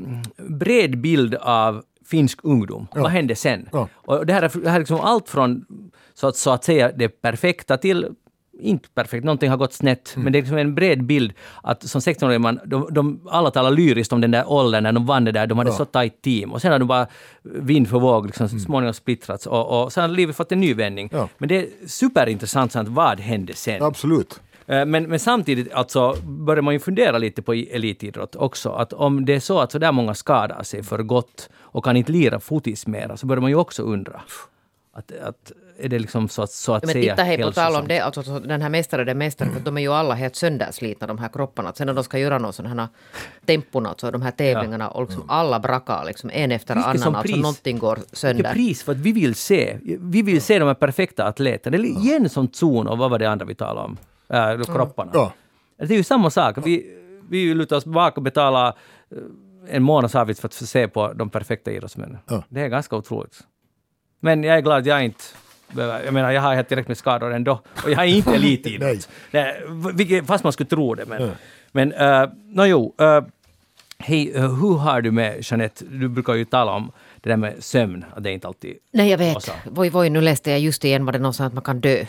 bred 0.50 1.02
bild 1.02 1.36
av 1.36 1.84
finsk 2.12 2.40
ungdom. 2.44 2.88
Vad 2.96 3.12
hände 3.12 3.36
sen? 3.36 3.70
Ja. 3.72 3.88
Och 3.94 4.26
det 4.26 4.34
här 4.34 4.42
är, 4.42 4.52
det 4.64 4.70
här 4.70 4.76
är 4.76 4.80
liksom 4.80 5.00
allt 5.00 5.30
från 5.30 5.66
så 6.14 6.28
att, 6.28 6.36
så 6.36 6.52
att 6.52 6.64
säga 6.64 6.92
det 6.92 7.10
perfekta 7.22 7.78
till 7.78 8.08
inte 8.64 8.90
perfekt, 8.90 9.24
någonting 9.26 9.50
har 9.50 9.58
gått 9.58 9.74
snett, 9.74 10.14
men 10.18 10.34
det 10.34 10.40
är 10.40 10.42
liksom 10.42 10.58
en 10.58 10.76
bred 10.76 11.04
bild 11.04 11.34
att 11.64 11.84
som 11.90 12.02
16-åring, 12.02 12.42
man, 12.42 12.60
de, 12.66 12.88
de, 12.92 13.22
alla 13.32 13.52
talar 13.52 13.72
lyriskt 13.72 14.14
om 14.14 14.22
den 14.22 14.32
där 14.32 14.44
åldern 14.52 14.84
när 14.84 14.92
de 14.92 15.06
vann 15.06 15.26
det 15.26 15.32
där, 15.32 15.48
de 15.48 15.58
hade 15.58 15.70
Ja. 15.70 15.76
så 15.78 15.86
tajt 15.86 16.22
team 16.22 16.52
och 16.52 16.62
sen 16.62 16.72
har 16.72 16.80
de 16.80 16.88
bara 16.88 17.08
vind 17.44 17.90
för 17.90 18.00
våg 18.00 18.26
liksom, 18.26 18.50
småningom 18.50 18.94
splittrats 18.94 19.48
och, 19.48 19.84
och 19.84 19.94
sen 19.94 20.02
har 20.02 20.10
livet 20.10 20.36
fått 20.36 20.52
en 20.52 20.60
ny 20.60 20.74
vändning. 20.74 21.10
Ja. 21.12 21.28
Men 21.38 21.50
det 21.50 21.56
är 21.58 21.68
superintressant, 21.88 22.72
sant, 22.72 22.88
vad 22.90 23.20
hände 23.20 23.54
sen? 23.54 23.84
Absolut. 23.84 24.42
Eh, 24.68 24.86
Men, 24.86 25.04
men 25.04 25.20
samtidigt 25.20 25.74
alltså, 25.74 26.16
börjar 26.24 26.62
man 26.62 26.74
ju 26.74 26.80
fundera 26.80 27.18
lite 27.18 27.42
på 27.42 27.54
elitidrott 27.54 28.36
också. 28.36 28.70
Att 28.70 28.94
om 28.94 29.26
det 29.26 29.34
är 29.34 29.40
så 29.40 29.60
att 29.60 29.72
så 29.72 29.80
där 29.80 29.92
många 29.92 30.14
skadar 30.14 30.64
sig 30.64 30.84
för 30.84 31.04
gott 31.04 31.50
och 31.72 31.84
kan 31.84 31.98
inte 31.98 32.12
lira 32.12 32.40
fotis 32.40 32.88
mera, 32.88 33.18
så 33.18 33.26
börjar 33.26 33.42
man 33.42 33.50
ju 33.50 33.56
också 33.56 33.84
undra. 33.84 34.22
Att, 34.94 35.12
att 35.12 35.52
är 35.80 35.90
det 35.90 36.00
liksom 36.00 36.30
så 36.30 36.42
att, 36.42 36.52
så 36.52 36.74
att 36.74 36.84
Men 36.84 36.94
säga 36.94 37.14
titta 37.14 37.24
hej 37.24 37.42
på 37.42 37.52
tal 37.52 37.76
om 37.76 37.88
det, 37.88 38.00
alltså, 38.00 38.24
så 38.24 38.40
den 38.40 38.62
här 38.62 38.70
mästare, 38.70 39.04
den 39.04 39.18
mästare, 39.18 39.50
för 39.50 39.60
de 39.60 39.78
är 39.78 39.82
ju 39.82 39.94
alla 39.94 40.16
helt 40.16 40.36
sönderslitna 40.36 41.08
de 41.08 41.18
här 41.18 41.30
kropparna. 41.30 41.70
Att 41.70 41.78
sen 41.78 41.88
när 41.88 41.94
de 41.94 42.04
ska 42.04 42.20
göra 42.20 42.38
någon 42.38 42.54
sådana 42.54 42.82
här 42.82 42.90
tempon, 43.46 43.86
alltså 43.86 44.12
de 44.12 44.22
här 44.22 44.32
tävlingarna, 44.32 44.90
och 44.90 45.02
liksom 45.02 45.30
alla 45.30 45.60
brakar 45.60 46.06
liksom 46.06 46.30
en 46.34 46.52
efter 46.52 46.76
Vilket 46.76 46.88
annan. 46.90 47.16
Alltså 47.16 47.34
pris. 47.34 47.42
någonting 47.42 47.80
går 47.80 47.96
Vilket 47.96 48.18
sönder. 48.18 48.54
pris 48.54 48.84
för 48.84 48.92
att 48.92 48.98
vi 48.98 49.12
vill 49.12 49.36
se. 49.36 49.78
Vi 50.00 50.22
vill 50.22 50.42
se 50.42 50.60
de 50.60 50.66
här 50.66 50.74
perfekta 50.74 51.26
atleterna. 51.26 51.78
Det 51.78 51.84
är 51.84 52.00
igen 52.00 52.30
som 52.30 52.48
zon 52.54 52.88
och 52.88 52.98
vad 52.98 53.12
var 53.12 53.20
det 53.20 53.30
andra 53.30 53.46
vi 53.46 53.56
talade 53.56 53.86
om? 53.86 53.98
Äh, 54.30 54.62
kropparna. 54.62 55.12
Ja. 55.14 55.34
Det 55.78 55.94
är 55.94 55.98
ju 55.98 56.04
samma 56.04 56.30
sak. 56.30 56.58
Vi, 56.66 56.98
vi 57.30 57.54
lutar 57.54 57.76
oss 57.76 57.86
bak 57.86 58.18
och 58.18 58.24
betalar 58.24 58.74
eh, 59.68 59.76
en 59.76 59.84
månadsavgift 59.84 60.40
för 60.42 60.48
att 60.48 60.54
se 60.54 60.88
på 60.88 61.14
de 61.14 61.30
perfekta 61.30 61.72
idrottsmännen. 61.72 62.18
Ja. 62.28 62.44
Det 62.50 62.62
är 62.62 62.68
ganska 62.68 62.96
otroligt. 62.96 63.40
Men 64.20 64.44
jag 64.44 64.58
är 64.58 64.62
glad 64.62 64.78
att 64.78 64.86
jag 64.86 65.06
inte 65.06 65.24
behöver- 65.72 66.04
jag 66.04 66.14
menar, 66.14 66.32
jag 66.32 66.42
har 66.42 66.56
helt 66.56 66.68
tillräckligt 66.68 66.88
med 66.88 66.98
skador 66.98 67.34
ändå. 67.34 67.62
Och 67.84 67.92
jag 67.92 68.00
är 68.00 68.06
inte 68.06 68.36
elitidrott. 68.36 69.10
Fast 70.28 70.44
man 70.44 70.54
skulle 70.54 70.70
tro 70.70 70.96
det. 70.96 71.06
Men, 71.06 71.32
men 71.72 71.94
uh, 71.94 72.30
no, 72.46 72.66
jo. 72.66 72.96
Uh, 73.02 73.22
hej, 73.98 74.34
uh, 74.36 74.42
hur 74.42 74.78
har 74.78 75.02
du 75.02 75.12
med 75.12 75.38
Jeanette? 75.42 75.86
Du 75.86 76.10
brukar 76.10 76.34
ju 76.34 76.46
tala 76.46 76.72
om 76.72 76.92
det 77.22 77.30
där 77.30 77.38
med 77.38 77.64
sömn, 77.64 78.06
att 78.16 78.24
det 78.24 78.30
är 78.30 78.34
inte 78.34 78.48
alltid... 78.48 78.78
Nej, 78.92 79.10
jag 79.10 79.18
vet. 79.18 79.50
Voi, 79.66 79.90
voi, 79.90 80.10
nu 80.10 80.22
läste 80.22 80.52
jag 80.52 80.60
just 80.60 80.86
igen 80.86 81.06
vad 81.06 81.16
det 81.16 81.20
någon 81.20 81.34
sa 81.34 81.46
att 81.46 81.54
man 81.54 81.64
kan 81.64 81.80
dö. 81.82 82.06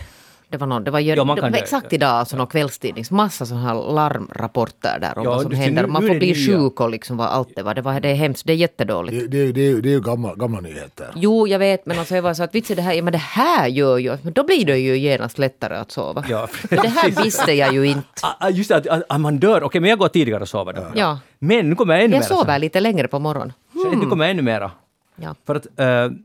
Det 0.52 0.58
var, 0.58 0.66
någon, 0.66 0.84
det 0.84 0.90
var, 0.90 1.00
ju, 1.00 1.14
Ja, 1.14 1.24
det 1.34 1.40
var 1.42 1.54
exakt 1.56 1.86
ja. 1.90 1.94
idag, 1.94 2.10
alltså 2.10 2.36
någon 2.36 2.46
kvällstidning. 2.46 3.04
Massa 3.10 3.46
sådana 3.46 3.66
här 3.66 3.74
larmrapporter 3.94 4.98
där 5.00 5.18
om 5.18 5.24
Ja, 5.24 5.30
vad 5.30 5.42
som 5.42 5.52
händer. 5.52 5.86
Man 5.86 6.02
får 6.02 6.08
det 6.08 6.18
bli 6.18 6.32
nya. 6.32 6.46
sjuk 6.58 6.80
och 6.80 6.90
liksom 6.90 7.16
vad 7.16 7.26
allt 7.28 7.48
det 7.56 7.62
var. 7.62 7.74
Det, 7.74 7.80
var, 7.80 8.00
det 8.00 8.08
är 8.08 8.14
hemskt, 8.14 8.46
det 8.46 8.52
är 8.52 8.56
jättedåligt. 8.56 9.20
Det, 9.20 9.26
det, 9.26 9.52
det, 9.52 9.80
det 9.80 9.88
är 9.88 9.92
ju 9.92 10.00
gamla, 10.00 10.34
gamla 10.34 10.60
nyheter. 10.60 11.06
Jo, 11.14 11.48
jag 11.48 11.58
vet, 11.58 11.86
men 11.86 11.98
alltså 11.98 12.14
jag 12.14 12.22
var 12.22 12.34
så 12.34 12.42
att 12.42 12.54
vitsen 12.54 12.76
det 12.76 12.82
här, 12.82 12.92
ja, 12.92 13.02
men 13.02 13.12
det 13.12 13.18
här 13.18 13.68
gör 13.68 13.98
ju, 13.98 14.16
men 14.22 14.32
då 14.32 14.44
blir 14.44 14.66
det 14.66 14.78
ju 14.78 14.98
genast 14.98 15.38
lättare 15.38 15.76
att 15.76 15.90
sova. 15.92 16.24
Ja, 16.28 16.48
det 16.70 16.88
här 16.88 17.22
visste 17.24 17.52
jag 17.52 17.74
ju 17.74 17.84
inte. 17.86 18.02
Ah, 18.22 18.46
ah, 18.46 18.50
just 18.50 18.68
det, 18.68 18.76
att, 18.76 19.02
att, 19.08 19.20
man 19.20 19.38
dör. 19.38 19.62
Okej, 19.62 19.80
men 19.80 19.90
jag 19.90 19.98
går 19.98 20.08
tidigare 20.08 20.42
och 20.42 20.48
sover 20.48 20.72
då. 20.72 20.86
Ja. 20.94 21.18
Men 21.38 21.68
nu 21.68 21.74
kommer 21.74 21.94
jag 21.94 22.04
ännu 22.04 22.14
Jag 22.16 22.20
mer. 22.20 22.26
sover 22.36 22.58
lite 22.58 22.80
längre 22.80 23.08
på 23.08 23.18
morgonen. 23.18 23.52
Nu 23.72 24.06
kommer 24.06 24.24
jag 24.24 24.30
ännu 24.30 24.42
mera. 24.42 24.70
Ja. 25.16 25.34
För 25.46 25.54
att 25.54 25.66
eh, 25.66 26.16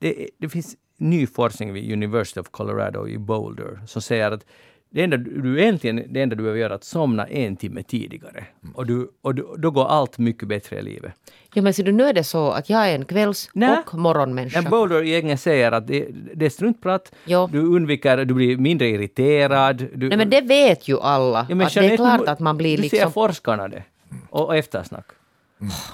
det, 0.00 0.28
det 0.38 0.48
finns 0.48 0.74
ny 0.98 1.26
forskning 1.26 1.72
vid 1.72 1.92
University 1.92 2.40
of 2.40 2.48
Colorado 2.50 3.08
i 3.08 3.18
Boulder 3.18 3.80
som 3.86 4.02
säger 4.02 4.30
att 4.30 4.44
det 4.90 5.02
enda 5.02 5.16
du 5.16 5.62
egentligen 5.62 6.02
det 6.12 6.22
enda 6.22 6.36
du 6.36 6.42
behöver 6.42 6.60
göra 6.60 6.72
är 6.72 6.76
att 6.76 6.84
somna 6.84 7.26
en 7.26 7.56
timme 7.56 7.82
tidigare. 7.82 8.44
Och, 8.74 8.86
du, 8.86 9.10
och 9.22 9.34
du, 9.34 9.46
då 9.58 9.70
går 9.70 9.86
allt 9.88 10.18
mycket 10.18 10.48
bättre 10.48 10.78
i 10.78 10.82
livet. 10.82 11.12
Ja, 11.54 11.62
men 11.62 11.74
ser 11.74 11.84
du, 11.84 11.92
nu 11.92 12.04
är 12.04 12.12
det 12.12 12.24
så 12.24 12.50
att 12.50 12.70
jag 12.70 12.88
är 12.90 12.94
en 12.94 13.04
kvälls 13.04 13.50
Nej. 13.52 13.78
och 13.86 13.94
morgonmänniska. 13.98 14.58
En 14.58 14.64
Boulder-gängen 14.64 15.38
säger 15.38 15.72
att 15.72 15.86
det, 15.86 16.08
det 16.34 16.46
är 16.46 16.50
struntprat, 16.50 17.12
Ja. 17.24 17.48
du 17.52 17.58
undviker, 17.58 18.24
du 18.24 18.34
blir 18.34 18.56
mindre 18.56 18.88
irriterad. 18.88 19.86
Du, 19.94 20.08
Nej, 20.08 20.18
men 20.18 20.30
det 20.30 20.40
vet 20.40 20.88
ju 20.88 21.00
alla. 21.00 21.46
Ja, 21.48 21.54
men 21.54 21.66
att 21.66 21.74
det 21.74 21.80
är 21.80 21.82
Jeanette, 21.82 21.96
klart 21.96 22.20
du- 22.24 22.30
att 22.30 22.40
man 22.40 22.56
blir 22.56 22.76
Du 22.76 22.82
liksom... 22.82 22.98
ser 22.98 23.10
forskarna 23.10 23.68
det. 23.68 23.82
Och, 24.30 24.44
och 24.46 24.56
eftersnack. 24.56 25.04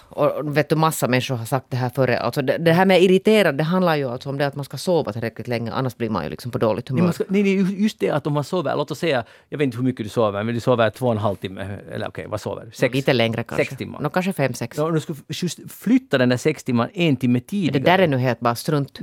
Och 0.09 0.57
vet 0.57 0.69
du, 0.69 0.77
massa 0.77 1.09
människor 1.09 1.37
har 1.37 1.45
sagt 1.45 1.67
det 1.69 1.77
här 1.77 1.89
före. 1.89 2.19
Alltså 2.19 2.43
det, 2.43 2.59
det 2.59 2.73
här 2.73 2.85
med 2.87 3.03
irriterad, 3.03 3.55
det 3.59 3.65
handlar 3.65 3.97
ju 3.97 4.09
alltså 4.11 4.29
om 4.29 4.39
det 4.39 4.47
att 4.47 4.55
man 4.55 4.65
ska 4.65 4.77
sova 4.77 5.13
tillräckligt 5.13 5.49
länge, 5.49 5.73
annars 5.73 5.97
blir 5.97 6.11
man 6.11 6.25
ju 6.25 6.31
liksom 6.31 6.51
på 6.51 6.59
dåligt 6.59 6.91
Nej, 6.91 6.95
humör. 6.95 7.05
man 7.05 7.13
ska, 7.13 7.25
nej, 7.29 7.43
nej, 7.43 7.83
just 7.83 8.01
det 8.01 8.11
att 8.11 8.27
om 8.27 8.33
man 8.33 8.45
sover, 8.45 8.77
låt 8.77 8.91
oss 8.91 8.99
säga, 8.99 9.25
jag 9.49 9.59
vet 9.59 9.65
inte 9.65 9.77
hur 9.77 9.85
mycket 9.85 10.07
du 10.07 10.11
sover, 10.11 10.43
men 10.43 10.55
du 10.55 10.61
sover 10.61 10.91
två 10.91 11.07
och 11.07 11.13
en 11.13 11.19
halv 11.19 11.37
timme, 11.37 11.79
eller 11.93 12.09
okej, 12.09 12.27
vad 12.29 12.41
sover 12.41 12.65
du? 12.65 12.71
Sex, 12.71 12.95
Lite 12.95 13.13
längre 13.13 13.43
kanske. 13.43 13.65
sex 13.65 13.77
timmar. 13.79 14.01
Nå, 14.01 14.11
kanske 14.11 14.33
fem, 14.33 14.55
sex. 14.55 14.77
Ja, 14.79 14.91
du 14.91 15.01
skulle 15.01 15.19
just 15.29 15.59
flytta 15.73 16.19
den 16.19 16.29
där 16.29 16.37
sex 16.37 16.65
timmar 16.65 16.91
en 16.95 17.17
timme 17.17 17.39
Det 17.39 17.45
tidigare. 17.47 17.97
där 17.97 17.99
är 18.05 18.07
nu 18.09 18.17
helt 18.19 18.41
bara 18.41 18.55
strunt. 18.55 18.99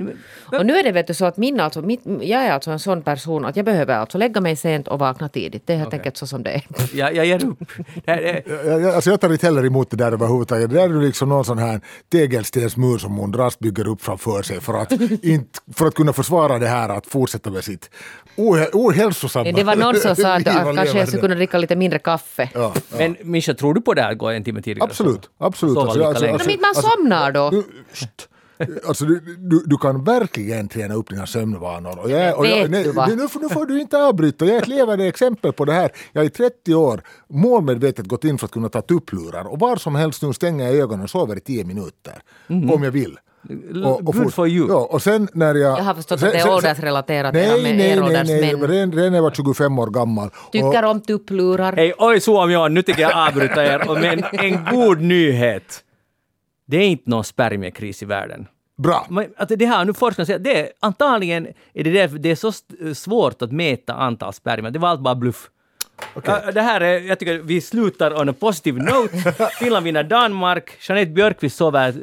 Och 0.58 0.66
nu 0.66 0.76
är 0.76 0.82
det 0.84 0.92
vet 0.92 1.06
du 1.06 1.14
så 1.14 1.24
att 1.24 1.36
min, 1.36 1.60
alltså, 1.60 1.82
mitt, 1.82 2.00
jag 2.20 2.42
är 2.44 2.52
alltså 2.52 2.70
en 2.70 2.78
sån 2.78 3.02
person 3.02 3.44
att 3.44 3.56
jag 3.56 3.64
behöver 3.64 3.94
alltså 3.96 4.18
lägga 4.18 4.40
mig 4.40 4.56
sent 4.56 4.88
och 4.88 4.98
vakna 4.98 5.28
tidigt. 5.28 5.66
Det 5.66 5.72
är 5.72 5.76
helt 5.76 5.88
Okej. 5.88 5.98
enkelt 5.98 6.16
så 6.16 6.26
som 6.26 6.42
det 6.42 6.50
är. 6.50 6.62
Jag, 6.94 7.14
jag 7.16 7.26
ger 7.26 7.44
upp. 7.44 7.58
Det 8.04 8.10
här 8.10 8.18
är, 8.18 8.42
Jag, 8.66 8.80
jag, 8.80 8.94
alltså 8.94 9.10
jag 9.10 9.20
tar 9.20 9.32
inte 9.32 9.46
heller 9.46 9.66
emot 9.66 9.90
det 9.90 9.96
där 9.96 10.12
överhuvudtaget. 10.12 10.51
Det 10.58 10.66
där 10.66 10.80
är 10.84 10.88
ju 10.88 11.00
liksom 11.00 11.28
någon 11.28 11.44
sån 11.44 11.58
här 11.58 11.80
tegelstensmur 12.12 12.98
som 12.98 13.16
hon 13.16 13.30
dras 13.30 13.58
bygger 13.58 13.88
upp 13.88 14.02
framför 14.02 14.42
sig 14.42 14.60
för 14.60 14.74
att, 14.74 14.92
inte, 15.22 15.60
för 15.74 15.86
att 15.86 15.94
kunna 15.94 16.12
försvara 16.12 16.58
det 16.58 16.66
här 16.68 16.88
att 16.88 17.06
fortsätta 17.06 17.50
med 17.50 17.64
sitt 17.64 17.90
ohälsosamma 18.72 19.52
Det 19.52 19.64
var 19.64 19.76
någon 19.76 19.96
som 19.96 20.16
sa 20.16 20.34
att, 20.34 20.46
att 20.46 20.76
kanske 20.76 20.98
jag 20.98 21.08
skulle 21.08 21.22
kunna 21.22 21.34
dricka 21.34 21.58
lite 21.58 21.76
mindre 21.76 21.98
kaffe. 21.98 22.50
Ja, 22.54 22.74
Men 22.98 23.16
Mischa, 23.22 23.54
tror 23.54 23.74
du 23.74 23.80
på 23.80 23.94
det 23.94 24.02
här, 24.02 24.14
gå 24.14 24.28
en 24.30 24.44
timme 24.44 24.62
tidigare? 24.62 24.88
absolut, 24.90 25.30
absolut. 25.38 25.74
Sova 25.74 25.94
lika 25.94 26.10
länge. 26.20 26.38
Men 26.38 26.50
inte 26.50 26.62
man 26.74 26.82
somnar 26.82 27.32
då. 27.32 27.50
Nu, 27.52 27.62
st- 27.92 28.08
Alltså, 28.88 29.04
du, 29.04 29.20
du, 29.38 29.62
du 29.66 29.76
kan 29.78 30.04
verkligen 30.04 30.68
träna 30.68 30.94
upp 30.94 31.08
dina 31.10 31.26
sömnvanor. 31.26 31.98
Och 31.98 32.10
jag, 32.10 32.38
och 32.38 32.46
jag, 32.46 32.70
nej, 32.70 32.84
nu, 33.16 33.28
får- 33.28 33.40
nu 33.42 33.48
får 33.48 33.66
du 33.66 33.80
inte 33.80 33.98
avbryta. 33.98 34.44
Jag 34.44 34.56
är 34.56 34.62
ett 34.62 34.68
levande 34.68 35.06
exempel 35.06 35.52
på 35.52 35.64
det 35.64 35.72
här. 35.72 35.90
Jag 36.12 36.20
har 36.20 36.26
i 36.26 36.30
30 36.30 36.74
år 36.74 37.02
målmedvetet 37.28 38.06
gått 38.06 38.24
in 38.24 38.38
för 38.38 38.46
att 38.46 38.52
kunna 38.52 38.68
ta 38.68 38.82
tupplurar 38.82 39.44
och 39.52 39.58
var 39.58 39.76
som 39.76 39.94
helst 39.94 40.22
nu 40.22 40.32
stänger 40.32 40.64
jag 40.66 40.74
ögonen 40.76 41.04
och 41.04 41.10
sover 41.10 41.36
i 41.36 41.40
10 41.40 41.64
minuter. 41.64 42.14
Om 42.48 42.82
jag 42.82 42.90
vill. 42.90 43.18
Good 44.00 44.16
fort- 44.16 44.32
for 44.34 44.48
you. 44.48 44.68
Ja, 44.68 44.88
och 44.90 45.02
sen 45.02 45.28
när 45.32 45.54
jag... 45.54 45.78
Jag 45.78 45.84
har 45.84 45.94
förstått 45.94 46.20
sen- 46.20 46.28
att 46.28 46.34
det 46.34 46.40
är 46.40 46.54
åldersrelaterat, 46.54 47.32
det 47.32 47.40
Nej, 47.40 47.62
nej, 47.62 48.00
nej, 48.00 48.00
nej, 48.24 48.40
nej. 48.40 48.54
Redan, 48.54 48.92
redan 48.92 49.14
jag 49.14 49.22
var 49.22 49.30
25 49.30 49.78
år 49.78 49.86
gammal. 49.90 50.30
Tycker 50.52 50.84
om 50.84 51.00
tupplurar. 51.00 51.72
Hej, 51.72 51.94
oj 51.98 52.20
jag, 52.52 52.72
nu 52.72 52.82
tycker 52.82 53.02
jag 53.02 53.28
avbryta 53.28 53.64
er, 53.64 53.90
och 53.90 54.00
men 54.00 54.24
en 54.32 54.64
god 54.70 55.00
nyhet. 55.00 55.84
Det 56.66 56.76
är 56.76 56.86
inte 56.88 57.10
någon 57.10 57.24
spermiekris 57.24 58.02
i 58.02 58.06
världen. 58.06 58.46
Bra. 58.76 59.08
Att 59.36 59.48
det 59.48 59.66
här, 59.66 59.84
nu 59.84 59.94
forskarna 59.94 60.26
säger 60.26 60.38
det 60.38 60.72
antagligen 60.80 61.46
är 61.74 61.84
det 61.84 61.90
därför 61.90 62.18
det 62.18 62.30
är 62.30 62.34
så 62.34 62.52
svårt 62.94 63.42
att 63.42 63.52
mäta 63.52 63.94
antal 63.94 64.32
spermier. 64.32 64.70
Det 64.70 64.78
var 64.78 64.88
allt 64.88 65.00
bara 65.00 65.14
bluff. 65.14 65.50
Ja, 66.24 66.50
det 66.52 66.60
här 66.60 66.80
är, 66.80 67.00
jag 67.00 67.18
tycker 67.18 67.38
vi 67.38 67.60
slutar 67.60 68.20
on 68.20 68.28
a 68.28 68.34
positive 68.40 68.82
note. 68.82 69.34
Finland 69.58 69.84
vinner 69.84 70.02
Danmark. 70.02 70.70
Jeanette 70.88 71.10
Björkqvist 71.10 71.56
sover 71.56 71.94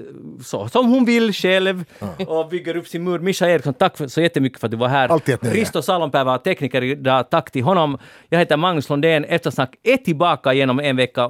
så 0.44 0.68
som 0.68 0.88
hon 0.88 1.06
vill 1.06 1.34
själv 1.34 1.86
och 2.28 2.50
bygger 2.50 2.78
upp 2.78 2.88
sin 2.88 3.04
mur. 3.04 3.20
Mischa 3.20 3.50
Eriksson, 3.50 3.74
tack 3.74 3.98
för, 3.98 4.08
så 4.08 4.22
jättemycket 4.22 4.60
för 4.60 4.68
att 4.68 4.72
du 4.72 4.78
var 4.78 4.88
här. 4.88 5.52
Risto 5.54 5.82
Salonpää 5.82 6.24
var 6.24 6.38
tekniker 6.38 6.84
idag. 6.84 7.30
Tack 7.30 7.52
till 7.52 7.64
honom. 7.64 7.98
Jag 8.30 8.40
heter 8.40 8.58
Magnus 8.58 8.90
Lundén. 8.90 9.26
Eftersnack 9.26 9.76
är 9.84 9.98
tillbaka 9.98 10.54
genom 10.54 10.80
en 10.80 10.96
vecka. 10.96 11.30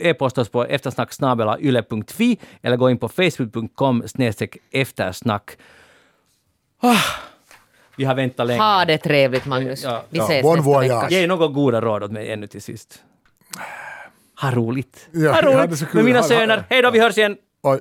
E-posta 0.00 0.40
oss 0.40 0.48
på 0.48 0.64
eftersnacksnabelayle.fi 0.64 2.38
eller 2.62 2.76
gå 2.76 2.90
in 2.90 2.98
på 2.98 3.08
facebook.com 3.08 4.02
snedstreck 4.06 4.56
eftersnack. 4.70 5.56
Ah, 6.82 6.96
vi 7.96 8.04
har 8.04 8.14
väntat 8.14 8.46
länge. 8.46 8.60
Ha 8.62 8.84
det 8.84 8.98
trevligt 8.98 9.46
Magnus. 9.46 9.84
Ja. 9.84 10.02
Vi 10.10 10.18
Ja, 10.18 10.24
ses 10.24 10.42
bon 10.42 10.56
nästa 10.56 10.70
voyage. 10.70 11.04
vecka. 11.04 11.14
Ge 11.20 11.26
några 11.26 11.46
goda 11.48 11.80
råd 11.80 12.02
åt 12.02 12.10
mig 12.12 12.32
ännu 12.32 12.46
till 12.46 12.62
sist. 12.62 13.02
Ha 14.40 14.50
roligt. 14.50 15.08
Ja, 15.12 15.32
ha 15.32 15.42
roligt 15.42 15.94
med 15.94 16.04
mina 16.04 16.22
söner. 16.22 16.64
Hej 16.70 16.82
då, 16.82 16.90
vi 16.90 17.00
hörs 17.00 17.18
igen. 17.18 17.36
Oj. 17.62 17.80